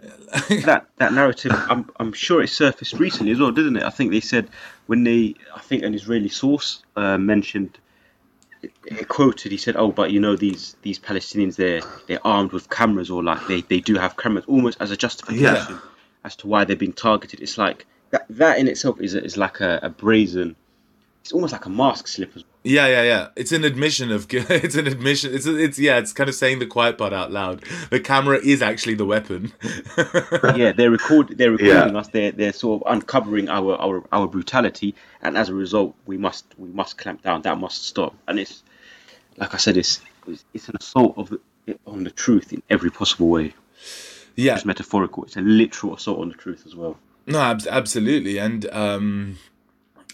that 0.64 0.86
that 0.96 1.12
narrative, 1.12 1.52
I'm 1.54 1.88
I'm 2.00 2.12
sure 2.12 2.42
it 2.42 2.48
surfaced 2.48 2.94
recently 2.94 3.30
as 3.32 3.38
well, 3.38 3.52
didn't 3.52 3.76
it? 3.76 3.84
I 3.84 3.90
think 3.90 4.10
they 4.10 4.20
said 4.20 4.48
when 4.86 5.04
they, 5.04 5.34
I 5.54 5.60
think 5.60 5.84
an 5.84 5.94
Israeli 5.94 6.28
source 6.28 6.82
uh, 6.96 7.16
mentioned, 7.18 7.78
it, 8.62 8.72
it 8.84 9.06
quoted, 9.08 9.52
he 9.52 9.58
said, 9.58 9.76
"Oh, 9.76 9.92
but 9.92 10.10
you 10.10 10.18
know 10.18 10.34
these 10.34 10.74
these 10.82 10.98
Palestinians, 10.98 11.54
they're 11.54 11.82
they're 12.08 12.26
armed 12.26 12.50
with 12.52 12.68
cameras, 12.68 13.10
or 13.10 13.22
like 13.22 13.46
they 13.46 13.60
they 13.60 13.78
do 13.80 13.94
have 13.94 14.16
cameras, 14.16 14.44
almost 14.48 14.80
as 14.80 14.90
a 14.90 14.96
justification 14.96 15.74
Yeah. 15.74 15.78
as 16.24 16.34
to 16.36 16.48
why 16.48 16.64
they're 16.64 16.74
being 16.76 16.92
targeted." 16.94 17.40
It's 17.40 17.56
like 17.58 17.86
that 18.10 18.26
that 18.30 18.58
in 18.58 18.68
itself 18.68 19.00
is 19.00 19.14
is 19.14 19.36
like 19.36 19.60
a, 19.60 19.80
a 19.82 19.88
brazen. 19.90 20.56
It's 21.22 21.32
almost 21.32 21.52
like 21.52 21.66
a 21.66 21.70
mask 21.70 22.08
slip 22.08 22.30
as 22.34 22.42
well. 22.42 22.50
Yeah, 22.64 22.86
yeah, 22.88 23.02
yeah. 23.02 23.28
It's 23.36 23.52
an 23.52 23.64
admission 23.64 24.10
of 24.10 24.26
gu- 24.28 24.44
it's 24.50 24.74
an 24.74 24.86
admission. 24.86 25.34
It's 25.34 25.46
it's 25.46 25.78
yeah. 25.78 25.98
It's 25.98 26.12
kind 26.12 26.28
of 26.28 26.34
saying 26.34 26.58
the 26.60 26.66
quiet 26.66 26.96
part 26.98 27.12
out 27.12 27.30
loud. 27.30 27.62
The 27.90 28.00
camera 28.00 28.38
is 28.42 28.62
actually 28.62 28.94
the 28.94 29.04
weapon. 29.04 29.52
yeah, 30.56 30.72
they're 30.72 30.90
record 30.90 31.36
they're 31.36 31.52
recording 31.52 31.92
Yeah. 31.94 31.98
us. 32.00 32.08
They're 32.08 32.32
they're 32.32 32.52
sort 32.54 32.82
of 32.82 32.92
uncovering 32.92 33.48
our, 33.48 33.76
our 33.76 34.02
our 34.12 34.26
brutality, 34.28 34.94
and 35.22 35.36
as 35.36 35.48
a 35.50 35.54
result, 35.54 35.94
we 36.06 36.16
must 36.16 36.46
we 36.58 36.70
must 36.70 36.96
clamp 36.98 37.22
down. 37.22 37.42
That 37.42 37.58
must 37.58 37.84
stop. 37.84 38.14
And 38.26 38.38
it's 38.40 38.62
like 39.36 39.54
I 39.54 39.58
said, 39.58 39.76
it's 39.76 40.00
it's, 40.26 40.44
it's 40.54 40.68
an 40.68 40.76
assault 40.80 41.14
of 41.18 41.28
the, 41.30 41.78
on 41.86 42.04
the 42.04 42.10
truth 42.10 42.52
in 42.52 42.62
every 42.70 42.90
possible 42.90 43.28
way. 43.28 43.54
yeah, 44.36 44.54
It's 44.56 44.64
metaphorical. 44.64 45.24
It's 45.24 45.36
a 45.36 45.40
literal 45.42 45.94
assault 45.94 46.18
on 46.20 46.28
the 46.28 46.34
truth 46.34 46.64
as 46.66 46.74
well. 46.74 46.98
No, 47.26 47.40
abs- 47.40 47.66
absolutely, 47.66 48.38
and 48.38 48.68
um, 48.72 49.38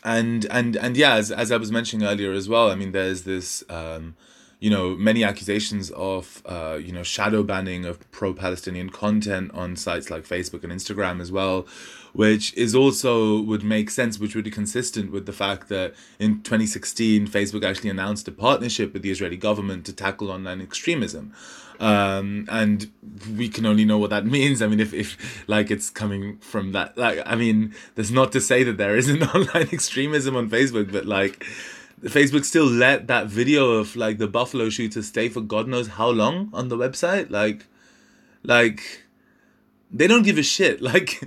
and 0.04 0.46
and 0.50 0.76
and 0.76 0.96
yeah, 0.96 1.14
as 1.14 1.30
as 1.30 1.50
I 1.50 1.56
was 1.56 1.72
mentioning 1.72 2.06
earlier 2.06 2.32
as 2.32 2.48
well. 2.48 2.70
I 2.70 2.74
mean, 2.74 2.92
there's 2.92 3.22
this 3.22 3.64
um, 3.68 4.16
you 4.58 4.70
know, 4.70 4.96
many 4.96 5.22
accusations 5.22 5.90
of 5.90 6.42
uh, 6.46 6.78
you 6.80 6.92
know 6.92 7.02
shadow 7.02 7.42
banning 7.42 7.84
of 7.84 8.10
pro-Palestinian 8.10 8.90
content 8.90 9.50
on 9.52 9.76
sites 9.76 10.10
like 10.10 10.24
Facebook 10.24 10.64
and 10.64 10.72
Instagram 10.72 11.20
as 11.20 11.30
well, 11.30 11.66
which 12.12 12.54
is 12.54 12.74
also 12.74 13.40
would 13.42 13.62
make 13.62 13.90
sense, 13.90 14.18
which 14.18 14.34
would 14.34 14.44
be 14.44 14.50
consistent 14.50 15.12
with 15.12 15.26
the 15.26 15.32
fact 15.32 15.68
that 15.68 15.94
in 16.18 16.42
2016 16.42 17.28
Facebook 17.28 17.64
actually 17.64 17.90
announced 17.90 18.26
a 18.28 18.32
partnership 18.32 18.94
with 18.94 19.02
the 19.02 19.10
Israeli 19.10 19.36
government 19.36 19.84
to 19.86 19.92
tackle 19.92 20.30
online 20.30 20.62
extremism. 20.62 21.34
Um, 21.78 22.46
and 22.48 22.90
we 23.36 23.50
can 23.50 23.66
only 23.66 23.84
know 23.84 23.98
what 23.98 24.10
that 24.10 24.24
means. 24.38 24.62
I 24.62 24.66
mean, 24.66 24.80
if, 24.80 24.94
if 24.94 25.48
like 25.48 25.70
it's 25.70 25.90
coming 25.90 26.38
from 26.38 26.72
that, 26.72 26.96
like, 26.96 27.20
I 27.26 27.34
mean, 27.34 27.74
there's 27.94 28.10
not 28.10 28.32
to 28.32 28.40
say 28.40 28.62
that 28.62 28.78
there 28.78 28.96
isn't 28.96 29.22
online 29.34 29.68
extremism 29.72 30.36
on 30.36 30.48
Facebook, 30.48 30.90
but 30.90 31.04
like, 31.04 31.44
Facebook 32.02 32.44
still 32.44 32.66
let 32.66 33.06
that 33.06 33.26
video 33.26 33.72
of 33.72 33.96
like 33.96 34.18
the 34.18 34.28
Buffalo 34.28 34.68
shooter 34.68 35.02
stay 35.02 35.28
for 35.28 35.40
God 35.40 35.66
knows 35.66 35.88
how 35.88 36.08
long 36.10 36.50
on 36.52 36.68
the 36.68 36.76
website. 36.76 37.30
Like, 37.30 37.66
like 38.42 39.06
they 39.90 40.06
don't 40.06 40.22
give 40.22 40.38
a 40.38 40.42
shit. 40.42 40.80
Like, 40.86 41.20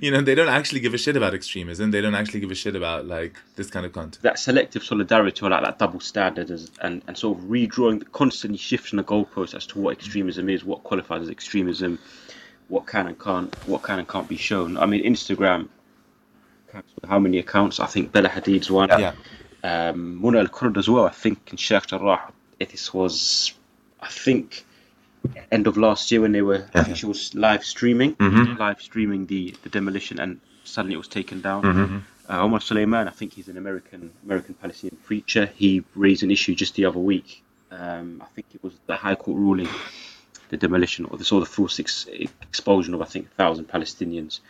you 0.00 0.10
know, 0.10 0.20
they 0.20 0.34
don't 0.34 0.48
actually 0.48 0.80
give 0.80 0.94
a 0.94 0.98
shit 0.98 1.16
about 1.16 1.34
extremism. 1.34 1.90
They 1.90 2.00
don't 2.00 2.14
actually 2.14 2.40
give 2.40 2.50
a 2.50 2.54
shit 2.54 2.76
about 2.76 3.06
like 3.06 3.36
this 3.56 3.70
kind 3.70 3.86
of 3.86 3.92
content. 3.92 4.22
That 4.22 4.38
selective 4.38 4.84
solidarity 4.84 5.44
or 5.44 5.50
like 5.50 5.64
that 5.64 5.78
double 5.78 6.00
standard 6.00 6.50
is, 6.50 6.70
and, 6.80 7.02
and 7.06 7.16
sort 7.16 7.38
of 7.38 7.44
redrawing, 7.44 8.10
constantly 8.12 8.58
shifting 8.58 8.98
the 8.98 9.04
goalposts 9.04 9.54
as 9.54 9.66
to 9.68 9.80
what 9.80 9.96
extremism 9.96 10.48
is, 10.48 10.64
what 10.64 10.84
qualifies 10.84 11.22
as 11.22 11.30
extremism, 11.30 11.98
what 12.68 12.86
can 12.86 13.06
and 13.06 13.18
can't, 13.18 13.54
what 13.66 13.82
can 13.82 13.98
and 13.98 14.08
can't 14.08 14.28
be 14.28 14.36
shown. 14.36 14.76
I 14.76 14.86
mean, 14.86 15.04
Instagram, 15.04 15.68
how 17.06 17.18
many 17.18 17.38
accounts? 17.38 17.80
I 17.80 17.86
think 17.86 18.12
Bella 18.12 18.28
Hadid's 18.28 18.70
one. 18.70 18.88
Yeah. 18.90 19.14
Um, 19.62 20.16
Mona 20.16 20.38
Al 20.40 20.48
Kurd 20.48 20.76
as 20.78 20.88
well. 20.88 21.06
I 21.06 21.10
think 21.10 21.38
in 21.50 21.56
Sheikh 21.56 21.86
Jarrah, 21.86 22.32
this 22.58 22.92
was, 22.94 23.52
I 24.00 24.08
think, 24.08 24.64
end 25.50 25.66
of 25.66 25.76
last 25.76 26.10
year 26.10 26.20
when 26.20 26.32
they 26.32 26.42
were. 26.42 26.66
I 26.74 26.82
think 26.84 26.96
she 26.96 27.06
was 27.06 27.34
live 27.34 27.64
streaming, 27.64 28.16
live 28.58 28.80
streaming 28.82 29.26
the, 29.26 29.54
the 29.62 29.68
demolition, 29.68 30.18
and 30.20 30.40
suddenly 30.64 30.94
it 30.94 30.98
was 30.98 31.08
taken 31.08 31.40
down. 31.40 31.64
Uh, 32.28 32.40
Omar 32.40 32.60
Suleiman, 32.60 33.08
I 33.08 33.10
think 33.10 33.32
he's 33.34 33.48
an 33.48 33.56
American 33.56 34.12
American 34.24 34.54
Palestinian 34.54 34.96
preacher. 35.04 35.46
He 35.46 35.82
raised 35.94 36.22
an 36.22 36.30
issue 36.30 36.54
just 36.54 36.74
the 36.76 36.84
other 36.86 36.98
week. 37.00 37.42
Um, 37.70 38.22
I 38.22 38.26
think 38.34 38.46
it 38.54 38.62
was 38.62 38.74
the 38.86 38.96
High 38.96 39.14
Court 39.16 39.36
ruling, 39.38 39.68
the 40.50 40.56
demolition 40.56 41.04
or 41.06 41.18
the 41.18 41.24
sort 41.24 41.42
of 41.42 41.48
forced 41.48 41.80
ex- 41.80 42.06
expulsion 42.42 42.94
of 42.94 43.02
I 43.02 43.06
think 43.06 43.32
thousand 43.34 43.66
Palestinians, 43.68 44.40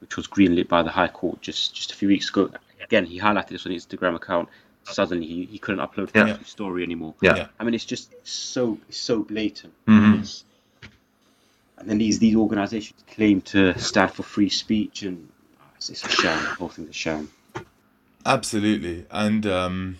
which 0.00 0.16
was 0.16 0.26
greenlit 0.26 0.66
by 0.68 0.82
the 0.82 0.90
High 0.90 1.08
Court 1.08 1.40
just 1.40 1.74
just 1.74 1.92
a 1.92 1.94
few 1.94 2.08
weeks 2.08 2.28
ago. 2.30 2.50
Again, 2.82 3.04
he 3.06 3.18
highlighted 3.20 3.48
this 3.48 3.66
on 3.66 3.72
his 3.72 3.86
Instagram 3.86 4.14
account. 4.16 4.48
Suddenly, 4.84 5.26
he, 5.26 5.44
he 5.44 5.58
couldn't 5.58 5.80
upload 5.80 6.10
Yeah. 6.14 6.36
his 6.38 6.48
story 6.48 6.82
anymore. 6.82 7.14
Yeah. 7.20 7.36
Yeah. 7.36 7.46
I 7.58 7.64
mean, 7.64 7.74
it's 7.74 7.84
just 7.84 8.10
so 8.26 8.78
so 8.88 9.22
blatant. 9.22 9.74
Mhm. 9.86 10.14
It's- 10.14 10.44
and 11.78 11.88
then 11.88 11.98
these 11.98 12.18
these 12.18 12.36
organisations 12.36 13.02
claim 13.14 13.40
to 13.42 13.78
stand 13.78 14.10
for 14.12 14.22
free 14.22 14.48
speech, 14.50 15.02
and 15.02 15.28
oh, 15.60 15.64
it's, 15.76 15.88
it's 15.90 16.04
a 16.04 16.08
sham. 16.10 16.42
The 16.42 16.48
whole 16.50 16.68
thing's 16.68 16.90
a 16.90 16.92
sham. 16.92 17.30
Absolutely, 18.26 19.06
and 19.10 19.46
um, 19.46 19.96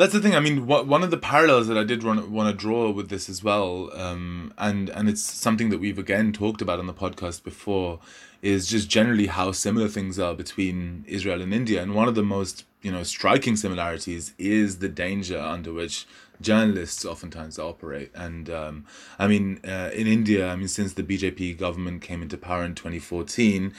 that's 0.00 0.14
the 0.14 0.20
thing. 0.20 0.34
I 0.34 0.40
mean, 0.40 0.66
wha- 0.66 0.82
one 0.82 1.02
of 1.02 1.10
the 1.10 1.18
parallels 1.18 1.68
that 1.68 1.76
I 1.76 1.84
did 1.84 2.02
want 2.02 2.48
to 2.48 2.52
draw 2.54 2.90
with 2.90 3.10
this 3.10 3.28
as 3.28 3.44
well, 3.44 3.90
um, 3.94 4.54
and 4.56 4.88
and 4.88 5.10
it's 5.10 5.20
something 5.20 5.68
that 5.68 5.78
we've 5.78 5.98
again 5.98 6.32
talked 6.32 6.62
about 6.62 6.78
on 6.78 6.86
the 6.86 6.94
podcast 6.94 7.44
before, 7.44 8.00
is 8.40 8.66
just 8.66 8.88
generally 8.88 9.26
how 9.26 9.52
similar 9.52 9.88
things 9.88 10.18
are 10.18 10.34
between 10.34 11.04
Israel 11.06 11.42
and 11.42 11.52
India. 11.52 11.82
And 11.82 11.94
one 11.94 12.08
of 12.08 12.14
the 12.14 12.22
most 12.22 12.64
you 12.80 12.90
know 12.90 13.02
striking 13.02 13.56
similarities 13.56 14.32
is 14.38 14.78
the 14.78 14.88
danger 14.88 15.38
under 15.38 15.70
which 15.70 16.06
journalists 16.40 17.04
oftentimes 17.04 17.58
operate. 17.58 18.10
And 18.14 18.48
um, 18.48 18.86
I 19.18 19.26
mean, 19.26 19.60
uh, 19.68 19.90
in 19.92 20.06
India, 20.06 20.48
I 20.48 20.56
mean, 20.56 20.68
since 20.68 20.94
the 20.94 21.02
BJP 21.02 21.58
government 21.58 22.00
came 22.00 22.22
into 22.22 22.38
power 22.38 22.64
in 22.64 22.74
twenty 22.74 23.00
fourteen 23.00 23.74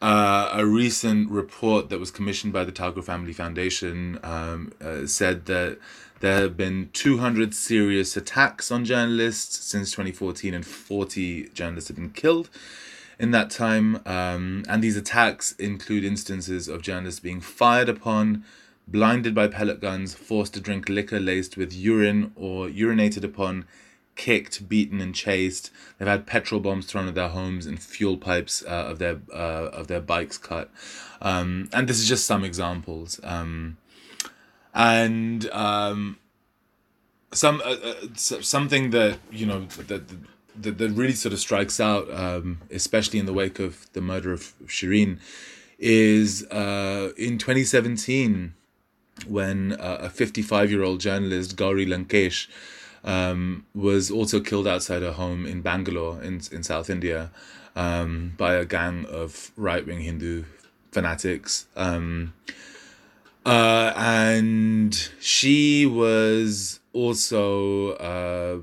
uh, 0.00 0.50
a 0.52 0.64
recent 0.64 1.30
report 1.30 1.88
that 1.88 1.98
was 1.98 2.10
commissioned 2.10 2.52
by 2.52 2.64
the 2.64 2.72
Thakur 2.72 3.02
Family 3.02 3.32
Foundation 3.32 4.18
um, 4.22 4.72
uh, 4.80 5.06
said 5.06 5.46
that 5.46 5.78
there 6.20 6.40
have 6.42 6.56
been 6.56 6.90
200 6.92 7.54
serious 7.54 8.16
attacks 8.16 8.70
on 8.70 8.84
journalists 8.84 9.64
since 9.64 9.90
2014, 9.90 10.54
and 10.54 10.66
40 10.66 11.48
journalists 11.50 11.88
have 11.88 11.96
been 11.96 12.10
killed 12.10 12.48
in 13.18 13.30
that 13.32 13.50
time. 13.50 14.00
Um, 14.06 14.64
and 14.68 14.82
these 14.82 14.96
attacks 14.96 15.52
include 15.52 16.04
instances 16.04 16.68
of 16.68 16.82
journalists 16.82 17.20
being 17.20 17.40
fired 17.40 17.88
upon, 17.88 18.44
blinded 18.86 19.34
by 19.34 19.48
pellet 19.48 19.80
guns, 19.80 20.14
forced 20.14 20.54
to 20.54 20.60
drink 20.60 20.88
liquor 20.88 21.20
laced 21.20 21.56
with 21.56 21.72
urine, 21.72 22.32
or 22.34 22.68
urinated 22.68 23.24
upon, 23.24 23.64
kicked, 24.18 24.68
beaten, 24.68 25.00
and 25.00 25.14
chased. 25.14 25.70
They've 25.96 26.06
had 26.06 26.26
petrol 26.26 26.60
bombs 26.60 26.84
thrown 26.84 27.08
at 27.08 27.14
their 27.14 27.28
homes 27.28 27.64
and 27.64 27.80
fuel 27.80 28.18
pipes 28.18 28.62
uh, 28.66 28.86
of 28.90 28.98
their 28.98 29.20
uh, 29.32 29.70
of 29.72 29.86
their 29.86 30.02
bikes 30.02 30.36
cut. 30.36 30.70
Um, 31.22 31.70
and 31.72 31.88
this 31.88 31.98
is 31.98 32.06
just 32.06 32.26
some 32.26 32.44
examples. 32.44 33.18
Um, 33.24 33.78
and 34.74 35.48
um, 35.50 36.18
some 37.32 37.62
uh, 37.64 37.76
uh, 37.82 37.94
something 38.14 38.90
that 38.90 39.18
you 39.30 39.46
know 39.46 39.66
that, 39.86 40.08
that 40.60 40.78
that 40.78 40.90
really 40.90 41.12
sort 41.12 41.32
of 41.32 41.38
strikes 41.38 41.80
out, 41.80 42.12
um, 42.12 42.60
especially 42.70 43.18
in 43.18 43.26
the 43.26 43.32
wake 43.32 43.58
of 43.58 43.90
the 43.94 44.00
murder 44.00 44.32
of 44.32 44.52
Shireen, 44.66 45.18
is 45.78 46.44
uh, 46.46 47.12
in 47.16 47.38
2017 47.38 48.54
when 49.26 49.72
uh, 49.72 49.98
a 50.02 50.10
55 50.10 50.70
year 50.70 50.82
old 50.82 51.00
journalist 51.00 51.56
Gauri 51.56 51.86
Lankesh 51.86 52.46
um, 53.04 53.66
was 53.74 54.10
also 54.10 54.40
killed 54.40 54.66
outside 54.66 55.02
her 55.02 55.12
home 55.12 55.46
in 55.46 55.62
Bangalore 55.62 56.22
in 56.22 56.40
in 56.52 56.62
South 56.62 56.90
India 56.90 57.30
um, 57.76 58.34
by 58.36 58.54
a 58.54 58.64
gang 58.64 59.06
of 59.06 59.52
right 59.56 59.86
wing 59.86 60.00
Hindu 60.00 60.44
fanatics. 60.90 61.66
Um, 61.76 62.34
uh, 63.46 63.92
and 63.96 65.10
she 65.20 65.86
was 65.86 66.80
also 66.92 67.92
uh, 67.92 68.58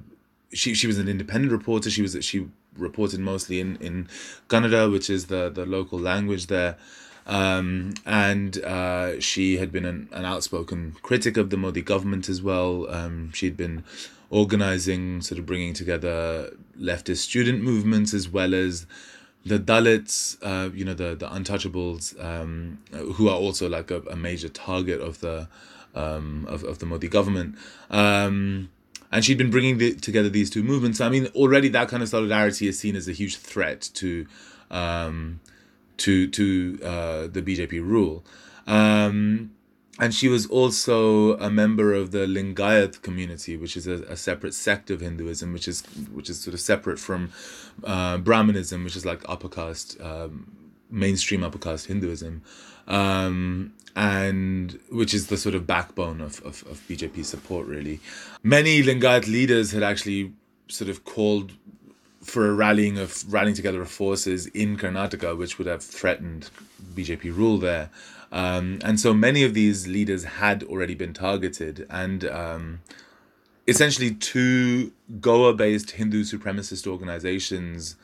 she 0.54 0.74
she 0.74 0.88
was 0.88 1.00
an 1.00 1.08
independent 1.08 1.52
reporter. 1.52 1.90
She 1.90 2.02
was 2.02 2.18
she 2.22 2.48
reported 2.78 3.20
mostly 3.20 3.60
in 3.60 3.78
in 3.78 4.08
Kannada, 4.50 4.92
which 4.92 5.10
is 5.10 5.28
the 5.28 5.50
the 5.50 5.66
local 5.66 5.98
language 5.98 6.48
there. 6.48 6.78
Um, 7.28 7.96
and 8.06 8.60
uh, 8.60 9.20
she 9.20 9.58
had 9.58 9.72
been 9.72 9.86
an, 9.86 10.10
an 10.12 10.26
outspoken 10.26 10.96
critic 11.02 11.38
of 11.38 11.50
the 11.50 11.58
Modi 11.58 11.82
government 11.82 12.30
as 12.30 12.44
well. 12.44 12.88
Um, 12.88 13.32
she'd 13.34 13.58
been 13.58 13.84
organizing, 14.30 15.22
sort 15.22 15.40
of 15.40 15.46
bringing 15.46 15.74
together 15.74 16.52
leftist 16.80 17.18
student 17.18 17.64
movements 17.64 18.14
as 18.14 18.30
well 18.30 18.54
as 18.54 18.86
the 19.46 19.60
Dalits, 19.60 20.38
uh, 20.42 20.72
you 20.74 20.84
know, 20.84 20.94
the 20.94 21.16
the 21.16 21.28
untouchables, 21.28 22.20
um, 22.24 22.80
who 22.92 23.30
are 23.30 23.36
also 23.36 23.70
like 23.70 23.92
a, 23.92 24.02
a 24.02 24.16
major 24.16 24.50
target 24.50 25.00
of 25.00 25.20
the 25.20 25.48
um, 25.94 26.46
of, 26.50 26.64
of 26.64 26.80
the 26.80 26.86
Modi 26.86 27.08
government. 27.08 27.56
Um, 27.90 28.70
and 29.12 29.24
she'd 29.24 29.38
been 29.38 29.52
bringing 29.52 29.78
the, 29.78 29.96
together 29.96 30.30
these 30.30 30.50
two 30.50 30.64
movements. 30.64 31.00
I 31.00 31.10
mean, 31.10 31.28
already 31.28 31.70
that 31.70 31.88
kind 31.88 32.04
of 32.04 32.10
solidarity 32.10 32.68
is 32.68 32.78
seen 32.78 32.96
as 32.96 33.08
a 33.08 33.14
huge 33.14 33.38
threat 33.38 33.90
to 33.96 34.26
um, 34.72 35.40
to 35.98 36.28
to 36.28 36.80
uh, 36.84 37.28
the 37.28 37.42
BJP 37.42 37.74
rule. 37.82 38.26
Um, 38.68 39.55
and 40.00 40.14
she 40.14 40.28
was 40.28 40.46
also 40.48 41.38
a 41.38 41.50
member 41.50 41.94
of 41.94 42.12
the 42.12 42.26
Lingayat 42.26 43.02
community, 43.02 43.56
which 43.56 43.78
is 43.78 43.88
a, 43.88 44.04
a, 44.04 44.18
separate 44.18 44.54
sect 44.54 44.92
of 44.92 45.00
Hinduism, 45.00 45.54
which 45.54 45.68
is 45.68 45.82
which 46.12 46.30
is 46.30 46.40
sort 46.40 46.54
of 46.54 46.60
separate 46.60 47.00
from 47.00 47.32
uh, 47.84 48.18
Brahmanism, 48.18 48.84
which 48.84 48.96
is 48.96 49.06
like 49.06 49.22
upper 49.30 49.48
caste, 49.48 50.00
um, 50.02 50.52
mainstream 50.90 51.44
upper 51.44 51.60
caste 51.60 51.88
Hinduism, 51.88 52.42
um, 52.88 53.74
and 53.96 54.80
which 54.92 55.14
is 55.14 55.28
the 55.28 55.38
sort 55.38 55.56
of 55.56 55.66
backbone 55.66 56.20
of, 56.20 56.42
of, 56.44 56.64
of 56.70 56.82
BJP 56.90 57.24
support, 57.24 57.66
really. 57.66 58.02
Many 58.44 58.84
Lingayat 58.84 59.28
leaders 59.28 59.72
had 59.72 59.84
actually 59.84 60.34
sort 60.68 60.90
of 60.90 61.06
called 61.06 61.54
for 62.22 62.50
a 62.50 62.54
rallying 62.54 62.98
of 62.98 63.32
rallying 63.32 63.56
together 63.56 63.82
of 63.82 63.90
forces 63.90 64.48
in 64.48 64.78
Karnataka, 64.78 65.38
which 65.38 65.58
would 65.58 65.68
have 65.68 65.84
threatened 65.84 66.50
BJP 66.96 67.36
rule 67.36 67.60
there. 67.60 67.90
Um, 68.32 68.80
and 68.84 69.00
so 69.00 69.14
many 69.14 69.44
of 69.44 69.54
these 69.54 69.88
leaders 69.88 70.24
had 70.24 70.64
already 70.64 70.96
been 70.96 71.14
targeted, 71.14 71.86
and 71.90 72.26
um, 72.26 72.82
essentially 73.68 74.14
two 74.14 74.92
Goa-based 75.20 75.92
Hindu 75.92 76.24
supremacist 76.24 76.88
organizations 76.88 77.96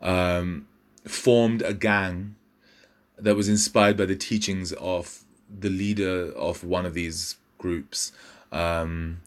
um, 0.00 0.66
formed 1.04 1.62
a 1.62 1.74
gang 1.74 2.36
that 3.18 3.34
was 3.34 3.48
inspired 3.48 3.96
by 3.96 4.04
the 4.04 4.16
teachings 4.16 4.72
of 4.74 5.24
the 5.48 5.70
leader 5.70 6.32
of 6.32 6.64
one 6.64 6.84
of 6.84 6.94
these 6.94 7.36
groups, 7.58 8.12
um, 8.52 9.20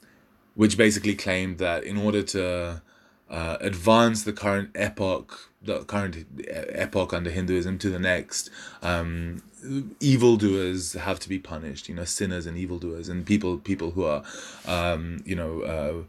which 0.56 0.78
basically 0.78 1.16
claimed 1.16 1.58
that 1.58 1.84
in 1.84 1.98
order 1.98 2.22
to 2.22 2.82
uh, 3.30 3.58
advance 3.62 4.24
the 4.24 4.34
current 4.34 4.70
epoch, 4.76 5.52
the 5.62 5.84
current 5.86 6.26
epoch 6.48 7.14
under 7.14 7.30
Hinduism 7.30 7.78
to 7.80 7.90
the 7.90 8.00
next, 8.00 8.50
um, 8.82 9.42
evildoers 10.00 10.94
have 10.94 11.20
to 11.20 11.30
be 11.30 11.40
punished. 11.40 11.90
You 11.90 11.96
know, 11.96 12.06
sinners 12.06 12.46
and 12.46 12.58
evildoers, 12.58 13.10
and 13.10 13.26
people 13.26 13.58
people 13.58 13.92
who 13.92 14.06
are, 14.06 14.24
um, 14.66 15.22
you 15.26 15.36
know, 15.36 15.62
uh, 15.62 16.04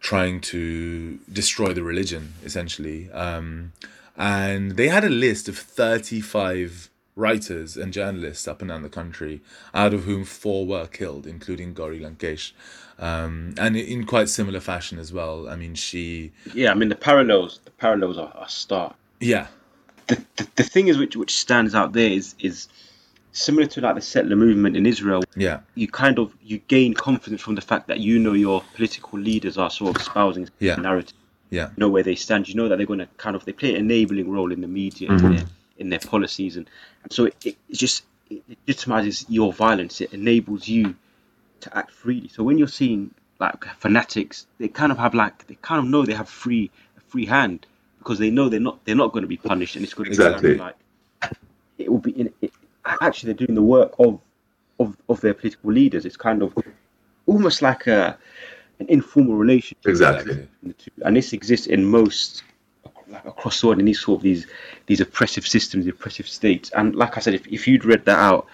trying 0.00 0.40
to 0.40 1.18
destroy 1.32 1.72
the 1.72 1.82
religion 1.82 2.34
essentially. 2.44 3.10
Um, 3.10 3.72
and 4.16 4.72
they 4.72 4.88
had 4.88 5.04
a 5.04 5.10
list 5.10 5.48
of 5.48 5.58
thirty 5.58 6.20
five 6.20 6.90
writers 7.16 7.78
and 7.78 7.92
journalists 7.92 8.46
up 8.46 8.60
and 8.60 8.68
down 8.68 8.82
the 8.82 8.88
country, 8.88 9.40
out 9.72 9.94
of 9.94 10.04
whom 10.04 10.24
four 10.24 10.66
were 10.66 10.86
killed, 10.86 11.26
including 11.26 11.72
Gauri 11.72 11.98
Lankesh. 11.98 12.52
Um, 12.98 13.54
and 13.58 13.76
in 13.76 14.06
quite 14.06 14.28
similar 14.28 14.60
fashion 14.60 14.98
as 14.98 15.12
well. 15.12 15.48
I 15.48 15.56
mean, 15.56 15.74
she. 15.74 16.32
Yeah, 16.54 16.70
I 16.70 16.74
mean 16.74 16.88
the 16.88 16.96
parallels. 16.96 17.60
The 17.64 17.70
parallels 17.70 18.16
are, 18.16 18.32
are 18.34 18.48
stark. 18.48 18.94
Yeah. 19.20 19.48
The, 20.06 20.24
the, 20.36 20.48
the 20.56 20.62
thing 20.62 20.88
is, 20.88 20.96
which 20.98 21.16
which 21.16 21.36
stands 21.36 21.74
out 21.74 21.92
there 21.92 22.10
is 22.10 22.34
is 22.38 22.68
similar 23.36 23.66
to 23.66 23.80
like 23.80 23.94
the 23.94 24.00
settler 24.00 24.36
movement 24.36 24.76
in 24.76 24.86
Israel. 24.86 25.22
Yeah. 25.36 25.60
You 25.74 25.88
kind 25.88 26.18
of 26.18 26.34
you 26.42 26.58
gain 26.58 26.94
confidence 26.94 27.42
from 27.42 27.54
the 27.54 27.60
fact 27.60 27.88
that 27.88 28.00
you 28.00 28.18
know 28.18 28.32
your 28.32 28.62
political 28.74 29.18
leaders 29.18 29.58
are 29.58 29.70
sort 29.70 29.94
of 29.94 30.02
espousing 30.02 30.48
yeah. 30.58 30.76
narrative. 30.76 31.16
Yeah. 31.50 31.68
You 31.68 31.74
know 31.76 31.88
where 31.88 32.02
they 32.02 32.14
stand. 32.14 32.48
You 32.48 32.54
know 32.54 32.68
that 32.68 32.76
they're 32.76 32.86
going 32.86 33.00
to 33.00 33.08
kind 33.18 33.36
of 33.36 33.44
they 33.44 33.52
play 33.52 33.70
an 33.70 33.76
enabling 33.76 34.30
role 34.30 34.52
in 34.52 34.60
the 34.62 34.68
media 34.68 35.08
mm-hmm. 35.10 35.26
in, 35.26 35.36
their, 35.36 35.44
in 35.78 35.88
their 35.90 35.98
policies 35.98 36.56
and, 36.56 36.68
and 37.02 37.12
so 37.12 37.26
it, 37.26 37.36
it, 37.44 37.56
just 37.72 38.04
it 38.30 38.42
legitimizes 38.66 39.26
your 39.28 39.52
violence. 39.52 40.00
It 40.00 40.12
enables 40.12 40.66
you 40.66 40.96
to 41.60 41.76
act 41.76 41.90
freely. 41.90 42.28
So 42.28 42.42
when 42.42 42.58
you're 42.58 42.68
seeing 42.68 43.14
like 43.38 43.64
fanatics, 43.78 44.46
they 44.58 44.68
kind 44.68 44.90
of 44.90 44.98
have 44.98 45.14
like 45.14 45.46
they 45.46 45.56
kind 45.56 45.78
of 45.78 45.84
know 45.84 46.06
they 46.06 46.14
have 46.14 46.28
free 46.28 46.70
a 46.96 47.00
free 47.00 47.26
hand 47.26 47.66
because 47.98 48.18
they 48.18 48.30
know 48.30 48.48
they're 48.48 48.60
not 48.60 48.82
they're 48.86 48.96
not 48.96 49.12
going 49.12 49.22
to 49.22 49.28
be 49.28 49.36
punished 49.36 49.76
and 49.76 49.84
it's 49.84 49.92
going 49.92 50.06
to 50.06 50.12
exactly. 50.12 50.54
be 50.54 50.58
like 50.58 50.76
it 51.78 51.90
will 51.90 51.98
be 51.98 52.12
in, 52.12 52.32
actually 53.00 53.32
they're 53.32 53.46
doing 53.46 53.54
the 53.54 53.62
work 53.62 53.94
of 53.98 54.20
of 54.78 54.96
of 55.08 55.20
their 55.20 55.34
political 55.34 55.72
leaders. 55.72 56.04
It's 56.04 56.16
kind 56.16 56.42
of 56.42 56.56
almost 57.26 57.62
like 57.62 57.86
a 57.86 58.18
an 58.78 58.86
informal 58.88 59.36
relationship. 59.36 59.86
Exactly. 59.86 60.48
And 61.02 61.16
this 61.16 61.32
exists 61.32 61.66
in 61.66 61.84
most 61.84 62.42
like 63.08 63.24
across 63.24 63.60
the 63.60 63.68
world 63.68 63.78
in 63.78 63.86
these 63.86 64.00
sort 64.00 64.18
of 64.18 64.22
these 64.22 64.46
these 64.86 65.00
oppressive 65.00 65.46
systems, 65.46 65.84
the 65.84 65.90
oppressive 65.90 66.28
states. 66.28 66.70
And 66.70 66.94
like 66.94 67.16
I 67.16 67.20
said, 67.20 67.34
if, 67.34 67.46
if 67.46 67.66
you'd 67.68 67.84
read 67.84 68.04
that 68.06 68.18
out, 68.18 68.46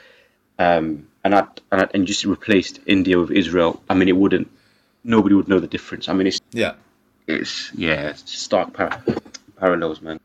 um, 0.59 1.09
and 1.25 1.35
I 1.35 1.47
and, 1.71 1.91
and 1.95 2.07
just 2.07 2.25
replaced 2.25 2.81
India 2.87 3.19
with 3.19 3.31
Israel, 3.31 3.83
I 3.89 3.95
mean, 3.95 4.09
it 4.09 4.17
wouldn't. 4.17 4.51
Nobody 5.05 5.35
would 5.35 5.49
know 5.49 5.59
the 5.59 5.67
difference. 5.67 6.09
I 6.09 6.13
mean, 6.13 6.27
it's 6.27 6.41
yeah, 6.53 6.75
it's 7.27 7.73
yeah, 7.75 8.11
it's 8.11 8.39
stark 8.39 8.73
par- 8.73 9.03
parallels, 9.59 10.01
man. 10.01 10.21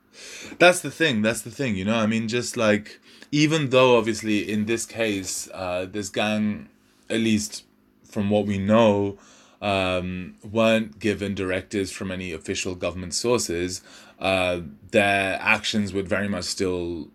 That's 0.60 0.80
the 0.82 0.92
thing. 0.92 1.22
That's 1.22 1.42
the 1.42 1.52
thing. 1.52 1.76
You 1.76 1.86
know, 1.86 1.96
I 1.96 2.08
mean, 2.08 2.28
just 2.28 2.58
like 2.58 3.00
even 3.32 3.70
though 3.70 3.98
obviously 3.98 4.50
in 4.50 4.66
this 4.66 4.86
case, 4.86 5.50
uh, 5.54 5.86
this 5.86 6.10
gang, 6.10 6.70
at 7.10 7.20
least 7.20 7.66
from 8.06 8.30
what 8.30 8.46
we 8.46 8.58
know, 8.58 9.18
um, 9.62 10.36
weren't 10.44 11.00
given 11.00 11.36
directives 11.36 11.92
from 11.92 12.12
any 12.12 12.32
official 12.32 12.76
government 12.76 13.14
sources. 13.14 13.82
Uh, 14.20 14.62
their 14.92 15.38
actions 15.42 15.94
would 15.94 16.08
very 16.08 16.28
much 16.28 16.46
still 16.46 17.10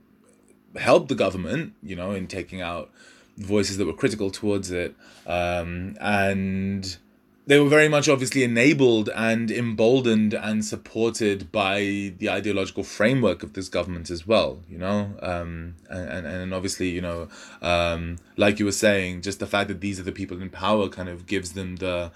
help 0.77 1.09
the 1.09 1.15
government, 1.15 1.75
you 1.83 1.97
know, 1.97 2.13
in 2.13 2.27
taking 2.27 2.61
out 2.61 2.91
voices 3.37 3.79
that 3.79 3.87
were 3.87 3.93
critical 3.93 4.31
towards 4.31 4.71
it. 4.71 4.95
Um, 5.27 5.97
and 6.01 6.97
they 7.47 7.59
were 7.59 7.69
very 7.69 7.89
much 7.89 8.09
obviously 8.09 8.45
enabled 8.45 9.09
and 9.15 9.51
emboldened 9.51 10.33
and 10.33 10.65
supported 10.65 11.51
by 11.51 12.13
the 12.19 12.31
ideological 12.31 12.85
framework 12.85 13.43
of 13.43 13.55
this 13.55 13.69
government 13.69 14.11
as 14.11 14.27
well 14.27 14.61
you 14.69 14.79
know? 14.79 15.15
Um, 15.21 15.75
and, 15.89 16.27
and 16.27 16.55
obviously 16.55 16.89
you 16.91 17.01
know 17.01 17.29
um, 17.61 18.19
like 18.37 18.59
you 18.59 18.65
were 18.65 18.73
saying 18.73 19.23
just 19.23 19.39
the 19.39 19.47
fact 19.47 19.69
that 19.69 19.81
these 19.81 19.99
are 19.99 20.05
the 20.05 20.13
people 20.13 20.41
in 20.41 20.51
power 20.51 20.89
kind 20.89 21.09
of 21.09 21.27
gives 21.27 21.53
them 21.53 21.77
the 21.77 22.11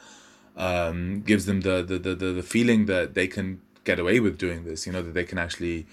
um, 0.57 1.21
gives 1.21 1.45
them 1.45 1.61
the, 1.61 1.83
the, 1.83 1.99
the, 1.99 2.15
the, 2.15 2.33
the 2.33 2.43
feeling 2.43 2.87
that 2.87 3.15
they 3.15 3.27
can 3.27 3.61
get 3.85 3.99
away 3.99 4.21
with 4.21 4.39
doing 4.39 4.65
this 4.65 4.87
you 4.87 4.93
know 4.93 5.03
that 5.03 5.15
they 5.15 5.25
can 5.25 5.39
actually 5.39 5.87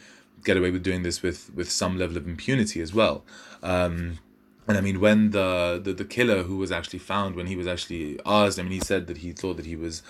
get 0.44 0.58
away 0.58 0.72
with 0.72 0.84
doing 0.84 1.04
this 1.04 1.22
with 1.22 1.54
with 1.54 1.72
some 1.72 1.98
level 1.98 2.18
of 2.18 2.28
impunity 2.28 2.82
as 2.82 2.94
well. 2.94 3.24
Um, 3.62 4.20
and 4.68 4.78
I 4.78 4.82
mean, 4.82 5.00
when 5.00 5.32
the, 5.32 5.82
the, 5.84 5.94
the 5.94 6.06
killer 6.06 6.44
who 6.44 6.58
was 6.58 6.72
actually 6.72 7.00
found, 7.00 7.36
when 7.36 7.48
he 7.48 7.56
was 7.56 7.68
actually 7.68 8.20
asked, 8.26 8.60
I 8.60 8.64
mean, 8.64 8.72
he 8.72 8.80
said 8.80 9.08
that 9.08 9.18
he 9.18 9.32
thought 9.32 9.58
that 9.58 9.66
he 9.66 9.76
was 9.76 10.02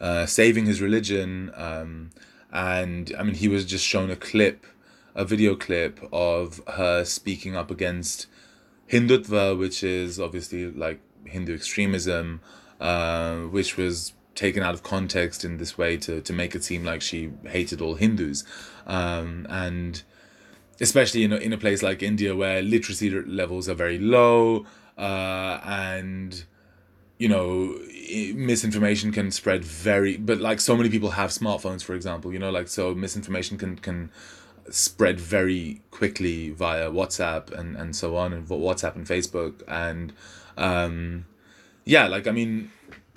uh, 0.00 0.26
saving 0.26 0.66
his 0.66 0.80
religion. 0.80 1.50
Um, 1.54 2.10
and 2.52 3.12
I 3.18 3.22
mean, 3.22 3.34
he 3.34 3.48
was 3.48 3.64
just 3.64 3.84
shown 3.84 4.10
a 4.10 4.16
clip, 4.16 4.66
a 5.14 5.24
video 5.24 5.54
clip 5.54 6.00
of 6.12 6.60
her 6.68 7.04
speaking 7.04 7.56
up 7.56 7.70
against 7.70 8.26
Hindutva, 8.90 9.58
which 9.58 9.82
is 9.82 10.20
obviously 10.20 10.70
like 10.70 11.00
Hindu 11.24 11.54
extremism, 11.54 12.40
uh, 12.80 13.36
which 13.36 13.76
was 13.76 14.12
taken 14.34 14.62
out 14.62 14.74
of 14.74 14.82
context 14.82 15.44
in 15.44 15.58
this 15.58 15.78
way 15.78 15.96
to, 15.96 16.20
to 16.20 16.32
make 16.32 16.54
it 16.54 16.64
seem 16.64 16.84
like 16.84 17.00
she 17.00 17.30
hated 17.44 17.80
all 17.80 17.94
Hindus. 17.94 18.44
Um, 18.86 19.46
and 19.48 20.02
especially 20.80 21.24
in 21.24 21.32
a, 21.32 21.36
in 21.36 21.52
a 21.52 21.58
place 21.58 21.82
like 21.82 22.02
India 22.02 22.34
where 22.34 22.62
literacy 22.62 23.10
levels 23.10 23.68
are 23.68 23.74
very 23.74 23.98
low 23.98 24.66
uh, 24.98 25.60
and 25.64 26.44
you 27.18 27.28
know 27.28 27.78
misinformation 28.34 29.12
can 29.12 29.30
spread 29.30 29.64
very 29.64 30.16
but 30.16 30.40
like 30.40 30.60
so 30.60 30.76
many 30.76 30.90
people 30.90 31.10
have 31.10 31.30
smartphones 31.30 31.82
for 31.82 31.94
example 31.94 32.32
you 32.32 32.38
know 32.38 32.50
like 32.50 32.68
so 32.68 32.94
misinformation 32.94 33.56
can 33.56 33.76
can 33.76 34.10
spread 34.68 35.20
very 35.20 35.80
quickly 35.90 36.50
via 36.50 36.90
whatsapp 36.90 37.52
and 37.52 37.76
and 37.76 37.94
so 37.94 38.16
on 38.16 38.32
and 38.32 38.48
whatsapp 38.48 38.96
and 38.96 39.06
facebook 39.06 39.62
and 39.68 40.12
um 40.56 41.24
yeah 41.84 42.08
like 42.08 42.26
i 42.26 42.32
mean 42.32 42.70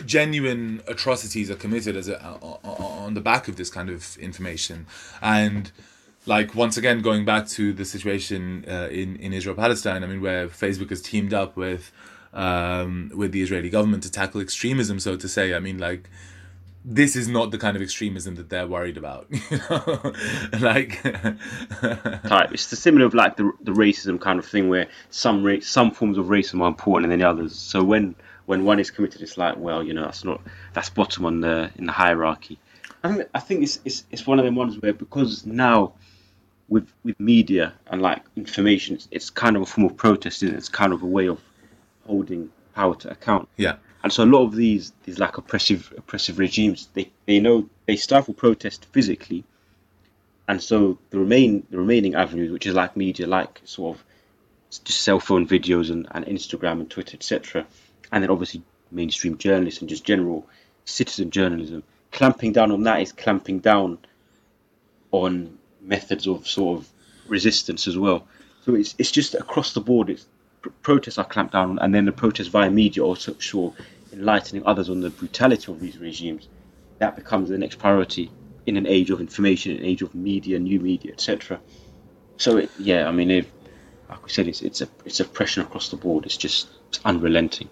genuine 0.06 0.82
atrocities 0.88 1.50
are 1.50 1.56
committed 1.56 1.96
as 1.96 2.08
a, 2.08 2.22
on 2.24 3.14
the 3.14 3.22
back 3.22 3.48
of 3.48 3.56
this 3.56 3.70
kind 3.70 3.90
of 3.90 4.18
information. 4.18 4.86
And 5.22 5.72
like 6.28 6.56
once 6.56 6.78
again 6.78 7.02
going 7.02 7.26
back 7.26 7.48
to 7.48 7.74
the 7.74 7.86
situation 7.86 8.66
uh, 8.68 8.88
in 8.92 9.16
in 9.18 9.34
Israel 9.34 9.56
Palestine 9.56 10.04
I 10.04 10.08
mean 10.08 10.22
where 10.22 10.48
Facebook 10.48 10.90
has 10.90 11.02
teamed 11.02 11.34
up 11.34 11.56
with 11.56 11.92
um, 12.34 13.12
with 13.16 13.32
the 13.32 13.42
Israeli 13.42 13.70
government 13.70 14.04
to 14.04 14.12
tackle 14.12 14.42
extremism 14.42 15.00
so 15.00 15.16
to 15.16 15.28
say 15.28 15.54
I 15.54 15.60
mean 15.60 15.78
like 15.78 16.10
this 16.90 17.18
is 17.18 17.28
not 17.28 17.52
the 17.52 17.58
kind 17.58 17.76
of 17.76 17.82
extremism 17.82 18.36
that 18.36 18.50
they're 18.50 18.68
worried 18.68 18.98
about 18.98 19.28
you 19.52 19.58
know? 19.70 20.14
Like 20.60 21.02
type. 21.04 22.54
It's 22.54 22.68
the 22.68 22.78
similar 22.78 23.06
of 23.06 23.14
like 23.14 23.36
the, 23.36 23.52
the 23.62 23.74
racism 23.74 24.20
kind 24.22 24.40
of 24.40 24.46
thing 24.46 24.70
where 24.70 24.88
some 25.10 25.44
race 25.44 25.68
some 25.68 25.92
forms 25.92 26.18
of 26.18 26.28
racism 26.28 26.62
are 26.62 26.68
important 26.68 27.10
than 27.10 27.20
the 27.20 27.28
others. 27.28 27.56
So 27.56 27.84
when 27.84 28.16
when 28.46 28.64
one 28.64 28.80
is 28.80 28.90
committed, 28.90 29.22
it's 29.22 29.38
like, 29.38 29.58
well, 29.58 29.84
you 29.84 29.94
know, 29.94 30.06
that's 30.06 30.24
not 30.24 30.42
that's 30.74 30.90
bottom 30.90 31.26
on 31.26 31.42
the 31.42 31.70
in 31.76 31.86
the 31.86 31.92
hierarchy. 31.92 32.58
I 33.04 33.14
think 33.14 33.30
I 33.36 33.40
think 33.40 33.64
it's 33.64 33.80
it's, 33.84 34.06
it's 34.10 34.26
one 34.26 34.40
of 34.40 34.46
them 34.46 34.56
ones 34.56 34.82
where 34.82 34.94
because 34.94 35.46
now 35.46 35.94
with 36.70 36.92
with 37.04 37.20
media 37.20 37.74
and 37.88 38.02
like 38.02 38.24
information, 38.36 38.96
it's, 38.96 39.08
it's 39.12 39.30
kind 39.30 39.56
of 39.56 39.62
a 39.62 39.66
form 39.66 39.88
of 39.88 39.98
protest. 39.98 40.44
It? 40.44 40.54
It's 40.54 40.70
kind 40.70 40.94
of 40.94 41.02
a 41.02 41.06
way 41.06 41.28
of 41.28 41.40
holding 42.06 42.52
power 42.76 42.96
to 42.96 43.12
account. 43.12 43.50
Yeah. 43.58 43.78
And 44.04 44.14
so 44.14 44.24
a 44.24 44.26
lot 44.26 44.44
of 44.46 44.56
these 44.56 44.94
these 45.04 45.20
like 45.20 45.38
oppressive 45.38 45.94
oppressive 45.98 46.40
regimes, 46.40 46.88
they, 46.94 47.12
they 47.26 47.40
know 47.40 47.70
they 47.86 47.96
stifle 47.96 48.34
protest 48.34 48.86
physically, 48.92 49.44
and 50.48 50.62
so 50.62 50.98
the 51.10 51.20
remain 51.20 51.66
the 51.70 51.78
remaining 51.78 52.16
avenues, 52.16 52.52
which 52.52 52.66
is 52.66 52.74
like 52.74 52.96
media, 52.96 53.28
like 53.28 53.62
sort 53.66 53.98
of 53.98 54.04
just 54.84 55.00
cell 55.00 55.20
phone 55.20 55.48
videos 55.48 55.90
and, 55.90 56.08
and 56.12 56.26
Instagram 56.26 56.82
and 56.82 56.90
Twitter, 56.90 57.16
etc 57.16 57.66
and 58.12 58.24
then 58.24 58.30
obviously 58.30 58.62
mainstream 58.92 59.38
journalists 59.38 59.82
and 59.82 59.90
just 59.90 60.04
general 60.04 60.48
citizen 60.86 61.32
journalism. 61.32 61.84
Clamping 62.12 62.54
down 62.54 62.72
on 62.72 62.84
that 62.84 63.02
is 63.02 63.12
clamping 63.12 63.60
down 63.60 64.00
on 65.12 65.58
methods 65.88 66.28
of 66.28 66.48
sort 66.48 66.80
of 66.80 66.90
resistance 67.28 67.88
as 67.88 67.98
well. 67.98 68.28
So 68.66 68.76
it's 68.76 68.96
it's 68.98 69.12
just 69.12 69.36
across 69.36 69.74
the 69.74 69.82
board. 69.82 70.10
It's 70.10 70.26
protests 70.82 71.18
are 71.18 71.26
clamped 71.26 71.54
down 71.54 71.72
on, 71.72 71.80
and 71.80 71.94
then 71.94 72.06
the 72.06 72.12
protests 72.12 72.48
via 72.48 72.70
media 72.70 73.04
also 73.04 73.36
sure 73.40 73.74
enlightening 74.12 74.66
others 74.66 74.90
on 74.90 75.02
the 75.02 75.10
brutality 75.10 75.72
of 75.72 75.80
these 75.80 75.98
regimes. 75.98 76.48
That 77.00 77.16
becomes 77.16 77.50
the 77.50 77.58
next 77.58 77.78
priority 77.78 78.32
in 78.66 78.76
an 78.76 78.88
age 78.88 79.10
of 79.10 79.22
information, 79.22 79.78
an 79.78 79.86
age 79.86 80.02
of 80.02 80.14
media, 80.14 80.60
new 80.60 80.80
media, 80.80 81.14
etc. 81.14 81.60
So 82.38 82.58
it, 82.58 82.72
yeah, 82.80 83.08
I 83.08 83.12
mean, 83.12 83.32
if, 83.32 83.52
like 84.10 84.24
we 84.24 84.30
said, 84.30 84.48
it's 84.48 84.62
it's 84.62 84.82
a 84.82 84.90
it's 85.06 85.20
oppression 85.20 85.64
across 85.64 85.90
the 85.90 85.98
board. 85.98 86.26
It's 86.26 86.38
just 86.38 86.68
it's 86.90 87.00
unrelenting. 87.06 87.70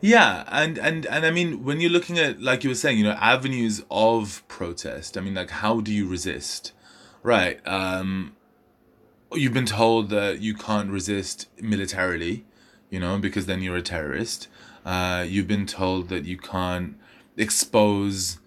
Yeah, 0.00 0.44
and 0.48 0.78
and 0.78 1.06
and 1.06 1.26
I 1.26 1.30
mean, 1.30 1.64
when 1.64 1.80
you're 1.80 1.90
looking 1.90 2.18
at 2.18 2.40
like 2.40 2.64
you 2.64 2.70
were 2.70 2.76
saying, 2.76 2.98
you 2.98 3.04
know, 3.04 3.12
avenues 3.12 3.82
of 3.90 4.42
protest. 4.48 5.16
I 5.16 5.20
mean, 5.20 5.34
like, 5.34 5.50
how 5.50 5.80
do 5.80 5.92
you 5.92 6.06
resist? 6.06 6.72
Right. 7.22 7.60
Um, 7.66 8.36
you've 9.32 9.52
been 9.52 9.66
told 9.66 10.10
that 10.10 10.40
you 10.40 10.54
can't 10.54 10.90
resist 10.90 11.48
militarily, 11.60 12.44
you 12.90 12.98
know, 12.98 13.18
because 13.18 13.46
then 13.46 13.62
you're 13.62 13.76
a 13.76 13.82
terrorist. 13.82 14.48
Uh, 14.84 15.24
you've 15.28 15.46
been 15.46 15.66
told 15.66 16.08
that 16.08 16.24
you 16.24 16.38
can't 16.38 16.96
expose 17.36 18.38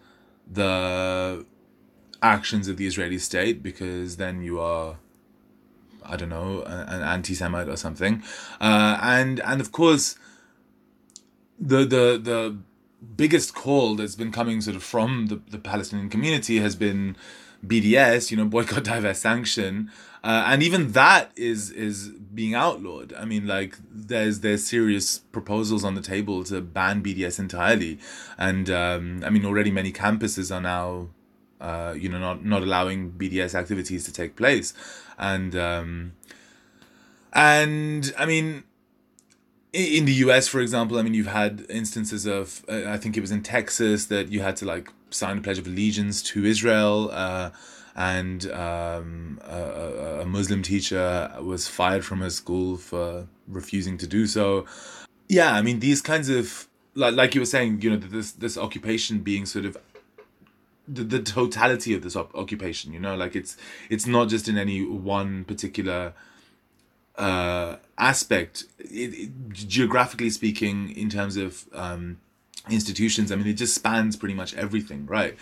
the 0.52 1.46
actions 2.22 2.68
of 2.68 2.78
the 2.78 2.88
Israeli 2.88 3.18
state 3.18 3.62
because 3.62 4.18
then 4.18 4.42
you 4.42 4.60
are 4.60 4.98
I 6.06 6.18
don't 6.18 6.30
know, 6.30 6.64
an 6.64 7.02
anti-Semite 7.02 7.70
or 7.70 7.78
something. 7.78 8.24
Uh, 8.60 9.00
and 9.02 9.40
and 9.42 9.62
of 9.62 9.72
course, 9.72 10.18
the 11.60 11.86
the 11.86 12.20
the 12.22 12.58
biggest 13.16 13.54
call 13.54 13.96
that's 13.96 14.16
been 14.16 14.32
coming 14.32 14.62
sort 14.62 14.76
of 14.76 14.84
from 14.84 15.28
the, 15.28 15.42
the 15.50 15.58
Palestinian 15.58 16.10
community 16.10 16.60
has 16.60 16.76
been 16.76 17.16
BDS, 17.66 18.32
you 18.32 18.38
know, 18.38 18.46
boycott, 18.46 18.84
divest, 18.92 19.22
sanction, 19.22 19.92
uh, 20.24 20.44
and 20.48 20.64
even 20.64 20.92
that 20.94 21.32
is 21.36 21.70
is 21.72 22.10
being 22.10 22.54
outlawed. 22.56 23.14
I 23.14 23.26
mean, 23.26 23.48
like 23.48 23.78
there's 23.92 24.40
there's 24.40 24.66
serious 24.66 25.20
proposals 25.20 25.84
on 25.84 25.96
the 25.96 26.02
table 26.02 26.44
to 26.46 26.62
ban 26.62 27.04
BDS 27.04 27.40
entirely, 27.40 28.00
and 28.38 28.70
um, 28.70 29.24
I 29.26 29.30
mean 29.30 29.46
already 29.46 29.72
many 29.72 29.92
campuses 29.92 30.54
are 30.54 30.62
now, 30.62 31.10
uh, 31.60 31.94
you 31.98 32.10
know, 32.10 32.20
not 32.20 32.46
not 32.46 32.62
allowing 32.62 33.12
BDS 33.12 33.54
activities 33.54 34.06
to 34.06 34.14
take 34.14 34.36
place, 34.36 34.74
and 35.18 35.56
um, 35.56 36.14
and 37.34 38.14
I 38.18 38.26
mean 38.26 38.64
in 39.74 40.06
the 40.06 40.14
US, 40.26 40.48
for 40.48 40.60
example, 40.62 41.00
I 41.00 41.02
mean, 41.02 41.16
you've 41.16 41.26
had 41.26 41.66
instances 41.68 42.28
of, 42.28 42.64
uh, 42.70 42.84
I 42.86 42.98
think 42.98 43.18
it 43.18 43.22
was 43.22 43.32
in 43.32 43.42
Texas 43.42 44.06
that 44.06 44.32
you 44.32 44.42
had 44.42 44.56
to 44.58 44.66
like 44.66 44.92
sign 45.14 45.38
a 45.38 45.42
pledge 45.42 45.60
of 45.60 45.68
allegiance 45.68 46.22
to 46.24 46.46
Israel, 46.46 47.10
uh, 47.12 47.52
and 47.96 48.52
um, 48.52 49.40
a, 49.44 50.22
a, 50.22 50.26
Muslim 50.26 50.64
teacher 50.64 51.32
was 51.42 51.68
fired 51.68 52.04
from 52.04 52.22
her 52.22 52.30
school 52.30 52.78
for 52.78 53.28
refusing 53.48 53.98
to 54.00 54.08
do 54.08 54.26
so. 54.26 54.66
Yeah, 55.30 55.54
I 55.54 55.62
mean, 55.62 55.80
these 55.80 56.02
kinds 56.02 56.30
of 56.30 56.68
like 56.96 57.16
like 57.16 57.36
you 57.36 57.42
were 57.42 57.46
saying, 57.46 57.82
you 57.82 57.92
know, 57.92 57.98
this 57.98 58.32
this 58.32 58.58
occupation 58.58 59.20
being 59.20 59.46
sort 59.46 59.66
of 59.66 59.78
the, 60.88 61.04
the 61.04 61.22
totality 61.22 61.94
of 61.94 62.02
this 62.02 62.16
op- 62.16 62.36
occupation, 62.36 62.94
you 62.94 63.00
know, 63.00 63.16
like 63.16 63.36
it's 63.36 63.58
it's 63.90 64.06
not 64.08 64.30
just 64.30 64.48
in 64.48 64.58
any 64.58 64.86
one 64.86 65.46
particular 65.46 66.14
uh, 67.18 67.78
aspect, 67.98 68.66
it, 68.80 69.14
it, 69.14 69.50
geographically 69.52 70.30
speaking, 70.30 70.90
in 70.96 71.10
terms 71.10 71.38
of 71.38 71.66
um, 71.74 72.18
institutions, 72.70 73.32
I 73.32 73.36
mean, 73.36 73.48
it 73.48 73.54
just 73.54 73.76
spans 73.76 74.16
pretty 74.16 74.36
much 74.36 74.54
everything, 74.56 75.06
right? 75.06 75.36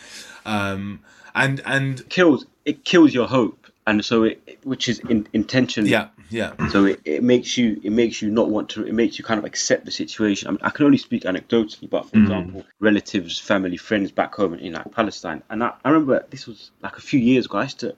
Um, 0.46 1.02
and 1.34 1.62
and 1.66 2.08
kills 2.10 2.46
it 2.66 2.84
kills 2.84 3.14
your 3.14 3.28
hope, 3.28 3.68
and 3.88 4.04
so 4.04 4.24
it 4.24 4.60
which 4.64 4.90
is 4.90 5.00
in, 5.00 5.28
intention. 5.34 5.86
Yeah, 5.86 6.10
yeah. 6.30 6.54
So 6.70 6.86
it, 6.86 7.02
it 7.06 7.24
makes 7.24 7.58
you 7.58 7.80
it 7.84 7.92
makes 7.92 8.22
you 8.22 8.30
not 8.30 8.50
want 8.50 8.70
to. 8.70 8.86
It 8.86 8.94
makes 8.94 9.18
you 9.18 9.24
kind 9.24 9.38
of 9.38 9.46
accept 9.46 9.86
the 9.86 9.92
situation. 9.92 10.48
I, 10.48 10.52
mean, 10.52 10.60
I 10.62 10.70
can 10.70 10.86
only 10.86 10.98
speak 10.98 11.24
anecdotally, 11.24 11.90
but 11.90 12.10
for 12.10 12.18
mm. 12.18 12.24
example, 12.24 12.66
relatives, 12.80 13.40
family, 13.40 13.78
friends 13.78 14.12
back 14.12 14.36
home 14.36 14.54
in, 14.56 14.60
in 14.60 14.74
like 14.74 14.92
Palestine, 14.92 15.44
and 15.50 15.64
I, 15.64 15.74
I 15.86 15.90
remember 15.90 16.26
this 16.30 16.48
was 16.48 16.72
like 16.82 16.98
a 16.98 17.02
few 17.02 17.20
years 17.20 17.46
ago. 17.46 17.60
I 17.60 17.64
used 17.64 17.80
to 17.80 17.96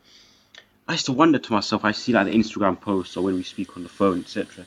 I 0.88 0.94
used 0.94 1.06
to 1.06 1.14
wonder 1.14 1.40
to 1.40 1.54
myself, 1.54 1.86
I 1.86 1.92
see 1.92 2.12
like 2.12 2.26
the 2.26 2.34
Instagram 2.34 2.80
posts 2.80 3.16
or 3.16 3.24
when 3.24 3.36
we 3.36 3.44
speak 3.44 3.78
on 3.78 3.84
the 3.84 3.90
phone, 3.90 4.22
etc. 4.22 4.66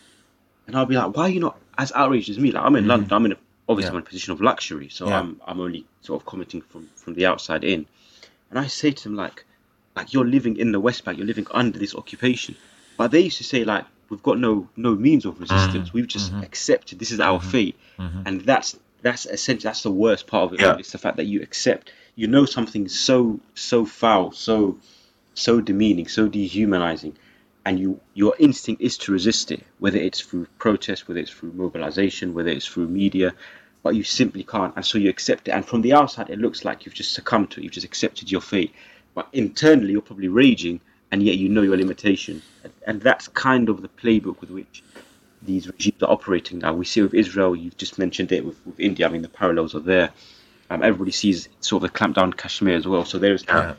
And 0.66 0.76
I'll 0.76 0.86
be 0.86 0.96
like, 0.96 1.14
why 1.14 1.24
are 1.24 1.28
you 1.28 1.40
not 1.40 1.58
as 1.76 1.92
outraged 1.94 2.30
as 2.30 2.38
me? 2.38 2.52
Like 2.52 2.64
I'm 2.64 2.74
in 2.76 2.82
mm-hmm. 2.82 2.90
London, 2.90 3.12
I'm 3.12 3.26
in 3.26 3.32
a, 3.32 3.36
obviously 3.68 3.88
yeah. 3.88 3.90
I'm 3.92 3.96
in 3.96 4.02
a 4.02 4.06
position 4.06 4.32
of 4.32 4.40
luxury, 4.40 4.88
so 4.88 5.08
yeah. 5.08 5.18
I'm 5.18 5.40
I'm 5.46 5.60
only 5.60 5.84
sort 6.02 6.20
of 6.20 6.26
commenting 6.26 6.62
from 6.62 6.88
from 6.96 7.14
the 7.14 7.26
outside 7.26 7.64
in. 7.64 7.86
And 8.50 8.58
I 8.58 8.68
say 8.68 8.92
to 8.92 9.02
them 9.02 9.16
like, 9.16 9.44
like 9.96 10.12
you're 10.12 10.26
living 10.26 10.56
in 10.56 10.72
the 10.72 10.80
West 10.80 11.04
Bank, 11.04 11.18
you're 11.18 11.26
living 11.26 11.46
under 11.50 11.78
this 11.78 11.94
occupation. 11.94 12.54
But 12.96 13.10
they 13.10 13.20
used 13.20 13.38
to 13.38 13.44
say 13.44 13.64
like, 13.64 13.84
we've 14.08 14.22
got 14.22 14.38
no 14.38 14.68
no 14.76 14.94
means 14.94 15.24
of 15.24 15.40
resistance. 15.40 15.88
Mm-hmm. 15.88 15.98
We've 15.98 16.06
just 16.06 16.32
mm-hmm. 16.32 16.42
accepted 16.42 16.98
this 16.98 17.10
is 17.10 17.20
our 17.20 17.38
mm-hmm. 17.38 17.50
fate, 17.50 17.76
mm-hmm. 17.98 18.22
and 18.26 18.40
that's 18.42 18.78
that's 19.02 19.26
essentially 19.26 19.68
that's 19.68 19.82
the 19.82 19.90
worst 19.90 20.26
part 20.26 20.44
of 20.44 20.54
it. 20.54 20.60
Yeah. 20.60 20.76
It's 20.78 20.92
the 20.92 20.98
fact 20.98 21.16
that 21.16 21.26
you 21.26 21.42
accept, 21.42 21.92
you 22.14 22.26
know, 22.26 22.44
something 22.44 22.88
so 22.88 23.40
so 23.54 23.84
foul, 23.84 24.32
so 24.32 24.78
so 25.34 25.60
demeaning, 25.60 26.08
so 26.08 26.28
dehumanizing, 26.28 27.16
and 27.66 27.80
you 27.80 28.00
your 28.14 28.34
instinct 28.38 28.80
is 28.80 28.96
to 28.96 29.12
resist 29.12 29.50
it, 29.50 29.62
whether 29.80 29.98
it's 29.98 30.20
through 30.20 30.46
protest, 30.56 31.08
whether 31.08 31.18
it's 31.20 31.32
through 31.32 31.52
mobilization, 31.52 32.32
whether 32.32 32.48
it's 32.48 32.64
through 32.64 32.86
media, 32.86 33.34
but 33.82 33.96
you 33.96 34.04
simply 34.04 34.44
can't, 34.44 34.72
and 34.76 34.86
so 34.86 34.98
you 34.98 35.10
accept 35.10 35.48
it. 35.48 35.50
And 35.50 35.66
from 35.66 35.82
the 35.82 35.92
outside, 35.92 36.30
it 36.30 36.38
looks 36.38 36.64
like 36.64 36.86
you've 36.86 36.94
just 36.94 37.12
succumbed 37.12 37.50
to 37.50 37.60
it, 37.60 37.64
you've 37.64 37.72
just 37.72 37.84
accepted 37.84 38.30
your 38.30 38.40
fate, 38.40 38.72
but 39.14 39.28
internally, 39.32 39.90
you're 39.90 40.00
probably 40.00 40.28
raging, 40.28 40.80
and 41.10 41.24
yet 41.24 41.38
you 41.38 41.48
know 41.48 41.62
your 41.62 41.76
limitation, 41.76 42.40
and 42.86 43.02
that's 43.02 43.26
kind 43.28 43.68
of 43.68 43.82
the 43.82 43.88
playbook 43.88 44.40
with 44.40 44.50
which 44.50 44.84
these 45.42 45.66
regimes 45.66 46.02
are 46.04 46.10
operating 46.10 46.60
now. 46.60 46.72
We 46.72 46.84
see 46.84 47.02
with 47.02 47.14
Israel, 47.14 47.56
you've 47.56 47.76
just 47.76 47.98
mentioned 47.98 48.30
it 48.30 48.44
with, 48.44 48.64
with 48.64 48.78
India. 48.78 49.06
I 49.06 49.10
mean, 49.10 49.22
the 49.22 49.28
parallels 49.28 49.74
are 49.74 49.80
there. 49.80 50.10
Um, 50.70 50.82
everybody 50.82 51.10
sees 51.10 51.48
sort 51.60 51.82
of 51.82 51.92
the 51.92 51.98
clampdown 51.98 52.24
in 52.26 52.32
Kashmir 52.32 52.76
as 52.76 52.86
well. 52.86 53.04
So 53.04 53.18
there's 53.18 53.44
yeah 53.44 53.74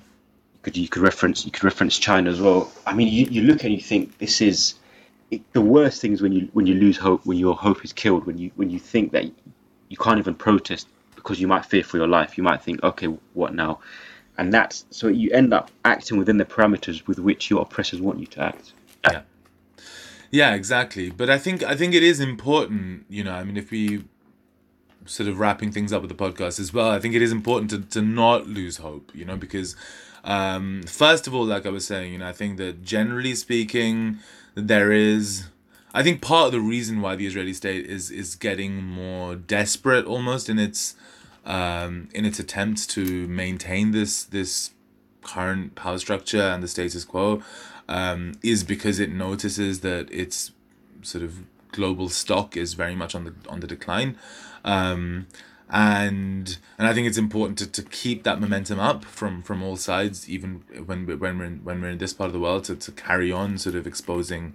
could 0.61 0.77
you 0.77 0.87
could 0.87 1.01
reference 1.01 1.45
you 1.45 1.51
could 1.51 1.63
reference 1.63 1.97
China 1.97 2.29
as 2.29 2.41
well. 2.41 2.71
I 2.85 2.93
mean, 2.93 3.07
you, 3.07 3.25
you 3.25 3.41
look 3.43 3.63
and 3.63 3.73
you 3.73 3.81
think 3.81 4.17
this 4.17 4.41
is 4.41 4.75
it, 5.31 5.41
the 5.53 5.61
worst 5.61 6.01
thing 6.01 6.13
is 6.13 6.21
when 6.21 6.31
you 6.31 6.49
when 6.53 6.67
you 6.67 6.75
lose 6.75 6.97
hope, 6.97 7.25
when 7.25 7.37
your 7.37 7.55
hope 7.55 7.83
is 7.83 7.93
killed, 7.93 8.25
when 8.25 8.37
you 8.37 8.51
when 8.55 8.69
you 8.69 8.79
think 8.79 9.11
that 9.11 9.25
you 9.89 9.97
can't 9.97 10.19
even 10.19 10.35
protest 10.35 10.87
because 11.15 11.39
you 11.39 11.47
might 11.47 11.65
fear 11.65 11.83
for 11.83 11.97
your 11.97 12.07
life. 12.07 12.37
You 12.37 12.43
might 12.43 12.61
think, 12.61 12.83
okay, 12.83 13.07
what 13.33 13.53
now? 13.53 13.79
And 14.37 14.53
that's 14.53 14.85
so 14.91 15.07
you 15.07 15.31
end 15.31 15.53
up 15.53 15.71
acting 15.83 16.17
within 16.17 16.37
the 16.37 16.45
parameters 16.45 17.05
with 17.07 17.19
which 17.19 17.49
your 17.49 17.61
oppressors 17.61 17.99
want 17.99 18.19
you 18.19 18.27
to 18.27 18.41
act. 18.41 18.73
Yeah. 19.03 19.21
Yeah, 20.29 20.53
exactly. 20.53 21.09
But 21.09 21.29
I 21.29 21.37
think 21.37 21.63
I 21.63 21.75
think 21.75 21.93
it 21.93 22.03
is 22.03 22.19
important, 22.19 23.05
you 23.09 23.23
know, 23.23 23.33
I 23.33 23.43
mean 23.43 23.57
if 23.57 23.71
we 23.71 24.03
sort 25.05 25.29
of 25.29 25.39
wrapping 25.39 25.71
things 25.71 25.93
up 25.93 26.01
with 26.01 26.09
the 26.09 26.15
podcast 26.15 26.59
as 26.59 26.73
well, 26.73 26.89
I 26.91 26.99
think 26.99 27.15
it 27.15 27.21
is 27.21 27.31
important 27.31 27.71
to, 27.71 27.81
to 27.99 28.01
not 28.01 28.47
lose 28.47 28.77
hope, 28.77 29.11
you 29.15 29.25
know, 29.25 29.37
because 29.37 29.75
um, 30.27 30.83
first 30.83 31.25
of 31.25 31.33
all, 31.33 31.45
like 31.45 31.65
I 31.65 31.69
was 31.69 31.87
saying, 31.87 32.11
you 32.11 32.19
know, 32.19 32.27
I 32.27 32.33
think 32.33 32.57
that 32.57 32.83
generally 32.83 33.33
speaking, 33.33 34.19
there 34.53 34.91
is. 34.91 35.47
I 35.93 36.03
think 36.03 36.21
part 36.21 36.47
of 36.47 36.51
the 36.51 36.59
reason 36.59 37.01
why 37.01 37.15
the 37.15 37.25
Israeli 37.25 37.53
state 37.53 37.85
is 37.85 38.11
is 38.11 38.35
getting 38.35 38.83
more 38.83 39.35
desperate 39.35 40.05
almost 40.05 40.49
in 40.49 40.59
its 40.59 40.95
um, 41.45 42.09
in 42.13 42.25
its 42.25 42.39
attempts 42.39 42.85
to 42.87 43.27
maintain 43.29 43.91
this 43.91 44.25
this 44.25 44.71
current 45.23 45.75
power 45.75 45.97
structure 45.97 46.41
and 46.41 46.61
the 46.61 46.67
status 46.67 47.03
quo 47.05 47.41
um, 47.89 48.33
is 48.43 48.63
because 48.63 48.99
it 48.99 49.09
notices 49.09 49.79
that 49.79 50.11
its 50.11 50.51
sort 51.01 51.23
of 51.23 51.39
global 51.71 52.09
stock 52.09 52.57
is 52.57 52.73
very 52.73 52.95
much 52.95 53.15
on 53.15 53.23
the 53.23 53.33
on 53.47 53.61
the 53.61 53.67
decline. 53.67 54.17
Um, 54.65 55.27
and 55.69 56.57
and 56.77 56.87
I 56.87 56.93
think 56.93 57.07
it's 57.07 57.17
important 57.17 57.57
to, 57.59 57.67
to 57.67 57.83
keep 57.83 58.23
that 58.23 58.39
momentum 58.39 58.79
up 58.79 59.03
from 59.03 59.41
from 59.41 59.61
all 59.61 59.75
sides, 59.75 60.29
even 60.29 60.63
when 60.85 61.05
when 61.05 61.37
we're 61.37 61.45
in, 61.45 61.59
when 61.63 61.81
we're 61.81 61.89
in 61.89 61.97
this 61.97 62.13
part 62.13 62.27
of 62.27 62.33
the 62.33 62.39
world, 62.39 62.63
to, 62.65 62.75
to 62.75 62.91
carry 62.91 63.31
on 63.31 63.57
sort 63.57 63.75
of 63.75 63.85
exposing 63.85 64.53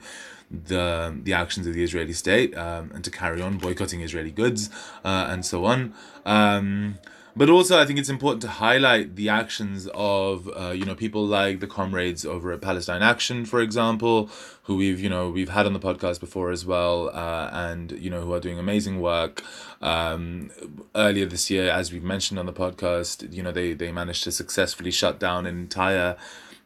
the 0.50 1.14
the 1.22 1.32
actions 1.32 1.66
of 1.66 1.74
the 1.74 1.82
Israeli 1.82 2.12
state 2.12 2.56
um, 2.56 2.90
and 2.94 3.04
to 3.04 3.10
carry 3.10 3.42
on 3.42 3.58
boycotting 3.58 4.00
Israeli 4.00 4.30
goods 4.30 4.70
uh, 5.04 5.26
and 5.28 5.44
so 5.44 5.64
on. 5.64 5.94
Um, 6.24 6.98
but 7.34 7.48
also 7.48 7.80
I 7.80 7.86
think 7.86 7.98
it's 7.98 8.08
important 8.08 8.42
to 8.42 8.48
highlight 8.48 9.16
the 9.16 9.28
actions 9.28 9.88
of 9.94 10.50
uh, 10.54 10.70
you 10.70 10.84
know 10.84 10.94
people 10.94 11.24
like 11.26 11.60
the 11.60 11.66
comrades 11.66 12.24
over 12.24 12.52
at 12.52 12.60
Palestine 12.60 13.02
Action, 13.02 13.44
for 13.44 13.60
example, 13.60 14.30
who 14.64 14.76
we've 14.76 15.00
you 15.00 15.08
know 15.08 15.30
we've 15.30 15.48
had 15.48 15.66
on 15.66 15.72
the 15.72 15.80
podcast 15.80 16.20
before 16.20 16.50
as 16.50 16.66
well, 16.66 17.08
uh, 17.10 17.48
and 17.52 17.92
you 17.92 18.10
know 18.10 18.20
who 18.20 18.32
are 18.34 18.40
doing 18.40 18.58
amazing 18.58 19.00
work. 19.00 19.42
Um, 19.80 20.50
earlier 20.94 21.26
this 21.26 21.50
year, 21.50 21.70
as 21.70 21.92
we've 21.92 22.04
mentioned 22.04 22.38
on 22.38 22.46
the 22.46 22.52
podcast, 22.52 23.32
you 23.32 23.42
know 23.42 23.52
they 23.52 23.72
they 23.72 23.92
managed 23.92 24.24
to 24.24 24.32
successfully 24.32 24.90
shut 24.90 25.18
down 25.18 25.46
an 25.46 25.58
entire. 25.58 26.16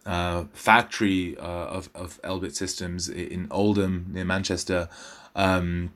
Uh, 0.04 0.44
factory 0.52 1.36
uh, 1.36 1.42
of, 1.42 1.90
of 1.92 2.22
Elbit 2.22 2.54
Systems 2.54 3.08
in 3.08 3.48
Oldham 3.50 4.06
near 4.12 4.24
Manchester. 4.24 4.88
Um, 5.34 5.90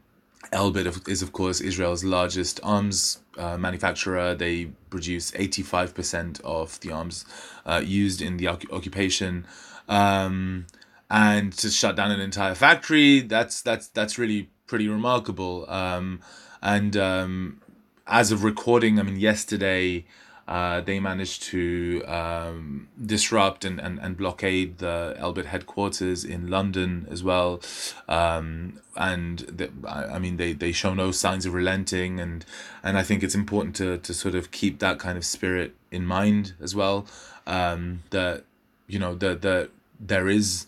Elbit 0.52 1.08
is, 1.08 1.22
of 1.22 1.32
course, 1.32 1.60
Israel's 1.60 2.04
largest 2.04 2.60
arms 2.62 3.18
uh, 3.38 3.56
manufacturer. 3.56 4.34
They 4.34 4.66
produce 4.90 5.30
85% 5.32 6.40
of 6.42 6.80
the 6.80 6.90
arms 6.90 7.24
uh, 7.64 7.82
used 7.84 8.20
in 8.20 8.36
the 8.36 8.48
occupation. 8.48 9.46
Um, 9.88 10.66
and 11.10 11.52
to 11.54 11.70
shut 11.70 11.96
down 11.96 12.10
an 12.10 12.20
entire 12.20 12.54
factory, 12.54 13.20
that's 13.20 13.62
that's 13.62 13.88
that's 13.88 14.18
really 14.18 14.50
pretty 14.66 14.88
remarkable. 14.88 15.68
Um, 15.68 16.20
and 16.62 16.96
um, 16.96 17.60
as 18.06 18.30
of 18.30 18.44
recording, 18.44 19.00
I 19.00 19.02
mean, 19.02 19.18
yesterday, 19.18 20.06
uh, 20.50 20.80
they 20.80 20.98
managed 20.98 21.44
to 21.44 22.02
um, 22.06 22.88
disrupt 23.00 23.64
and, 23.64 23.80
and, 23.80 24.00
and 24.00 24.16
blockade 24.16 24.78
the 24.78 25.16
Elbit 25.16 25.44
headquarters 25.44 26.24
in 26.24 26.48
London 26.50 27.06
as 27.08 27.22
well. 27.22 27.60
Um, 28.08 28.80
and 28.96 29.38
the, 29.38 29.70
I 29.88 30.18
mean, 30.18 30.38
they, 30.38 30.52
they 30.52 30.72
show 30.72 30.92
no 30.92 31.12
signs 31.12 31.46
of 31.46 31.54
relenting. 31.54 32.18
And, 32.18 32.44
and 32.82 32.98
I 32.98 33.04
think 33.04 33.22
it's 33.22 33.36
important 33.36 33.76
to, 33.76 33.98
to 33.98 34.12
sort 34.12 34.34
of 34.34 34.50
keep 34.50 34.80
that 34.80 34.98
kind 34.98 35.16
of 35.16 35.24
spirit 35.24 35.76
in 35.92 36.04
mind 36.04 36.54
as 36.60 36.74
well. 36.74 37.06
Um, 37.46 38.02
that, 38.10 38.42
you 38.88 38.98
know, 38.98 39.14
that, 39.14 39.42
that 39.42 39.70
there 40.00 40.28
is, 40.28 40.66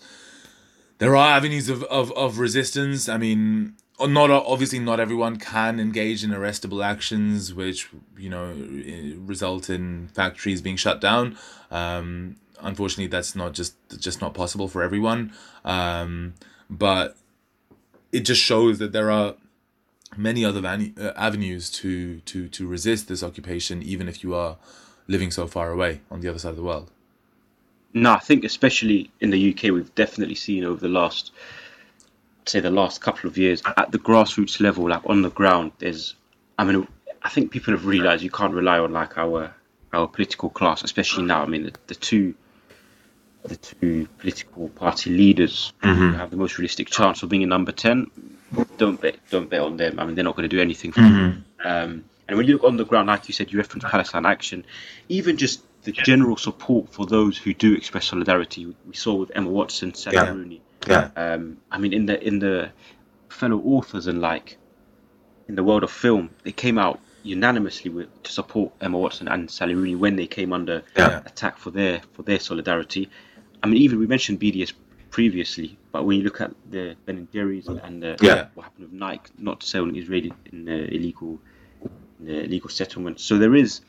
there 0.99 1.16
are 1.16 1.37
avenues 1.37 1.68
of, 1.68 1.83
of, 1.85 2.12
of 2.12 2.39
resistance. 2.39 3.09
I 3.09 3.18
mean, 3.18 3.74
not 4.07 4.30
obviously 4.30 4.78
not 4.78 5.00
everyone 5.00 5.36
can 5.36 5.80
engage 5.80 6.24
in 6.24 6.30
arrestable 6.30 6.84
actions 6.84 7.53
which 7.55 7.88
you 8.16 8.30
know 8.30 8.55
result 9.26 9.70
in 9.70 10.09
factories 10.09 10.61
being 10.61 10.76
shut 10.76 11.00
down. 11.00 11.36
Um, 11.70 12.36
unfortunately 12.61 13.09
that's 13.09 13.34
not 13.34 13.53
just 13.53 13.74
just 13.98 14.20
not 14.20 14.34
possible 14.34 14.68
for 14.68 14.82
everyone. 14.82 15.32
Um, 15.64 16.34
but 16.70 17.16
it 18.12 18.20
just 18.20 18.42
shows 18.42 18.78
that 18.78 18.92
there 18.92 19.11
are 19.11 19.34
many 20.16 20.44
other 20.44 20.61
van- 20.61 20.94
uh, 21.00 21.12
avenues 21.16 21.70
to 21.70 22.20
to 22.20 22.48
to 22.48 22.66
resist 22.66 23.09
this 23.09 23.22
occupation 23.22 23.82
even 23.82 24.09
if 24.09 24.22
you 24.22 24.34
are 24.34 24.57
living 25.09 25.30
so 25.30 25.46
far 25.46 25.70
away 25.70 26.00
on 26.11 26.20
the 26.20 26.28
other 26.28 26.38
side 26.38 26.50
of 26.50 26.57
the 26.57 26.62
world. 26.62 26.90
No 27.94 28.12
i 28.12 28.18
think 28.18 28.44
especially 28.44 29.11
in 29.20 29.30
the 29.30 29.53
uk 29.53 29.62
we've 29.64 29.94
definitely 29.94 30.34
seen 30.34 30.64
over 30.64 30.80
the 30.80 30.88
last 30.88 31.32
say 32.47 32.61
the 32.61 32.70
last 32.70 33.01
couple 33.01 33.28
of 33.28 33.38
years 33.38 33.62
at 33.64 33.90
the 33.90 33.99
grassroots 33.99 34.61
level, 34.61 34.88
like 34.88 35.03
on 35.07 35.22
the 35.22 35.30
ground, 35.30 35.72
there's, 35.78 36.14
I 36.59 36.64
mean, 36.64 36.86
I 37.22 37.28
think 37.28 37.51
people 37.51 37.72
have 37.72 37.86
realised 37.86 38.22
you 38.22 38.30
can't 38.30 38.55
rely 38.55 38.78
on 38.78 38.93
like 38.93 39.16
our 39.18 39.55
our 39.93 40.09
political 40.09 40.49
class, 40.49 40.82
especially 40.82 41.24
now. 41.24 41.43
I 41.43 41.47
mean, 41.47 41.64
the, 41.64 41.72
the 41.86 41.95
two 41.95 42.34
the 43.45 43.57
two 43.57 44.09
political 44.18 44.68
party 44.70 45.11
leaders 45.11 45.72
mm-hmm. 45.82 45.99
who 45.99 46.12
have 46.12 46.30
the 46.30 46.36
most 46.36 46.59
realistic 46.59 46.88
chance 46.88 47.22
of 47.22 47.28
being 47.28 47.43
a 47.43 47.47
number 47.47 47.72
ten. 47.72 48.11
Don't 48.76 49.01
bet, 49.01 49.16
don't 49.30 49.49
bet 49.49 49.61
on 49.61 49.76
them. 49.76 49.99
I 49.99 50.05
mean, 50.05 50.14
they're 50.14 50.24
not 50.24 50.36
going 50.36 50.49
to 50.49 50.55
do 50.57 50.61
anything. 50.61 50.93
Mm-hmm. 50.93 51.66
Um, 51.66 52.05
and 52.28 52.36
when 52.36 52.47
you 52.47 52.55
look 52.55 52.64
on 52.64 52.76
the 52.76 52.84
ground, 52.84 53.09
like 53.09 53.28
you 53.28 53.34
said, 53.34 53.53
you 53.53 53.59
referenced 53.59 53.86
Palestine 53.86 54.26
Action, 54.26 54.64
even 55.09 55.36
just 55.36 55.62
the 55.82 55.93
general 55.93 56.36
support 56.36 56.93
for 56.93 57.07
those 57.07 57.36
who 57.36 57.55
do 57.55 57.74
express 57.74 58.07
solidarity. 58.07 58.74
We 58.86 58.95
saw 58.95 59.14
with 59.14 59.32
Emma 59.34 59.51
Watson, 59.51 59.95
Sally 59.95 60.16
yeah. 60.16 60.30
Rooney, 60.30 60.61
yeah. 60.87 61.11
Um, 61.16 61.59
I 61.70 61.78
mean, 61.78 61.93
in 61.93 62.07
the 62.07 62.22
in 62.26 62.39
the 62.39 62.70
fellow 63.28 63.61
authors 63.64 64.07
and 64.07 64.20
like 64.20 64.59
in 65.49 65.55
the 65.55 65.64
world 65.64 65.83
of 65.83 65.91
film, 65.91 66.30
they 66.45 66.53
came 66.53 66.78
out 66.78 67.01
unanimously 67.22 67.91
with, 67.91 68.22
to 68.22 68.33
support 68.33 68.72
Emma 68.80 68.99
Watson 68.99 69.28
and 69.28 69.51
Sally 69.51 69.74
Rooney 69.74 69.95
when 69.95 70.16
they 70.16 70.26
came 70.26 70.53
under 70.53 70.83
yeah. 70.97 71.22
attack 71.24 71.59
for 71.59 71.70
their 71.70 72.01
for 72.12 72.22
their 72.22 72.41
solidarity. 72.41 73.09
I 73.62 73.66
mean, 73.66 73.80
even 73.80 73.99
we 73.99 74.07
mentioned 74.07 74.41
BDS 74.41 74.72
previously, 75.11 75.78
but 75.93 76.05
when 76.05 76.18
you 76.18 76.24
look 76.24 76.41
at 76.41 76.53
the 76.70 76.97
Ben 77.05 77.16
and 77.18 77.33
Jerry's 77.33 77.68
and 77.68 78.03
the, 78.03 78.16
yeah. 78.20 78.47
what 78.55 78.64
happened 78.64 78.91
with 78.91 78.93
Nike 78.93 79.30
not 79.39 79.62
selling 79.62 79.95
Israeli 79.97 80.33
in 80.47 80.64
the 80.64 80.93
illegal 80.93 81.39
in 82.18 82.26
the 82.26 82.45
illegal 82.45 82.70
settlement, 82.70 83.20
so 83.20 83.39
there 83.39 83.55
is 83.55 83.83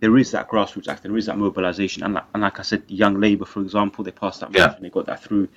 there 0.00 0.16
is 0.16 0.30
that 0.30 0.48
grassroots 0.48 0.88
act, 0.88 1.02
there 1.02 1.16
is 1.16 1.26
that 1.26 1.36
mobilization, 1.36 2.04
and 2.04 2.14
like, 2.14 2.24
and 2.32 2.42
like 2.42 2.58
I 2.58 2.62
said, 2.62 2.84
Young 2.88 3.20
Labour, 3.20 3.44
for 3.44 3.60
example, 3.60 4.04
they 4.04 4.12
passed 4.12 4.40
that 4.40 4.54
yeah. 4.54 4.76
they 4.80 4.90
got 4.90 5.06
that 5.06 5.22
through. 5.22 5.48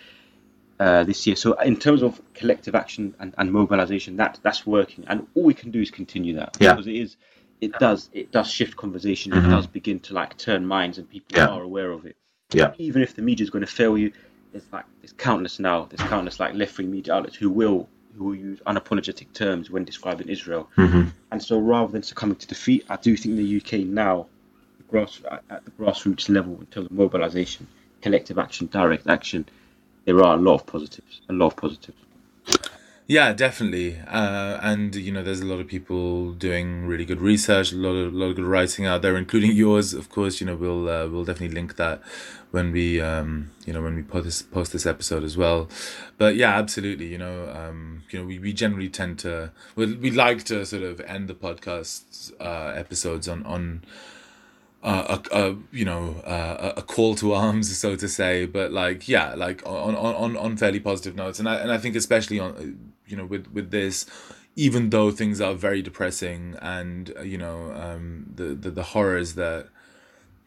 Uh, 0.81 1.03
this 1.03 1.27
year. 1.27 1.35
So 1.35 1.53
in 1.59 1.77
terms 1.77 2.01
of 2.01 2.19
collective 2.33 2.73
action 2.73 3.13
and, 3.19 3.35
and 3.37 3.51
mobilization, 3.51 4.15
that 4.15 4.39
that's 4.41 4.65
working, 4.65 5.03
and 5.07 5.27
all 5.35 5.43
we 5.43 5.53
can 5.53 5.69
do 5.69 5.79
is 5.79 5.91
continue 5.91 6.33
that 6.37 6.57
yeah. 6.59 6.73
because 6.73 6.87
it 6.87 6.95
is 6.95 7.17
it 7.59 7.71
does 7.73 8.09
it 8.13 8.31
does 8.31 8.49
shift 8.49 8.77
conversation. 8.77 9.31
Mm-hmm. 9.31 9.45
It 9.45 9.49
does 9.51 9.67
begin 9.67 9.99
to 9.99 10.15
like 10.15 10.39
turn 10.39 10.65
minds, 10.65 10.97
and 10.97 11.07
people 11.07 11.37
yeah. 11.37 11.49
are 11.49 11.61
aware 11.61 11.91
of 11.91 12.07
it. 12.07 12.17
Yeah. 12.51 12.73
Even 12.79 13.03
if 13.03 13.15
the 13.15 13.21
media 13.21 13.43
is 13.43 13.51
going 13.51 13.63
to 13.63 13.71
fail 13.71 13.95
you, 13.95 14.11
there's 14.53 14.65
like 14.73 14.85
there's 15.01 15.13
countless 15.13 15.59
now. 15.59 15.85
There's 15.85 16.09
countless 16.09 16.39
like 16.39 16.55
left 16.55 16.75
wing 16.79 16.89
media 16.89 17.13
outlets 17.13 17.35
who 17.35 17.51
will 17.51 17.87
who 18.17 18.23
will 18.23 18.35
use 18.35 18.59
unapologetic 18.61 19.31
terms 19.33 19.69
when 19.69 19.83
describing 19.83 20.29
Israel. 20.29 20.67
Mm-hmm. 20.77 21.09
And 21.31 21.43
so 21.43 21.59
rather 21.59 21.91
than 21.91 22.01
succumbing 22.01 22.37
to 22.37 22.47
defeat, 22.47 22.87
I 22.89 22.95
do 22.95 23.15
think 23.15 23.35
the 23.35 23.57
UK 23.61 23.85
now, 23.85 24.25
grass, 24.87 25.21
at 25.29 25.63
the 25.63 25.69
grassroots 25.69 26.27
level, 26.27 26.59
in 26.59 26.65
terms 26.65 26.87
of 26.87 26.91
mobilization, 26.91 27.67
collective 28.01 28.39
action, 28.39 28.65
direct 28.65 29.05
action 29.05 29.45
there 30.05 30.21
are 30.23 30.35
a 30.35 30.41
lot 30.41 30.55
of 30.55 30.65
positives, 30.65 31.21
a 31.29 31.33
lot 31.33 31.47
of 31.47 31.55
positives. 31.57 31.97
Yeah, 33.07 33.33
definitely. 33.33 33.99
Uh, 34.07 34.57
and 34.61 34.95
you 34.95 35.11
know, 35.11 35.21
there's 35.21 35.41
a 35.41 35.45
lot 35.45 35.59
of 35.59 35.67
people 35.67 36.31
doing 36.31 36.85
really 36.85 37.03
good 37.03 37.19
research, 37.19 37.73
a 37.73 37.75
lot 37.75 37.89
of 37.89 38.13
a 38.13 38.17
lot 38.17 38.27
of 38.27 38.35
good 38.37 38.45
writing 38.45 38.85
out 38.85 39.01
there, 39.01 39.17
including 39.17 39.51
yours, 39.51 39.93
of 39.93 40.09
course. 40.09 40.39
You 40.39 40.47
know, 40.47 40.55
we'll 40.55 40.87
uh, 40.87 41.07
we'll 41.07 41.25
definitely 41.25 41.53
link 41.53 41.75
that 41.75 42.01
when 42.51 42.71
we 42.71 43.01
um, 43.01 43.51
you 43.65 43.73
know 43.73 43.81
when 43.81 43.95
we 43.95 44.03
post 44.03 44.23
this 44.23 44.41
post 44.41 44.71
this 44.71 44.85
episode 44.85 45.23
as 45.23 45.35
well. 45.35 45.67
But 46.17 46.37
yeah, 46.37 46.57
absolutely. 46.57 47.07
You 47.07 47.17
know, 47.17 47.49
um, 47.49 48.03
you 48.11 48.19
know, 48.19 48.25
we, 48.25 48.39
we 48.39 48.53
generally 48.53 48.87
tend 48.87 49.19
to 49.19 49.51
we 49.75 49.93
we 49.93 50.11
like 50.11 50.43
to 50.45 50.65
sort 50.65 50.83
of 50.83 51.01
end 51.01 51.27
the 51.27 51.33
podcast 51.33 52.31
uh, 52.39 52.73
episodes 52.77 53.27
on 53.27 53.43
on 53.45 53.83
a, 54.83 55.21
a 55.31 55.55
you 55.71 55.85
know 55.85 56.15
uh, 56.25 56.73
a 56.77 56.81
call 56.81 57.15
to 57.15 57.33
arms 57.33 57.77
so 57.77 57.95
to 57.95 58.07
say 58.07 58.45
but 58.45 58.71
like 58.71 59.07
yeah 59.07 59.35
like 59.35 59.61
on 59.65 59.95
on 59.95 60.35
on 60.35 60.57
fairly 60.57 60.79
positive 60.79 61.15
notes. 61.15 61.39
And 61.39 61.47
I 61.47 61.55
and 61.55 61.71
I 61.71 61.77
think 61.77 61.95
especially 61.95 62.39
on 62.39 62.93
you 63.05 63.15
know 63.15 63.25
with 63.25 63.47
with 63.51 63.71
this 63.71 64.05
even 64.55 64.89
though 64.89 65.11
things 65.11 65.39
are 65.39 65.53
very 65.53 65.81
depressing 65.81 66.57
and 66.61 67.13
uh, 67.17 67.21
you 67.21 67.37
know 67.37 67.73
um, 67.73 68.31
the, 68.35 68.45
the 68.55 68.71
the 68.71 68.83
horrors 68.83 69.35
that 69.35 69.67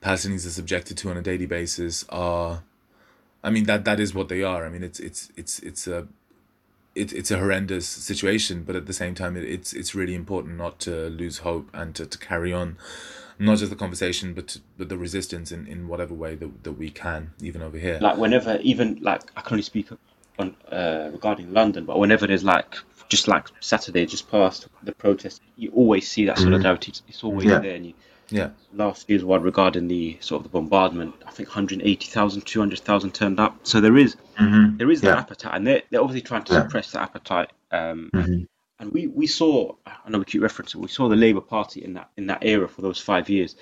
Palestinians 0.02 0.46
are 0.46 0.50
subjected 0.50 0.98
to 0.98 1.10
on 1.10 1.16
a 1.16 1.22
daily 1.22 1.46
basis 1.46 2.04
are 2.08 2.64
I 3.42 3.50
mean 3.50 3.64
that 3.64 3.84
that 3.84 4.00
is 4.00 4.14
what 4.14 4.28
they 4.28 4.42
are. 4.42 4.66
I 4.66 4.68
mean 4.68 4.82
it's 4.82 4.98
it's 4.98 5.30
it's 5.36 5.60
it's 5.60 5.86
a 5.86 6.08
it, 6.96 7.12
it's 7.12 7.30
a 7.30 7.38
horrendous 7.38 7.88
situation 7.88 8.62
but 8.64 8.76
at 8.76 8.86
the 8.86 8.92
same 8.92 9.14
time 9.14 9.36
it, 9.36 9.44
it's 9.44 9.72
it's 9.72 9.94
really 9.94 10.14
important 10.14 10.56
not 10.56 10.80
to 10.80 11.08
lose 11.08 11.38
hope 11.38 11.68
and 11.72 11.94
to, 11.94 12.06
to 12.06 12.18
carry 12.18 12.52
on 12.52 12.76
not 13.38 13.58
just 13.58 13.70
the 13.70 13.76
conversation, 13.76 14.34
but 14.34 14.58
but 14.78 14.88
the 14.88 14.96
resistance 14.98 15.52
in, 15.52 15.66
in 15.66 15.88
whatever 15.88 16.14
way 16.14 16.34
that, 16.36 16.64
that 16.64 16.72
we 16.72 16.90
can, 16.90 17.32
even 17.40 17.62
over 17.62 17.78
here. 17.78 17.98
Like 18.00 18.16
whenever, 18.18 18.58
even 18.62 18.98
like 19.00 19.22
I 19.36 19.40
can 19.40 19.54
only 19.54 19.62
speak 19.62 19.88
on 20.38 20.56
uh, 20.70 21.10
regarding 21.12 21.52
London, 21.52 21.84
but 21.84 21.98
whenever 21.98 22.26
there's 22.26 22.44
like 22.44 22.76
just 23.08 23.28
like 23.28 23.46
Saturday 23.60 24.06
just 24.06 24.30
past 24.30 24.68
the 24.82 24.92
protest, 24.92 25.42
you 25.56 25.70
always 25.72 26.08
see 26.10 26.24
that 26.26 26.38
solidarity. 26.38 26.90
It's, 26.90 27.02
it's 27.08 27.24
always 27.24 27.46
Yeah. 27.46 27.58
there. 27.60 27.74
And 27.74 27.86
you, 27.86 27.94
Yeah. 28.30 28.48
last 28.72 29.08
year's 29.08 29.24
one 29.24 29.42
regarding 29.42 29.86
the 29.88 30.16
sort 30.20 30.40
of 30.40 30.44
the 30.44 30.48
bombardment, 30.48 31.14
I 31.26 31.30
think 31.30 31.48
180,000, 31.48 32.42
200,000 32.42 33.12
turned 33.14 33.38
up. 33.38 33.58
So 33.62 33.80
there 33.80 33.96
is 33.98 34.16
Mhm. 34.40 34.78
there 34.78 34.90
is 34.90 35.00
that 35.02 35.18
appetite, 35.18 35.52
and 35.54 35.66
they're, 35.66 35.82
they're 35.90 36.00
obviously 36.00 36.22
trying 36.22 36.44
to 36.44 36.52
Yeah. 36.52 36.62
suppress 36.62 36.90
that 36.92 37.02
appetite. 37.02 37.50
Um, 37.70 38.10
Mhm. 38.14 38.46
And 38.78 38.92
we, 38.92 39.06
we 39.06 39.26
saw, 39.26 39.76
another 40.04 40.24
cute 40.24 40.42
reference. 40.42 40.74
we 40.74 40.88
saw 40.88 41.08
the 41.08 41.16
Labour 41.16 41.40
Party 41.40 41.84
in 41.84 41.94
that 41.94 42.10
in 42.16 42.26
that 42.26 42.44
era 42.44 42.68
for 42.68 42.82
those 42.82 43.00
five 43.00 43.28
years. 43.28 43.54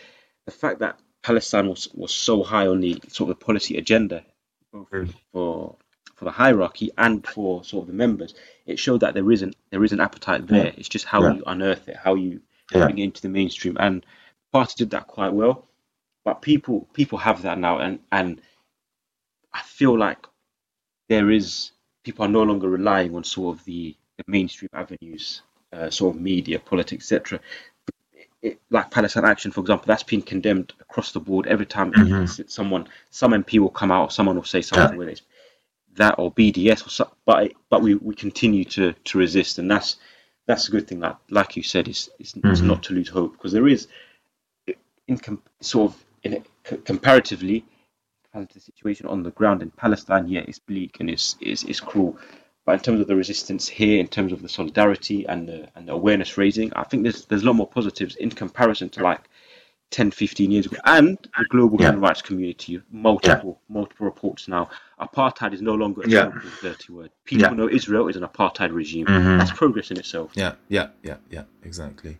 The 0.47 0.53
fact 0.53 0.81
that 0.81 0.99
Palestine 1.23 1.69
was, 1.69 1.89
was 1.95 2.13
so 2.13 2.43
high 2.43 2.67
on 2.67 2.81
the 2.81 3.01
sort 3.09 3.31
of 3.31 3.39
the 3.39 3.45
policy 3.45 3.77
agenda, 3.77 4.25
both 4.73 4.89
for 5.33 5.77
for 6.15 6.25
the 6.25 6.31
hierarchy 6.31 6.91
and 6.97 7.27
for 7.27 7.63
sort 7.65 7.83
of 7.83 7.89
the 7.89 7.93
members, 7.95 8.35
it 8.67 8.79
showed 8.79 9.01
that 9.01 9.15
there 9.15 9.31
isn't 9.31 9.55
there 9.71 9.85
is 9.85 9.93
an 9.93 10.01
appetite 10.01 10.47
there. 10.47 10.73
It's 10.77 10.89
just 10.89 11.05
how 11.05 11.23
Yeah. 11.23 11.35
you 11.35 11.43
unearth 11.47 11.89
it, 11.89 11.97
how 11.97 12.15
you 12.15 12.41
Yeah. 12.73 12.85
bring 12.87 12.99
it 12.99 13.05
into 13.05 13.23
the 13.23 13.29
mainstream, 13.29 13.77
and 13.79 14.03
the 14.03 14.59
party 14.59 14.75
did 14.79 14.91
that 14.91 15.07
quite 15.09 15.33
well. 15.33 15.69
But 16.25 16.41
people 16.43 16.89
people 16.95 17.19
have 17.19 17.43
that 17.43 17.59
now, 17.59 17.79
and 17.79 18.01
and 18.11 18.41
I 19.53 19.61
feel 19.63 19.97
like 19.99 20.27
there 21.09 21.31
is 21.31 21.73
people 22.03 22.25
are 22.25 22.29
no 22.29 22.43
longer 22.43 22.69
relying 22.69 23.15
on 23.15 23.25
sort 23.25 23.59
of 23.59 23.65
the, 23.65 23.95
the 24.27 24.31
mainstream 24.31 24.68
avenues, 24.73 25.43
uh, 25.73 25.91
sort 25.91 26.14
of 26.16 26.20
media, 26.23 26.59
politics, 26.59 27.11
etc. 27.12 27.41
Like 28.70 28.91
Palestine 28.91 29.25
Action, 29.25 29.51
for 29.53 29.61
example, 29.61 29.87
that's 29.87 30.03
been 30.03 30.23
condemned 30.23 30.73
across 30.81 31.12
the 31.12 31.20
board. 31.20 31.47
Every 31.47 31.66
time 31.66 31.93
Mhm. 31.93 32.51
someone, 32.51 32.89
some 33.11 33.33
MP 33.33 33.59
will 33.59 33.70
come 33.70 33.93
out, 33.93 34.09
or 34.09 34.11
someone 34.11 34.37
will 34.37 34.45
say 34.45 34.62
something 34.62 34.91
Yeah. 34.93 34.97
with 34.99 35.09
it, 35.09 35.23
that 35.95 36.16
or 36.18 36.33
BDS, 36.33 36.87
or 36.87 36.91
so, 36.91 37.12
but 37.25 37.53
but 37.68 37.83
we, 37.83 37.95
we 37.95 38.14
continue 38.14 38.64
to, 38.64 38.93
to 38.93 39.18
resist, 39.18 39.59
and 39.59 39.70
that's 39.70 39.97
that's 40.47 40.68
a 40.68 40.73
good 40.73 40.89
thing. 40.89 41.01
Like 41.01 41.16
like 41.31 41.57
you 41.57 41.62
said, 41.62 41.89
is 41.89 42.11
is, 42.18 42.35
is 42.35 42.62
Mhm. 42.62 42.66
not 42.66 42.83
to 42.85 42.95
lose 42.95 43.09
hope 43.09 43.33
because 43.33 43.53
there 43.53 43.68
is, 43.68 43.87
in 45.07 45.18
com- 45.18 45.43
sort 45.61 45.93
of 45.93 46.05
in 46.25 46.35
a, 46.35 46.43
c- 46.68 46.77
comparatively, 46.79 47.64
the 48.33 48.61
situation 48.61 49.07
on 49.07 49.23
the 49.23 49.31
ground 49.33 49.62
in 49.62 49.70
Palestine, 49.70 50.27
yeah, 50.29 50.41
it's 50.49 50.59
bleak 50.59 50.99
and 51.01 51.11
it's, 51.11 51.37
it's, 51.41 51.64
it's 51.64 51.81
cruel. 51.81 52.18
But 52.65 52.73
in 52.75 52.81
terms 52.81 53.01
of 53.01 53.09
the 53.09 53.17
resistance 53.17 53.67
here, 53.69 53.99
in 53.99 54.07
terms 54.07 54.33
of 54.33 54.41
the 54.41 54.49
solidarity 54.49 55.27
and 55.27 55.49
the, 55.49 55.69
and 55.75 55.89
the 55.89 55.93
awareness 55.93 56.39
raising, 56.39 56.73
I 56.75 56.85
think 56.85 57.03
there's 57.03 57.25
there's 57.27 57.43
a 57.43 57.47
lot 57.47 57.57
more 57.57 57.67
positives 57.67 58.15
in 58.17 58.31
comparison 58.31 58.89
to 58.91 59.03
like 59.03 59.23
10, 59.91 60.11
15 60.13 60.51
years 60.51 60.67
ago. 60.67 60.77
And 60.85 61.19
the 61.39 61.45
global 61.47 61.81
Yeah. 61.81 61.89
human 61.89 62.01
rights 62.01 62.23
community, 62.23 62.81
multiple 62.93 63.61
multiple 63.69 64.07
reports 64.07 64.47
now. 64.47 64.71
Apartheid 65.01 65.53
is 65.53 65.61
no 65.61 65.75
longer 65.75 66.03
a 66.03 66.09
Yeah. 66.09 66.31
dirty 66.63 66.93
word. 66.93 67.11
People 67.25 67.49
Yeah. 67.49 67.55
know 67.55 67.69
Israel 67.69 68.07
is 68.09 68.17
an 68.17 68.23
apartheid 68.23 68.73
regime. 68.73 69.07
Mhm. 69.07 69.39
That's 69.39 69.51
progress 69.53 69.91
in 69.91 69.99
itself. 69.99 70.31
Yeah, 70.35 70.55
yeah, 70.69 70.89
yeah, 71.03 71.17
yeah, 71.31 71.45
exactly, 71.65 72.19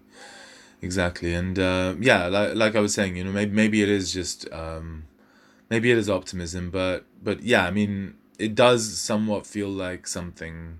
exactly, 0.83 1.35
and 1.35 1.59
uh, 1.59 1.95
yeah, 2.01 2.27
like 2.27 2.55
like 2.57 2.75
I 2.77 2.81
was 2.81 2.93
saying, 2.93 3.17
you 3.17 3.25
know, 3.25 3.33
maybe 3.33 3.53
maybe 3.53 3.83
it 3.83 3.89
is 3.89 4.13
just 4.13 4.53
um, 4.53 5.05
maybe 5.71 5.91
it 5.93 5.99
is 5.99 6.11
optimism, 6.11 6.71
but 6.71 7.05
but 7.23 7.43
yeah, 7.43 7.65
I 7.65 7.71
mean, 7.71 8.15
it 8.39 8.55
does 8.55 8.99
somewhat 8.99 9.47
feel 9.47 9.69
like 9.69 10.07
something 10.07 10.79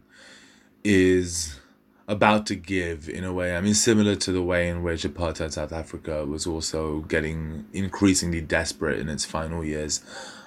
is 0.85 1.61
about 2.09 2.47
to 2.47 2.55
give 2.57 3.09
in 3.09 3.25
a 3.25 3.33
way. 3.33 3.57
I 3.57 3.61
mean, 3.61 3.75
similar 3.75 4.17
to 4.17 4.33
the 4.33 4.43
way 4.43 4.69
in 4.69 4.83
which 4.83 5.05
apartheid 5.05 5.53
South 5.53 5.73
Africa 5.73 6.25
was 6.27 6.47
also 6.47 7.01
getting 7.01 7.67
increasingly 7.73 8.41
desperate 8.41 8.99
in 8.99 9.09
its 9.09 9.25
final 9.25 9.65
years. 9.65 10.03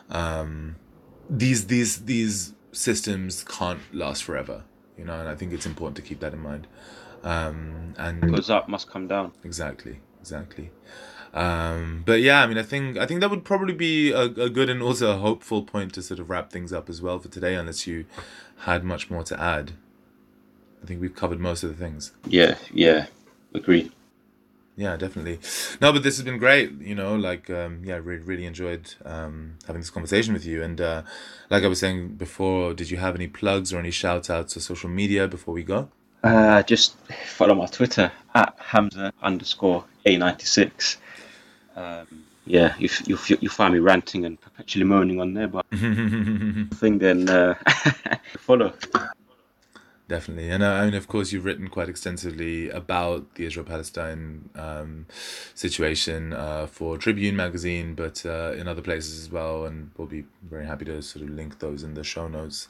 Um, 0.09 0.75
these 1.29 1.67
these 1.67 2.05
these 2.05 2.53
systems 2.71 3.43
can't 3.43 3.79
last 3.93 4.23
forever, 4.23 4.63
you 4.97 5.05
know, 5.05 5.19
and 5.19 5.29
I 5.29 5.35
think 5.35 5.53
it's 5.53 5.65
important 5.65 5.95
to 5.97 6.01
keep 6.01 6.19
that 6.19 6.33
in 6.33 6.39
mind. 6.39 6.67
Um, 7.23 7.95
and 7.97 8.21
Goes 8.35 8.49
up, 8.49 8.69
must 8.69 8.89
come 8.89 9.07
down. 9.07 9.31
exactly 9.43 9.99
exactly 10.19 10.71
um 11.35 12.01
but 12.05 12.21
yeah 12.21 12.41
i 12.41 12.47
mean 12.47 12.57
i 12.57 12.63
think 12.63 12.97
i 12.97 13.05
think 13.05 13.19
that 13.19 13.29
would 13.29 13.43
probably 13.43 13.73
be 13.73 14.11
a, 14.11 14.21
a 14.21 14.49
good 14.49 14.69
and 14.69 14.81
also 14.81 15.11
a 15.11 15.17
hopeful 15.17 15.61
point 15.63 15.93
to 15.93 16.01
sort 16.01 16.19
of 16.19 16.29
wrap 16.29 16.49
things 16.49 16.71
up 16.71 16.89
as 16.89 17.01
well 17.01 17.19
for 17.19 17.27
today 17.27 17.55
unless 17.55 17.85
you 17.85 18.05
had 18.59 18.83
much 18.83 19.09
more 19.11 19.23
to 19.23 19.39
add. 19.39 19.73
I 20.81 20.87
think 20.87 21.01
we've 21.01 21.15
covered 21.15 21.39
most 21.39 21.63
of 21.63 21.69
the 21.69 21.75
things. 21.75 22.13
Yeah, 22.27 22.57
yeah, 22.71 23.07
agree. 23.53 23.91
yeah 24.77 24.95
definitely. 24.95 25.39
No 25.81 25.91
but 25.91 26.03
this 26.03 26.15
has 26.17 26.23
been 26.23 26.37
great 26.37 26.71
you 26.79 26.95
know 26.95 27.15
like 27.15 27.49
um 27.49 27.81
yeah 27.83 27.95
really 27.95 28.23
really 28.23 28.45
enjoyed 28.45 28.93
um 29.03 29.55
having 29.67 29.81
this 29.81 29.89
conversation 29.89 30.33
with 30.33 30.45
you. 30.45 30.63
And 30.63 30.79
uh 30.79 31.01
like 31.49 31.63
i 31.63 31.67
was 31.67 31.79
saying 31.79 32.15
before 32.15 32.73
did 32.73 32.89
you 32.91 32.97
have 32.97 33.15
any 33.15 33.27
plugs 33.27 33.73
or 33.73 33.79
any 33.79 33.91
shout 33.91 34.29
outs 34.29 34.55
or 34.55 34.61
social 34.61 34.89
media 34.89 35.27
before 35.27 35.53
we 35.53 35.63
go? 35.63 35.89
Uh, 36.23 36.63
just 36.63 36.95
follow 37.37 37.53
my 37.53 37.67
Twitter 37.67 38.11
at 38.33 38.55
Hamza 38.57 39.13
underscore 39.21 39.83
A96. 40.07 40.97
Um, 41.75 42.07
yeah, 42.45 42.75
you, 42.77 42.89
you, 43.05 43.17
you'll 43.27 43.51
find 43.51 43.73
me 43.73 43.79
ranting 43.79 44.25
and 44.25 44.39
perpetually 44.39 44.85
moaning 44.85 45.19
on 45.19 45.33
there, 45.33 45.47
but 45.47 45.65
I 45.73 46.67
think 46.75 47.01
then 47.01 47.27
uh, 47.27 47.55
follow. 48.37 48.73
Definitely, 50.07 50.51
and 50.51 50.61
uh, 50.61 50.67
I 50.67 50.85
mean, 50.85 50.93
of 50.93 51.07
course, 51.07 51.31
you've 51.31 51.45
written 51.45 51.67
quite 51.67 51.89
extensively 51.89 52.69
about 52.69 53.33
the 53.33 53.45
Israel-Palestine 53.47 54.47
um, 54.53 55.07
situation 55.55 56.31
uh, 56.31 56.67
for 56.67 56.99
Tribune 56.99 57.35
magazine, 57.35 57.95
but 57.95 58.23
uh, 58.23 58.53
in 58.55 58.67
other 58.67 58.83
places 58.83 59.19
as 59.19 59.31
well, 59.31 59.65
and 59.65 59.89
we'll 59.97 60.07
be 60.07 60.25
very 60.47 60.67
happy 60.67 60.85
to 60.85 61.01
sort 61.01 61.23
of 61.25 61.31
link 61.31 61.57
those 61.57 61.81
in 61.81 61.95
the 61.95 62.03
show 62.03 62.27
notes 62.27 62.67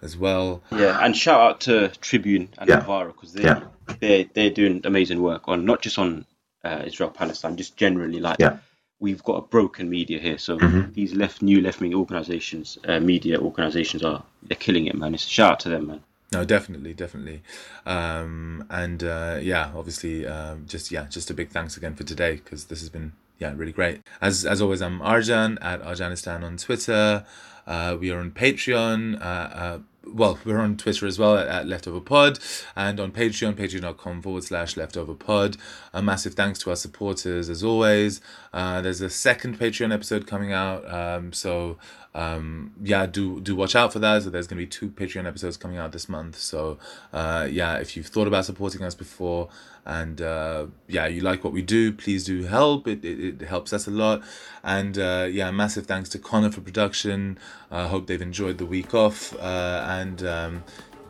as 0.00 0.16
well. 0.16 0.62
Yeah, 0.72 0.98
and 1.04 1.14
shout 1.14 1.40
out 1.42 1.60
to 1.62 1.88
Tribune 2.00 2.48
and 2.56 2.70
Yeah. 2.70 2.76
Novara 2.76 3.08
because 3.12 3.34
they 3.34 3.42
Yeah. 3.42 3.64
they 4.00 4.24
they're 4.32 4.48
doing 4.48 4.80
amazing 4.84 5.20
work 5.20 5.42
on 5.46 5.66
not 5.66 5.82
just 5.82 5.98
on 5.98 6.24
uh, 6.64 6.82
Israel 6.86 7.10
Palestine, 7.10 7.56
just 7.56 7.76
generally 7.76 8.20
like 8.20 8.36
Yeah. 8.38 8.58
we've 9.00 9.22
got 9.22 9.34
a 9.36 9.42
broken 9.42 9.88
media 9.88 10.18
here. 10.18 10.38
So 10.38 10.58
Mhm. 10.58 10.92
these 10.94 11.14
left 11.14 11.40
new 11.42 11.60
left 11.60 11.80
wing 11.80 11.94
organisations, 11.94 12.78
uh, 12.86 13.00
media 13.00 13.38
organisations 13.38 14.02
are 14.02 14.24
they're 14.42 14.56
killing 14.56 14.86
it, 14.86 14.94
man. 14.96 15.14
It's 15.14 15.26
a 15.26 15.28
shout 15.28 15.52
out 15.52 15.60
to 15.60 15.68
them, 15.68 15.86
man. 15.86 16.00
No, 16.32 16.44
definitely, 16.44 16.92
definitely, 16.92 17.42
um, 17.86 18.64
and 18.68 19.02
uh, 19.02 19.38
yeah, 19.40 19.70
obviously, 19.74 20.26
um, 20.26 20.66
just 20.66 20.90
yeah, 20.90 21.06
just 21.08 21.30
a 21.30 21.34
big 21.34 21.48
thanks 21.50 21.76
again 21.76 21.94
for 21.94 22.04
today 22.04 22.34
because 22.34 22.66
this 22.66 22.80
has 22.80 22.90
been 22.90 23.12
yeah 23.38 23.52
really 23.56 23.72
great. 23.72 24.02
As 24.20 24.44
as 24.44 24.60
always, 24.60 24.82
I'm 24.82 25.00
Arjan 25.00 25.56
at 25.62 25.80
Arjanistan 25.82 26.42
on 26.42 26.56
Twitter. 26.58 27.24
Uh, 27.66 27.96
we 27.98 28.10
are 28.10 28.18
on 28.18 28.30
Patreon. 28.30 29.20
Uh, 29.20 29.24
uh, 29.24 29.78
well, 30.12 30.38
we're 30.44 30.58
on 30.58 30.76
Twitter 30.76 31.06
as 31.06 31.18
well 31.18 31.36
at, 31.36 31.46
at 31.46 31.66
Leftover 31.66 32.00
Pod 32.00 32.38
and 32.76 32.98
on 33.00 33.12
Patreon, 33.12 33.54
patreon.com 33.54 34.22
forward 34.22 34.44
slash 34.44 34.76
Leftover 34.76 35.14
Pod. 35.14 35.56
A 35.92 36.02
massive 36.02 36.34
thanks 36.34 36.58
to 36.60 36.70
our 36.70 36.76
supporters 36.76 37.48
as 37.48 37.62
always. 37.62 38.20
Uh, 38.52 38.80
there's 38.80 39.00
a 39.00 39.10
second 39.10 39.58
Patreon 39.58 39.92
episode 39.92 40.26
coming 40.26 40.52
out, 40.52 40.88
um, 40.92 41.32
so 41.32 41.78
um, 42.14 42.72
yeah, 42.82 43.06
do 43.06 43.40
do 43.40 43.54
watch 43.54 43.76
out 43.76 43.92
for 43.92 43.98
that. 44.00 44.22
So 44.22 44.30
there's 44.30 44.46
gonna 44.46 44.60
be 44.60 44.66
two 44.66 44.88
Patreon 44.88 45.26
episodes 45.26 45.56
coming 45.56 45.76
out 45.76 45.92
this 45.92 46.08
month. 46.08 46.36
So 46.36 46.78
uh, 47.12 47.46
yeah, 47.50 47.76
if 47.76 47.96
you've 47.96 48.06
thought 48.06 48.26
about 48.26 48.44
supporting 48.44 48.82
us 48.82 48.94
before 48.94 49.48
and 49.84 50.20
uh, 50.20 50.66
yeah, 50.86 51.06
you 51.06 51.22
like 51.22 51.42
what 51.44 51.52
we 51.52 51.62
do, 51.62 51.92
please 51.92 52.24
do 52.24 52.44
help. 52.44 52.86
It 52.86 53.04
it, 53.04 53.42
it 53.42 53.46
helps 53.46 53.72
us 53.72 53.86
a 53.86 53.90
lot. 53.90 54.22
And 54.62 54.98
uh, 54.98 55.28
yeah, 55.30 55.50
massive 55.50 55.86
thanks 55.86 56.08
to 56.10 56.18
Connor 56.18 56.50
for 56.50 56.60
production. 56.60 57.38
I 57.70 57.86
hope 57.86 58.06
they've 58.06 58.20
enjoyed 58.20 58.58
the 58.58 58.66
week 58.66 58.94
off. 58.94 59.34
Uh, 59.38 59.84
and 59.88 60.22
um, 60.24 60.64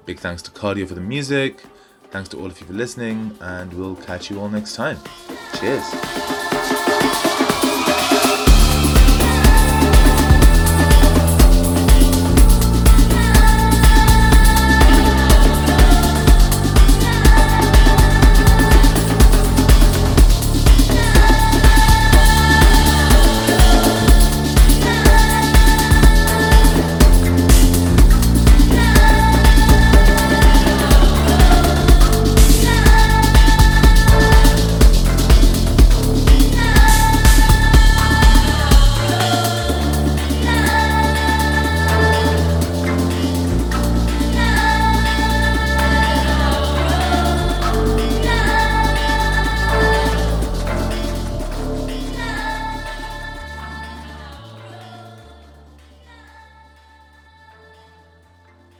big 0.06 0.20
thanks 0.20 0.42
to 0.42 0.50
Cardio 0.50 0.86
for 0.86 0.94
the 0.94 1.00
music. 1.00 1.62
Thanks 2.10 2.28
to 2.30 2.38
all 2.38 2.46
of 2.46 2.58
you 2.58 2.66
for 2.66 2.72
listening, 2.72 3.36
and 3.40 3.72
we'll 3.74 3.96
catch 3.96 4.30
you 4.30 4.40
all 4.40 4.48
next 4.48 4.74
time. 4.74 4.98
Cheers. 5.58 6.77